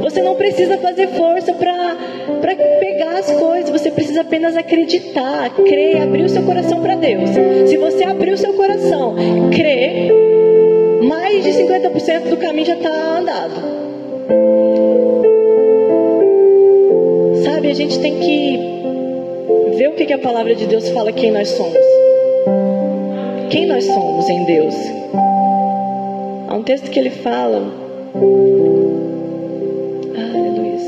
Você 0.00 0.22
não 0.22 0.34
precisa 0.36 0.78
fazer 0.78 1.08
força 1.08 1.52
para 1.52 1.96
pegar 2.80 3.18
as 3.18 3.30
coisas. 3.30 3.70
Você 3.70 3.90
precisa 3.90 4.20
apenas 4.20 4.56
acreditar, 4.56 5.50
crer, 5.50 6.02
abrir 6.02 6.24
o 6.24 6.28
seu 6.28 6.42
coração 6.42 6.80
para 6.80 6.96
Deus. 6.96 7.30
Se 7.66 7.76
você 7.76 8.04
abrir 8.04 8.32
o 8.32 8.38
seu 8.38 8.52
coração, 8.52 9.16
crer, 9.50 10.12
mais 11.02 11.42
de 11.42 11.50
50% 11.50 12.28
do 12.28 12.36
caminho 12.36 12.66
já 12.66 12.74
está 12.74 13.18
andado. 13.18 13.87
Sabe, 17.44 17.70
a 17.70 17.74
gente 17.74 17.98
tem 18.00 18.18
que 18.18 18.58
ver 19.76 19.88
o 19.88 19.92
que, 19.92 20.12
a 20.12 20.18
palavra 20.18 20.54
de 20.54 20.66
Deus 20.66 20.88
fala 20.90 21.12
quem 21.12 21.30
nós 21.30 21.48
somos. 21.48 21.78
Quem 23.50 23.66
nós 23.66 23.84
somos 23.84 24.28
em 24.28 24.44
Deus. 24.44 24.74
Há 26.48 26.54
um 26.54 26.62
texto 26.62 26.90
que 26.90 26.98
ele 26.98 27.10
fala. 27.10 27.62
Aleluia. 30.14 30.78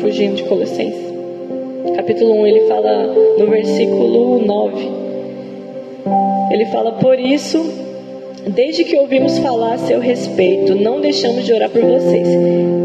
Fugindo 0.00 0.36
de 0.36 0.42
Colossenses 0.44 1.09
capítulo 2.10 2.40
1, 2.40 2.46
ele 2.48 2.60
fala 2.66 3.06
no 3.38 3.46
versículo 3.46 4.44
9. 4.44 4.90
Ele 6.50 6.66
fala: 6.66 6.92
Por 6.92 7.18
isso, 7.18 7.88
Desde 8.46 8.84
que 8.84 8.96
ouvimos 8.96 9.36
falar 9.38 9.74
a 9.74 9.78
seu 9.78 10.00
respeito, 10.00 10.74
não 10.74 10.98
deixamos 10.98 11.44
de 11.44 11.52
orar 11.52 11.68
por 11.68 11.82
vocês. 11.82 12.26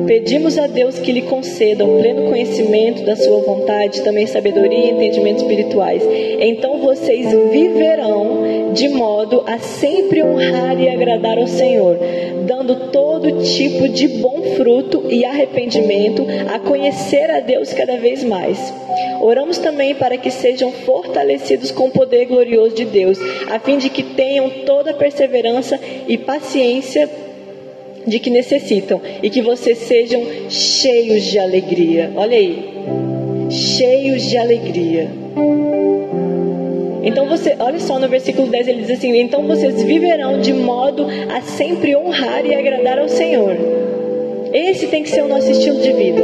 Pedimos 0.06 0.58
a 0.58 0.68
Deus 0.68 1.00
que 1.00 1.14
lhe 1.14 1.22
conceda 1.22 1.86
o 1.86 1.98
pleno 1.98 2.30
conhecimento 2.30 3.06
da 3.06 3.16
sua 3.16 3.40
vontade, 3.40 4.04
também 4.04 4.28
sabedoria 4.28 4.78
e 4.78 4.92
entendimento 4.92 5.38
espirituais. 5.38 6.04
Então 6.42 6.80
vocês 6.80 7.32
viverão 7.52 8.44
de 8.76 8.90
modo 8.90 9.44
a 9.48 9.58
sempre 9.58 10.22
honrar 10.22 10.80
e 10.80 10.90
agradar 10.90 11.38
ao 11.38 11.48
Senhor, 11.48 11.98
dando 12.46 12.92
todo 12.92 13.42
tipo 13.42 13.88
de 13.88 14.08
bom 14.20 14.42
fruto 14.56 15.06
e 15.10 15.24
arrependimento, 15.24 16.26
a 16.54 16.60
conhecer 16.60 17.32
a 17.32 17.40
Deus 17.40 17.74
cada 17.74 17.98
vez 17.98 18.24
mais. 18.24 18.74
Oramos 19.22 19.58
também 19.58 19.96
para 19.96 20.18
que 20.18 20.30
sejam 20.30 20.72
fortalecidos 20.72 21.72
com 21.72 21.88
o 21.88 21.92
poder 21.92 22.26
glorioso 22.26 22.76
de 22.76 22.86
Deus, 22.86 23.18
a 23.50 23.58
fim 23.60 23.78
de 23.78 23.90
que 23.90 24.04
tenham 24.04 24.50
toda 24.66 24.92
a 24.92 24.94
perseverança 24.94 25.80
e 26.08 26.18
paciência 26.18 27.10
de 28.06 28.20
que 28.20 28.30
necessitam 28.30 29.02
e 29.24 29.30
que 29.30 29.42
vocês 29.42 29.78
sejam 29.80 30.22
cheios 30.50 31.24
de 31.24 31.40
alegria. 31.40 32.12
Olha 32.16 32.38
aí, 32.38 32.70
cheios 33.50 34.30
de 34.30 34.38
alegria. 34.38 35.10
Então 37.06 37.30
você, 37.30 37.56
olha 37.60 37.80
só 37.80 38.00
no 38.00 38.10
versículo 38.10 38.48
10 38.48 38.68
ele 38.68 38.82
diz 38.82 38.90
assim: 38.90 39.16
"Então 39.18 39.44
vocês 39.48 39.84
viverão 39.84 40.40
de 40.40 40.52
modo 40.52 41.06
a 41.30 41.40
sempre 41.42 41.96
honrar 41.96 42.44
e 42.44 42.56
agradar 42.56 42.98
ao 42.98 43.08
Senhor". 43.08 43.56
Esse 44.52 44.88
tem 44.88 45.04
que 45.04 45.10
ser 45.10 45.22
o 45.22 45.28
nosso 45.28 45.52
estilo 45.52 45.80
de 45.82 45.94
vida. 45.94 46.22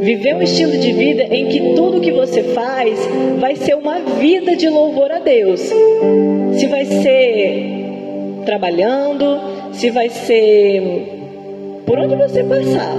Viver 0.00 0.34
um 0.34 0.42
estilo 0.42 0.72
de 0.72 0.92
vida 0.92 1.22
em 1.24 1.46
que 1.46 1.74
tudo 1.74 2.00
que 2.00 2.10
você 2.10 2.42
faz 2.42 2.98
vai 3.38 3.54
ser 3.54 3.74
uma 3.74 4.00
vida 4.18 4.56
de 4.56 4.68
louvor 4.68 5.12
a 5.12 5.18
Deus. 5.18 5.60
Se 6.58 6.66
vai 6.66 6.84
ser 6.86 8.42
trabalhando, 8.44 9.40
se 9.72 9.90
vai 9.90 10.08
ser 10.08 11.19
por 11.90 11.98
onde 11.98 12.14
você 12.14 12.44
passar. 12.44 12.94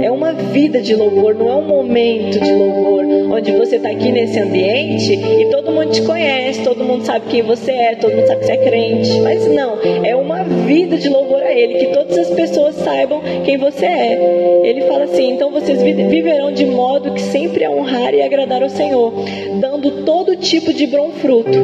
É 0.00 0.10
uma 0.10 0.32
vida 0.32 0.80
de 0.80 0.94
louvor, 0.94 1.34
não 1.34 1.50
é 1.50 1.56
um 1.56 1.66
momento 1.66 2.40
de 2.40 2.52
louvor 2.54 3.04
onde 3.30 3.52
você 3.52 3.76
está 3.76 3.90
aqui 3.90 4.10
nesse 4.10 4.38
ambiente 4.38 5.12
e 5.12 5.44
todo 5.50 5.70
mundo 5.70 5.90
te 5.90 6.00
conhece, 6.00 6.62
todo 6.62 6.82
mundo 6.82 7.04
sabe 7.04 7.26
quem 7.28 7.42
você 7.42 7.70
é, 7.70 7.94
todo 7.96 8.14
mundo 8.16 8.26
sabe 8.26 8.40
que 8.40 8.46
você 8.46 8.52
é 8.52 8.56
crente. 8.56 9.20
Mas 9.20 9.46
não, 9.52 9.76
é 10.02 10.16
uma 10.16 10.42
vida 10.42 10.96
de 10.96 11.10
louvor 11.10 11.42
a 11.42 11.52
Ele, 11.52 11.74
que 11.74 11.86
todas 11.92 12.16
as 12.16 12.30
pessoas 12.30 12.76
saibam 12.76 13.20
quem 13.44 13.58
você 13.58 13.84
é. 13.84 14.60
Ele 14.64 14.80
fala 14.82 15.04
assim: 15.04 15.32
então 15.32 15.50
vocês 15.50 15.82
viverão 15.82 16.50
de 16.50 16.64
modo 16.64 17.12
que 17.12 17.20
sempre 17.20 17.62
a 17.62 17.70
honrar 17.70 18.14
e 18.14 18.22
agradar 18.22 18.62
ao 18.62 18.70
Senhor, 18.70 19.12
dando 19.60 20.02
todo 20.02 20.34
tipo 20.36 20.72
de 20.72 20.86
bom 20.86 21.10
fruto. 21.20 21.58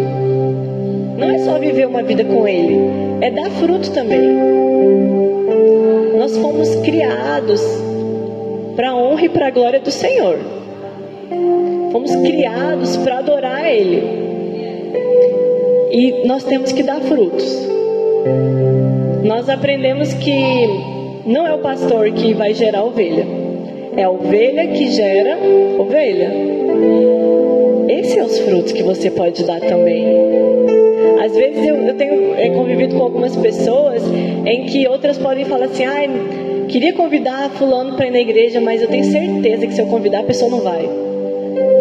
Não 1.17 1.31
é 1.31 1.39
só 1.39 1.59
viver 1.59 1.87
uma 1.87 2.03
vida 2.03 2.23
com 2.23 2.47
Ele, 2.47 2.77
é 3.23 3.31
dar 3.31 3.49
fruto 3.49 3.91
também. 3.93 5.40
Nós 6.17 6.37
fomos 6.37 6.75
criados 6.77 7.63
para 8.77 8.91
a 8.91 8.97
honra 8.97 9.25
e 9.25 9.29
para 9.29 9.47
a 9.49 9.51
glória 9.51 9.81
do 9.81 9.91
Senhor. 9.91 10.39
Fomos 11.93 12.15
criados 12.17 12.97
para 12.99 13.19
adorar 13.19 13.71
Ele. 13.71 14.03
E 15.91 16.27
nós 16.27 16.45
temos 16.45 16.73
que 16.73 16.83
dar 16.83 17.01
frutos. 17.01 17.69
Nós 19.25 19.49
aprendemos 19.49 20.15
que 20.15 20.69
não 21.27 21.47
é 21.47 21.55
o 21.55 21.59
pastor 21.59 22.11
que 22.13 22.33
vai 22.35 22.55
gerar 22.55 22.85
ovelha, 22.85 23.27
é 23.97 24.05
a 24.05 24.11
ovelha 24.11 24.69
que 24.69 24.91
gera 24.91 25.39
ovelha. 25.79 26.31
Esses 27.91 28.15
são 28.15 28.25
os 28.25 28.39
frutos 28.39 28.73
que 28.73 28.85
você 28.85 29.11
pode 29.11 29.45
dar 29.45 29.59
também. 29.59 30.07
Às 31.25 31.35
vezes 31.35 31.67
eu, 31.67 31.75
eu 31.75 31.95
tenho 31.95 32.35
é, 32.37 32.49
convivido 32.51 32.95
com 32.95 33.03
algumas 33.03 33.35
pessoas 33.37 34.01
em 34.47 34.67
que 34.67 34.87
outras 34.87 35.19
podem 35.19 35.45
falar 35.45 35.67
assim, 35.67 35.85
ah, 35.85 36.67
queria 36.69 36.93
convidar 36.93 37.51
fulano 37.51 37.97
para 37.97 38.07
ir 38.07 38.13
na 38.13 38.21
igreja, 38.21 38.61
mas 38.61 38.81
eu 38.81 38.87
tenho 38.87 39.05
certeza 39.05 39.67
que 39.67 39.75
se 39.75 39.81
eu 39.81 39.87
convidar 39.87 40.21
a 40.21 40.23
pessoa 40.23 40.49
não 40.49 40.61
vai. 40.61 40.89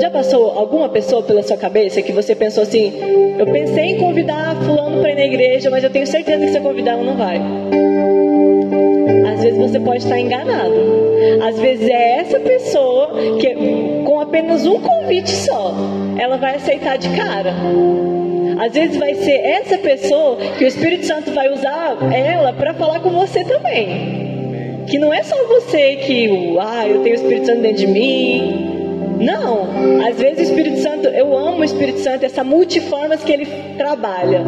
Já 0.02 0.10
passou 0.10 0.48
alguma 0.58 0.90
pessoa 0.90 1.22
pela 1.22 1.44
sua 1.44 1.58
cabeça 1.58 2.02
que 2.02 2.12
você 2.12 2.34
pensou 2.34 2.64
assim, 2.64 2.92
eu 3.38 3.46
pensei 3.46 3.92
em 3.92 3.98
convidar 3.98 4.56
fulano 4.66 5.02
para 5.02 5.12
ir 5.12 5.16
na 5.16 5.26
igreja, 5.26 5.70
mas 5.70 5.84
eu 5.84 5.92
tenho 5.92 6.08
certeza 6.08 6.44
que 6.44 6.52
se 6.52 6.58
eu 6.58 6.64
convidar 6.64 6.94
ela 6.94 7.04
não 7.04 7.16
vai. 7.16 7.40
Vezes 9.50 9.72
você 9.72 9.80
pode 9.80 10.04
estar 10.04 10.20
enganado. 10.20 10.76
Às 11.42 11.60
vezes 11.60 11.90
é 11.90 12.20
essa 12.20 12.40
pessoa 12.40 13.14
que 13.40 13.56
com 14.06 14.20
apenas 14.20 14.64
um 14.68 14.80
convite 14.80 15.32
só, 15.32 15.74
ela 16.20 16.38
vai 16.38 16.56
aceitar 16.56 17.00
de 17.00 17.10
cara. 17.10 17.56
Às 18.64 18.74
vezes 18.74 18.98
vai 18.98 19.16
ser 19.16 19.40
essa 19.40 19.78
pessoa 19.80 20.38
que 20.56 20.66
o 20.66 20.68
Espírito 20.68 21.08
Santo 21.08 21.32
vai 21.32 21.52
usar 21.52 21.98
ela 22.14 22.54
para 22.54 22.76
falar 22.76 23.00
com 23.00 23.10
você 23.10 23.44
também. 23.44 24.86
Que 24.86 25.00
não 25.00 25.12
é 25.12 25.24
só 25.24 25.36
você 25.48 25.96
que, 25.96 26.56
ah, 26.60 26.88
eu 26.88 27.02
tenho 27.02 27.16
o 27.16 27.20
Espírito 27.20 27.48
Santo 27.48 27.62
dentro 27.62 27.78
de 27.78 27.88
mim. 27.88 29.16
Não, 29.20 29.68
às 30.08 30.16
vezes 30.16 30.40
o 30.40 30.44
Espírito 30.44 30.78
Santo, 30.78 31.08
eu 31.08 31.36
amo 31.36 31.62
o 31.62 31.64
Espírito 31.64 32.00
Santo, 32.02 32.24
essa 32.24 32.44
multiformas 32.44 33.24
que 33.24 33.32
ele 33.32 33.48
trabalha. 33.78 34.44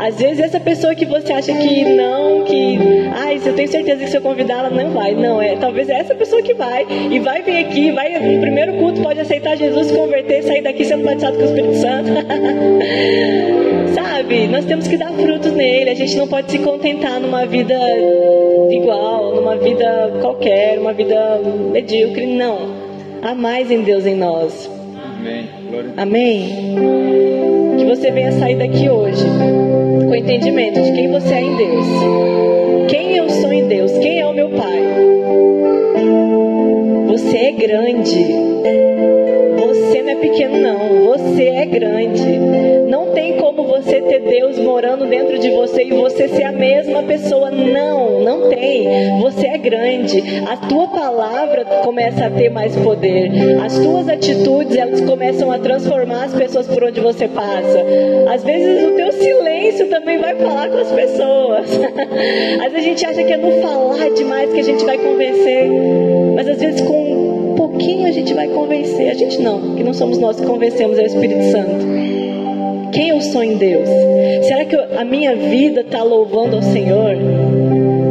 Às 0.00 0.18
vezes 0.18 0.40
essa 0.40 0.58
pessoa 0.58 0.94
que 0.94 1.04
você 1.04 1.30
acha 1.30 1.52
que 1.52 1.84
não, 1.84 2.42
que, 2.44 2.78
ai, 3.14 3.38
eu 3.44 3.52
tenho 3.52 3.68
certeza 3.68 4.02
que 4.02 4.10
se 4.10 4.16
eu 4.16 4.22
convidar 4.22 4.60
ela 4.60 4.70
não 4.70 4.92
vai. 4.92 5.14
Não, 5.14 5.42
é 5.42 5.56
talvez 5.56 5.90
é 5.90 5.98
essa 5.98 6.14
pessoa 6.14 6.40
que 6.40 6.54
vai 6.54 6.86
e 6.88 7.18
vai 7.18 7.42
vir 7.42 7.58
aqui, 7.58 7.92
vai 7.92 8.18
no 8.18 8.40
primeiro 8.40 8.72
culto, 8.78 9.02
pode 9.02 9.20
aceitar 9.20 9.58
Jesus, 9.58 9.88
se 9.88 9.94
converter, 9.94 10.42
sair 10.42 10.62
daqui 10.62 10.86
sendo 10.86 11.04
batizado 11.04 11.36
com 11.36 11.42
o 11.42 11.44
Espírito 11.44 11.74
Santo. 11.74 12.08
Sabe? 13.94 14.46
Nós 14.46 14.64
temos 14.64 14.88
que 14.88 14.96
dar 14.96 15.12
frutos 15.12 15.52
nele. 15.52 15.90
A 15.90 15.94
gente 15.94 16.16
não 16.16 16.26
pode 16.26 16.50
se 16.50 16.58
contentar 16.60 17.20
numa 17.20 17.44
vida 17.44 17.78
igual, 18.70 19.34
numa 19.34 19.56
vida 19.56 20.14
qualquer, 20.22 20.78
uma 20.78 20.94
vida 20.94 21.42
medíocre. 21.72 22.24
Não. 22.24 22.56
Há 23.20 23.34
mais 23.34 23.70
em 23.70 23.82
Deus 23.82 24.06
em 24.06 24.14
nós. 24.14 24.70
Amém. 25.18 25.46
Amém 25.98 27.30
que 27.80 27.84
você 27.86 28.10
venha 28.10 28.32
sair 28.32 28.56
daqui 28.56 28.88
hoje 28.88 29.24
com 30.10 30.16
entendimento 30.16 30.82
de 30.82 30.90
quem 30.90 31.08
você 31.08 31.34
é 31.34 31.40
em 31.40 31.54
Deus. 31.54 31.86
Quem 32.88 33.16
eu 33.16 33.30
sou 33.30 33.52
em 33.52 33.68
Deus? 33.68 33.92
Quem 33.92 34.18
é 34.18 34.26
o 34.26 34.32
meu 34.32 34.50
Pai? 34.50 34.82
Você 37.06 37.36
é 37.36 37.52
grande. 37.52 38.24
Você 39.56 40.02
não 40.02 40.10
é 40.10 40.16
pequeno, 40.16 40.60
não. 40.60 41.04
Você 41.12 41.44
é 41.44 41.64
grande. 41.64 42.79
Não 42.90 43.12
tem 43.12 43.36
como 43.36 43.62
você 43.62 44.00
ter 44.00 44.18
Deus 44.18 44.58
morando 44.58 45.06
dentro 45.06 45.38
de 45.38 45.48
você 45.50 45.84
e 45.84 45.90
você 45.90 46.26
ser 46.26 46.42
a 46.42 46.50
mesma 46.50 47.04
pessoa. 47.04 47.48
Não, 47.48 48.18
não 48.18 48.48
tem. 48.48 49.20
Você 49.20 49.46
é 49.46 49.56
grande. 49.56 50.20
A 50.44 50.56
tua 50.56 50.88
palavra 50.88 51.64
começa 51.84 52.26
a 52.26 52.30
ter 52.30 52.50
mais 52.50 52.74
poder. 52.74 53.30
As 53.64 53.78
tuas 53.78 54.08
atitudes, 54.08 54.76
elas 54.76 55.00
começam 55.02 55.52
a 55.52 55.58
transformar 55.60 56.24
as 56.24 56.34
pessoas 56.34 56.66
por 56.66 56.82
onde 56.82 56.98
você 56.98 57.28
passa. 57.28 57.80
Às 58.28 58.42
vezes 58.42 58.84
o 58.84 58.96
teu 58.96 59.12
silêncio 59.12 59.88
também 59.88 60.18
vai 60.18 60.34
falar 60.34 60.68
com 60.68 60.78
as 60.78 60.90
pessoas. 60.90 61.68
Às 62.66 62.72
vezes 62.72 62.74
a 62.74 62.88
gente 62.88 63.06
acha 63.06 63.22
que 63.22 63.32
é 63.32 63.36
no 63.36 63.52
falar 63.62 64.10
demais 64.16 64.52
que 64.52 64.58
a 64.58 64.64
gente 64.64 64.84
vai 64.84 64.98
convencer. 64.98 65.70
Mas 66.34 66.48
às 66.48 66.58
vezes 66.58 66.80
com 66.80 67.52
um 67.52 67.54
pouquinho 67.54 68.08
a 68.08 68.10
gente 68.10 68.34
vai 68.34 68.48
convencer. 68.48 69.10
A 69.10 69.14
gente 69.14 69.40
não, 69.40 69.76
que 69.76 69.84
não 69.84 69.94
somos 69.94 70.18
nós 70.18 70.40
que 70.40 70.46
convencemos, 70.46 70.98
é 70.98 71.02
o 71.02 71.06
Espírito 71.06 71.44
Santo. 71.52 71.99
Quem 72.92 73.10
eu 73.10 73.20
sou 73.20 73.42
em 73.42 73.56
Deus? 73.56 73.88
Será 74.42 74.64
que 74.64 74.76
a 74.76 75.04
minha 75.04 75.36
vida 75.36 75.82
está 75.82 76.02
louvando 76.02 76.56
ao 76.56 76.62
Senhor? 76.62 77.16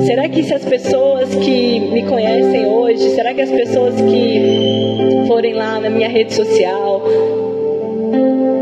Será 0.06 0.30
que 0.30 0.42
se 0.44 0.54
as 0.54 0.64
pessoas 0.64 1.36
que 1.36 1.80
me 1.80 2.04
conhecem 2.04 2.66
hoje, 2.66 3.10
será 3.10 3.34
que 3.34 3.42
as 3.42 3.52
pessoas 3.52 3.96
que 3.96 5.26
forem 5.28 5.54
lá 5.54 5.80
na 5.80 5.90
minha 5.90 6.08
rede 6.08 6.34
social, 6.34 7.04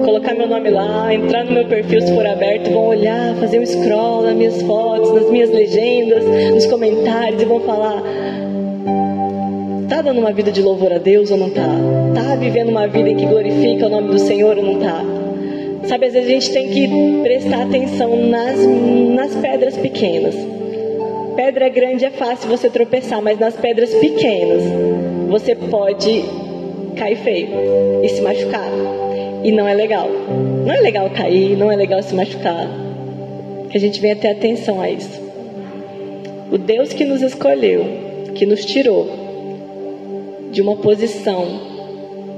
colocar 0.04 0.34
meu 0.34 0.48
nome 0.48 0.70
lá, 0.72 1.14
entrar 1.14 1.46
no 1.46 1.52
meu 1.52 1.66
perfil 1.68 2.02
se 2.02 2.14
for 2.14 2.26
aberto, 2.26 2.72
vão 2.72 2.88
olhar, 2.88 3.36
fazer 3.36 3.60
um 3.60 3.66
scroll 3.66 4.24
nas 4.24 4.36
minhas 4.36 4.62
fotos, 4.64 5.14
nas 5.14 5.30
minhas 5.30 5.52
legendas, 5.52 6.24
nos 6.52 6.66
comentários 6.66 7.42
e 7.42 7.46
vão 7.46 7.60
falar: 7.60 8.02
Tá 9.88 10.02
dando 10.02 10.20
uma 10.20 10.34
vida 10.34 10.52
de 10.52 10.62
louvor 10.62 10.92
a 10.92 10.98
Deus 10.98 11.30
ou 11.30 11.38
não 11.38 11.50
tá? 11.52 11.70
Tá 12.16 12.36
vivendo 12.36 12.70
uma 12.70 12.88
vida 12.88 13.10
em 13.10 13.16
que 13.16 13.26
glorifica 13.26 13.86
o 13.86 13.90
nome 13.90 14.10
do 14.10 14.20
Senhor 14.20 14.58
ou 14.58 14.64
não 14.64 14.80
tá? 14.80 15.17
Sabe, 15.88 16.08
às 16.08 16.14
vezes 16.14 16.30
a 16.30 16.34
gente 16.34 16.52
tem 16.52 16.70
que 16.70 16.88
prestar 17.24 17.64
atenção 17.64 18.18
nas, 18.28 18.60
nas 19.16 19.36
pedras 19.36 19.78
pequenas. 19.78 20.36
Pedra 21.36 21.70
grande 21.70 22.04
é 22.04 22.10
fácil 22.10 22.50
você 22.50 22.70
tropeçar, 22.70 23.22
mas 23.22 23.40
nas 23.40 23.56
pedras 23.56 23.94
pequenas 23.94 24.64
você 25.30 25.56
pode 25.56 26.26
cair 26.98 27.16
feio 27.18 27.50
e 28.04 28.10
se 28.10 28.22
machucar. 28.22 28.70
E 29.44 29.52
não 29.52 29.68
é 29.68 29.74
legal. 29.74 30.10
Não 30.66 30.74
é 30.74 30.82
legal 30.82 31.10
cair, 31.10 31.56
não 31.56 31.72
é 31.72 31.76
legal 31.76 32.04
se 32.04 32.14
machucar. 32.14 32.68
Que 33.70 33.78
a 33.78 33.80
gente 33.80 34.02
venha 34.02 34.16
ter 34.16 34.30
atenção 34.30 34.82
a 34.82 34.90
isso. 34.90 35.22
O 36.52 36.58
Deus 36.58 36.92
que 36.92 37.06
nos 37.06 37.22
escolheu, 37.22 37.86
que 38.36 38.46
nos 38.46 38.66
tirou 38.66 39.08
de 40.52 40.62
uma 40.62 40.76
posição 40.76 41.46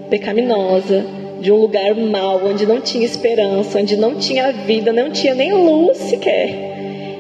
pecaminosa, 0.10 1.06
de 1.42 1.52
um 1.52 1.58
lugar 1.58 1.96
mau, 1.96 2.46
onde 2.46 2.66
não 2.66 2.82
tinha 2.82 3.06
esperança, 3.06 3.80
onde 3.80 3.96
não 3.98 4.16
tinha 4.16 4.52
vida, 4.52 4.92
não 4.92 5.12
tinha 5.12 5.34
nem 5.34 5.54
luz 5.54 5.98
sequer. 5.98 6.70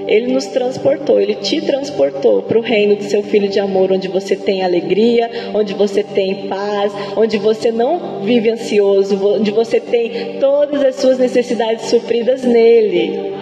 Ele 0.09 0.33
nos 0.33 0.47
transportou, 0.47 1.21
Ele 1.21 1.35
te 1.35 1.61
transportou 1.61 2.41
para 2.41 2.57
o 2.57 2.61
reino 2.61 2.95
do 2.95 3.03
seu 3.03 3.21
Filho 3.21 3.47
de 3.47 3.59
amor, 3.59 3.91
onde 3.91 4.07
você 4.07 4.35
tem 4.35 4.63
alegria, 4.63 5.29
onde 5.53 5.75
você 5.75 6.01
tem 6.01 6.47
paz, 6.47 6.91
onde 7.15 7.37
você 7.37 7.71
não 7.71 8.21
vive 8.21 8.49
ansioso, 8.49 9.19
onde 9.35 9.51
você 9.51 9.79
tem 9.79 10.39
todas 10.39 10.83
as 10.83 10.95
suas 10.95 11.19
necessidades 11.19 11.85
supridas 11.85 12.43
nele. 12.43 13.33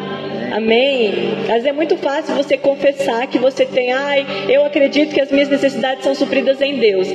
Amém? 0.51 1.13
Mas 1.47 1.65
é 1.65 1.71
muito 1.71 1.95
fácil 1.97 2.35
você 2.35 2.57
confessar 2.57 3.27
que 3.27 3.37
você 3.37 3.65
tem, 3.65 3.93
ai, 3.93 4.25
eu 4.49 4.65
acredito 4.65 5.13
que 5.13 5.21
as 5.21 5.31
minhas 5.31 5.49
necessidades 5.49 6.03
são 6.03 6.15
supridas 6.15 6.61
em 6.61 6.77
Deus. 6.77 7.07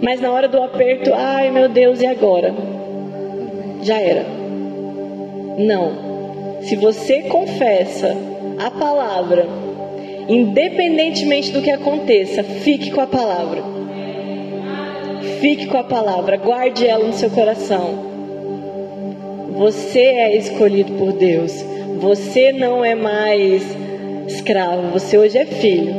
Mas 0.00 0.20
na 0.20 0.30
hora 0.30 0.48
do 0.48 0.62
aperto, 0.62 1.12
ai 1.14 1.50
meu 1.50 1.68
Deus, 1.68 2.00
e 2.00 2.06
agora? 2.06 2.54
Já 3.82 4.00
era. 4.00 4.24
Não. 5.58 6.60
Se 6.62 6.76
você 6.76 7.22
confessa 7.22 8.16
a 8.58 8.70
palavra, 8.70 9.46
independentemente 10.28 11.52
do 11.52 11.62
que 11.62 11.70
aconteça, 11.70 12.42
fique 12.42 12.90
com 12.90 13.00
a 13.00 13.06
palavra. 13.06 13.62
Fique 15.40 15.66
com 15.66 15.78
a 15.78 15.84
palavra, 15.84 16.36
guarde 16.36 16.86
ela 16.86 17.04
no 17.04 17.12
seu 17.12 17.30
coração. 17.30 18.06
Você 19.56 20.00
é 20.00 20.36
escolhido 20.36 20.92
por 20.92 21.12
Deus. 21.12 21.64
Você 22.00 22.52
não 22.52 22.84
é 22.84 22.94
mais 22.94 23.62
escravo, 24.26 24.92
você 24.92 25.18
hoje 25.18 25.38
é 25.38 25.46
filho. 25.46 25.94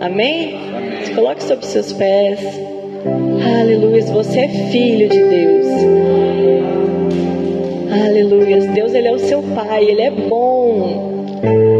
Amém? 0.00 0.56
Amém. 0.56 1.04
Se 1.04 1.14
coloque 1.14 1.42
sobre 1.42 1.66
seus 1.66 1.92
pés. 1.92 2.73
Aleluia, 3.04 4.02
você 4.06 4.40
é 4.40 4.48
filho 4.48 5.08
de 5.08 5.18
Deus. 5.18 5.66
Aleluia, 8.06 8.60
Deus 8.72 8.94
ele 8.94 9.08
é 9.08 9.12
o 9.12 9.18
seu 9.18 9.42
pai, 9.42 9.84
ele 9.84 10.02
é 10.02 10.10
bom. 10.10 11.14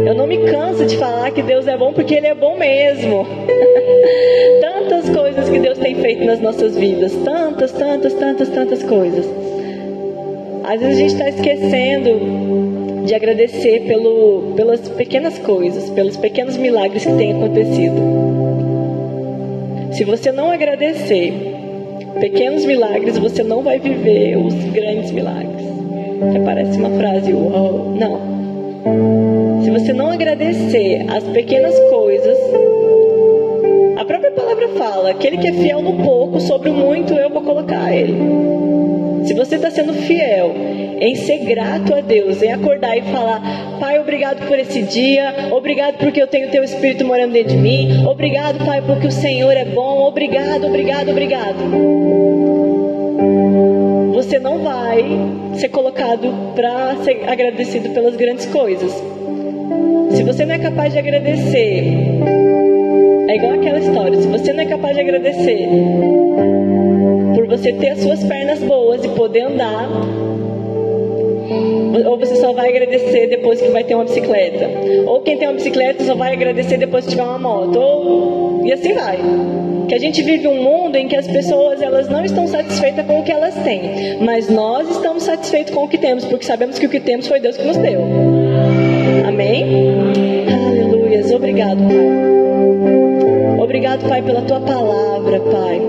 Eu 0.05 0.13
não 0.13 0.27
me 0.27 0.37
canso 0.49 0.85
de 0.85 0.95
falar 0.97 1.31
que 1.31 1.41
Deus 1.41 1.67
é 1.67 1.75
bom 1.75 1.91
porque 1.91 2.13
Ele 2.13 2.27
é 2.27 2.35
bom 2.35 2.55
mesmo. 2.55 3.25
tantas 4.61 5.09
coisas 5.09 5.49
que 5.49 5.59
Deus 5.59 5.79
tem 5.79 5.95
feito 5.95 6.23
nas 6.23 6.39
nossas 6.39 6.77
vidas, 6.77 7.11
tantas, 7.23 7.71
tantas, 7.71 8.13
tantas, 8.13 8.49
tantas 8.49 8.83
coisas. 8.83 9.25
Às 10.63 10.79
vezes 10.79 10.95
a 10.95 10.99
gente 10.99 11.13
está 11.13 11.29
esquecendo 11.29 13.03
de 13.05 13.15
agradecer 13.15 13.81
pelo, 13.87 14.53
pelas 14.55 14.87
pequenas 14.89 15.37
coisas, 15.39 15.89
pelos 15.89 16.17
pequenos 16.17 16.57
milagres 16.57 17.05
que 17.05 17.13
têm 17.13 17.33
acontecido. 17.33 18.54
Se 19.95 20.03
você 20.03 20.29
não 20.29 20.51
agradecer 20.51 21.33
pequenos 22.19 22.65
milagres, 22.65 23.17
você 23.17 23.41
não 23.43 23.61
vai 23.61 23.79
viver 23.79 24.37
os 24.37 24.53
grandes 24.53 25.09
milagres. 25.09 25.65
Que 26.33 26.39
parece 26.43 26.77
uma 26.77 26.89
frase, 26.97 27.31
uau. 27.31 27.95
Não. 27.97 29.63
Se 29.63 29.71
você 29.71 29.93
não 29.93 30.11
agradecer 30.11 31.05
as 31.09 31.23
pequenas 31.23 31.73
coisas, 31.89 32.37
a 33.97 34.03
própria 34.03 34.31
palavra 34.31 34.67
fala: 34.77 35.11
aquele 35.11 35.37
que 35.37 35.47
é 35.47 35.53
fiel 35.53 35.81
no 35.81 36.03
pouco, 36.03 36.41
sobre 36.41 36.69
o 36.69 36.73
muito 36.73 37.13
eu 37.13 37.29
vou 37.29 37.43
colocar 37.43 37.95
ele. 37.95 38.15
Se 39.25 39.33
você 39.33 39.55
está 39.55 39.71
sendo 39.71 39.93
fiel 39.93 40.53
em 40.99 41.15
ser 41.15 41.39
grato 41.45 41.93
a 41.93 42.01
Deus, 42.01 42.43
em 42.43 42.51
acordar 42.51 42.97
e 42.97 43.01
falar: 43.03 43.41
Pai, 43.79 43.94
obrigado 44.15 44.47
por 44.47 44.57
esse 44.57 44.81
dia, 44.83 45.49
obrigado 45.51 45.97
porque 45.97 46.21
eu 46.21 46.27
tenho 46.27 46.49
teu 46.49 46.63
Espírito 46.63 47.03
morando 47.03 47.33
dentro 47.33 47.51
de 47.51 47.57
mim, 47.57 48.05
obrigado, 48.07 48.63
Pai, 48.65 48.81
porque 48.81 49.07
o 49.07 49.11
Senhor 49.11 49.51
é 49.51 49.65
bom, 49.65 50.07
obrigado, 50.07 50.65
obrigado, 50.67 51.11
obrigado. 51.11 51.57
Você 54.13 54.39
não 54.39 54.59
vai 54.59 55.03
ser 55.55 55.67
colocado 55.67 56.33
para 56.55 56.95
ser 57.03 57.27
agradecido 57.27 57.89
pelas 57.89 58.15
grandes 58.15 58.45
coisas. 58.45 58.93
Se 60.11 60.23
você 60.23 60.45
não 60.45 60.55
é 60.55 60.59
capaz 60.59 60.93
de 60.93 60.99
agradecer, 60.99 61.83
é 63.27 63.35
igual 63.35 63.53
aquela 63.55 63.79
história: 63.79 64.17
se 64.21 64.27
você 64.29 64.53
não 64.53 64.61
é 64.61 64.65
capaz 64.65 64.95
de 64.95 65.01
agradecer 65.01 65.67
por 67.35 67.47
você 67.47 67.73
ter 67.73 67.89
as 67.89 67.99
suas 67.99 68.23
pernas 68.23 68.59
boas 68.59 69.03
e 69.03 69.09
poder 69.09 69.41
andar, 69.41 69.89
ou 72.07 72.17
você 72.17 72.35
só 72.35 72.53
vai 72.53 72.69
agradecer 72.69 73.27
depois 73.27 73.61
que 73.61 73.69
vai 73.69 73.83
ter 73.83 73.95
uma 73.95 74.03
bicicleta. 74.03 74.69
Ou 75.05 75.21
quem 75.21 75.37
tem 75.37 75.47
uma 75.47 75.55
bicicleta 75.55 76.03
só 76.03 76.15
vai 76.15 76.33
agradecer 76.33 76.77
depois 76.77 77.05
que 77.05 77.11
tiver 77.11 77.23
uma 77.23 77.39
moto. 77.39 77.79
Ou... 77.79 78.65
E 78.65 78.73
assim 78.73 78.93
vai. 78.93 79.19
Que 79.87 79.95
a 79.95 79.99
gente 79.99 80.21
vive 80.23 80.47
um 80.47 80.61
mundo 80.61 80.95
em 80.95 81.07
que 81.07 81.15
as 81.15 81.27
pessoas 81.27 81.81
elas 81.81 82.09
não 82.09 82.25
estão 82.25 82.47
satisfeitas 82.47 83.05
com 83.05 83.19
o 83.19 83.23
que 83.23 83.31
elas 83.31 83.53
têm. 83.63 84.17
Mas 84.21 84.49
nós 84.49 84.89
estamos 84.89 85.23
satisfeitos 85.23 85.73
com 85.73 85.83
o 85.83 85.87
que 85.87 85.97
temos, 85.97 86.25
porque 86.25 86.45
sabemos 86.45 86.79
que 86.79 86.85
o 86.85 86.89
que 86.89 86.99
temos 86.99 87.27
foi 87.27 87.39
Deus 87.39 87.57
que 87.57 87.65
nos 87.65 87.77
deu. 87.77 88.01
Amém? 89.27 89.63
Aleluias. 90.51 91.31
Obrigado, 91.31 91.77
Pai. 91.77 92.35
Obrigado, 93.59 94.07
Pai, 94.07 94.21
pela 94.21 94.41
tua 94.41 94.59
palavra, 94.59 95.39
Pai. 95.39 95.81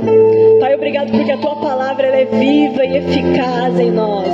Pai, 0.61 0.75
obrigado 0.75 1.11
porque 1.11 1.33
a 1.33 1.37
tua 1.39 1.57
palavra 1.57 2.07
é 2.07 2.25
viva 2.25 2.85
e 2.85 2.97
eficaz 2.97 3.79
em 3.79 3.91
nós. 3.91 4.27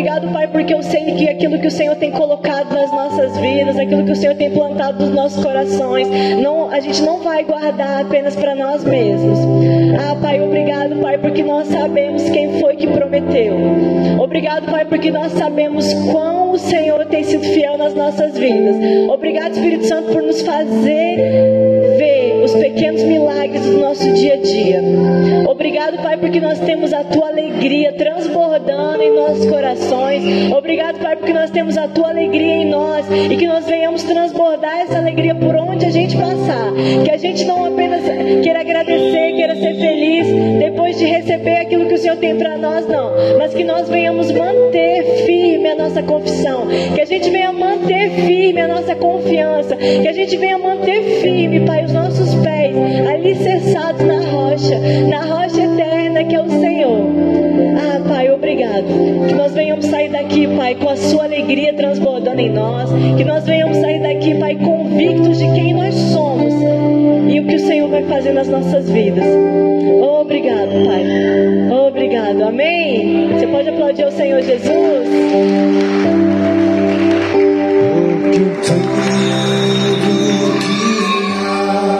Obrigado, 0.00 0.32
Pai, 0.32 0.46
porque 0.46 0.72
eu 0.72 0.82
sei 0.82 1.12
que 1.12 1.28
aquilo 1.28 1.58
que 1.58 1.66
o 1.66 1.70
Senhor 1.70 1.94
tem 1.94 2.10
colocado 2.10 2.72
nas 2.72 2.90
nossas 2.90 3.36
vidas, 3.36 3.76
aquilo 3.76 4.02
que 4.02 4.12
o 4.12 4.16
Senhor 4.16 4.34
tem 4.34 4.50
plantado 4.50 5.04
nos 5.04 5.14
nossos 5.14 5.44
corações, 5.44 6.08
não, 6.42 6.70
a 6.70 6.80
gente 6.80 7.02
não 7.02 7.18
vai 7.18 7.44
guardar 7.44 8.00
apenas 8.00 8.34
para 8.34 8.54
nós 8.54 8.82
mesmos. 8.82 9.38
Ah, 10.00 10.16
Pai, 10.16 10.40
obrigado, 10.40 10.96
Pai, 11.02 11.18
porque 11.18 11.42
nós 11.42 11.68
sabemos 11.68 12.22
quem 12.30 12.58
foi 12.58 12.76
que 12.76 12.86
prometeu. 12.86 13.54
Obrigado, 14.18 14.70
Pai, 14.70 14.86
porque 14.86 15.10
nós 15.10 15.32
sabemos 15.32 15.92
quão 16.10 16.52
o 16.52 16.58
Senhor 16.58 17.04
tem 17.04 17.22
sido 17.22 17.44
fiel 17.44 17.76
nas 17.76 17.92
nossas 17.94 18.38
vidas. 18.38 18.76
Obrigado, 19.10 19.52
Espírito 19.52 19.84
Santo, 19.84 20.12
por 20.12 20.22
nos 20.22 20.40
fazer 20.40 21.16
ver 21.98 22.42
os 22.42 22.54
pequenos 22.54 23.02
milagres 23.02 23.66
do 23.66 23.78
nosso 23.78 24.10
dia 24.14 24.32
a 24.32 24.36
dia. 24.38 24.82
Obrigado, 25.46 26.02
Pai, 26.02 26.16
porque 26.16 26.40
nós 26.40 26.58
temos 26.60 26.90
a 26.94 27.04
tua 27.04 27.28
alegria 27.28 27.92
transbordando 27.92 29.02
em 29.02 29.14
nossos 29.14 29.44
corações. 29.46 29.89
Obrigado, 30.56 30.98
Pai, 31.00 31.16
porque 31.16 31.32
nós 31.32 31.50
temos 31.50 31.76
a 31.76 31.88
tua 31.88 32.10
alegria 32.10 32.56
em 32.56 32.70
nós 32.70 33.06
e 33.10 33.36
que 33.36 33.46
nós 33.46 33.66
venhamos 33.66 34.02
transbordar 34.04 34.78
essa 34.78 34.98
alegria 34.98 35.34
por 35.34 35.54
onde 35.56 35.84
a 35.84 35.90
gente 35.90 36.16
passar. 36.16 36.72
Que 37.04 37.10
a 37.10 37.16
gente 37.16 37.44
não 37.44 37.64
apenas 37.64 38.02
queira 38.42 38.60
agradecer, 38.60 39.34
queira 39.34 39.54
ser 39.56 39.74
feliz 39.74 40.26
depois 40.60 40.98
de 40.98 41.06
receber 41.06 41.56
aquilo 41.56 41.86
que 41.86 41.94
o 41.94 41.98
Senhor 41.98 42.16
tem 42.16 42.36
para 42.36 42.56
nós, 42.56 42.86
não. 42.86 43.12
Mas 43.38 43.52
que 43.52 43.64
nós 43.64 43.88
venhamos 43.88 44.30
manter 44.30 45.24
firme 45.26 45.68
a 45.68 45.74
nossa 45.74 46.02
confissão. 46.02 46.68
Que 46.94 47.00
a 47.00 47.04
gente 47.04 47.28
venha 47.30 47.52
manter 47.52 48.10
firme 48.10 48.60
a 48.60 48.68
nossa 48.68 48.94
confiança. 48.94 49.76
Que 49.76 50.08
a 50.08 50.12
gente 50.12 50.36
venha 50.36 50.58
manter 50.58 51.02
firme, 51.20 51.60
Pai, 51.60 51.84
os 51.84 51.92
nossos 51.92 52.34
pés 52.36 52.76
alicerçados 53.08 54.06
na 54.06 54.20
rocha, 54.20 54.78
na 55.08 55.18
rocha 55.24 55.62
eterna 55.62 55.89
obrigado. 58.60 59.26
Que 59.28 59.34
nós 59.34 59.52
venhamos 59.52 59.86
sair 59.86 60.10
daqui, 60.10 60.46
Pai, 60.56 60.74
com 60.74 60.88
a 60.88 60.96
Sua 60.96 61.24
alegria 61.24 61.72
transbordando 61.72 62.40
em 62.40 62.50
nós. 62.50 62.90
Que 63.16 63.24
nós 63.24 63.44
venhamos 63.44 63.78
sair 63.78 64.00
daqui, 64.00 64.34
Pai, 64.34 64.56
convictos 64.56 65.38
de 65.38 65.50
quem 65.52 65.74
nós 65.74 65.94
somos 65.94 66.52
e 67.28 67.40
o 67.40 67.46
que 67.46 67.56
o 67.56 67.60
Senhor 67.60 67.88
vai 67.88 68.02
fazer 68.04 68.32
nas 68.32 68.48
nossas 68.48 68.88
vidas. 68.90 69.24
Obrigado, 70.02 70.70
Pai. 70.84 71.04
Obrigado. 71.88 72.42
Amém. 72.44 73.28
Você 73.32 73.46
pode 73.46 73.68
aplaudir 73.68 74.04
ao 74.04 74.12
Senhor 74.12 74.42
Jesus? 74.42 76.39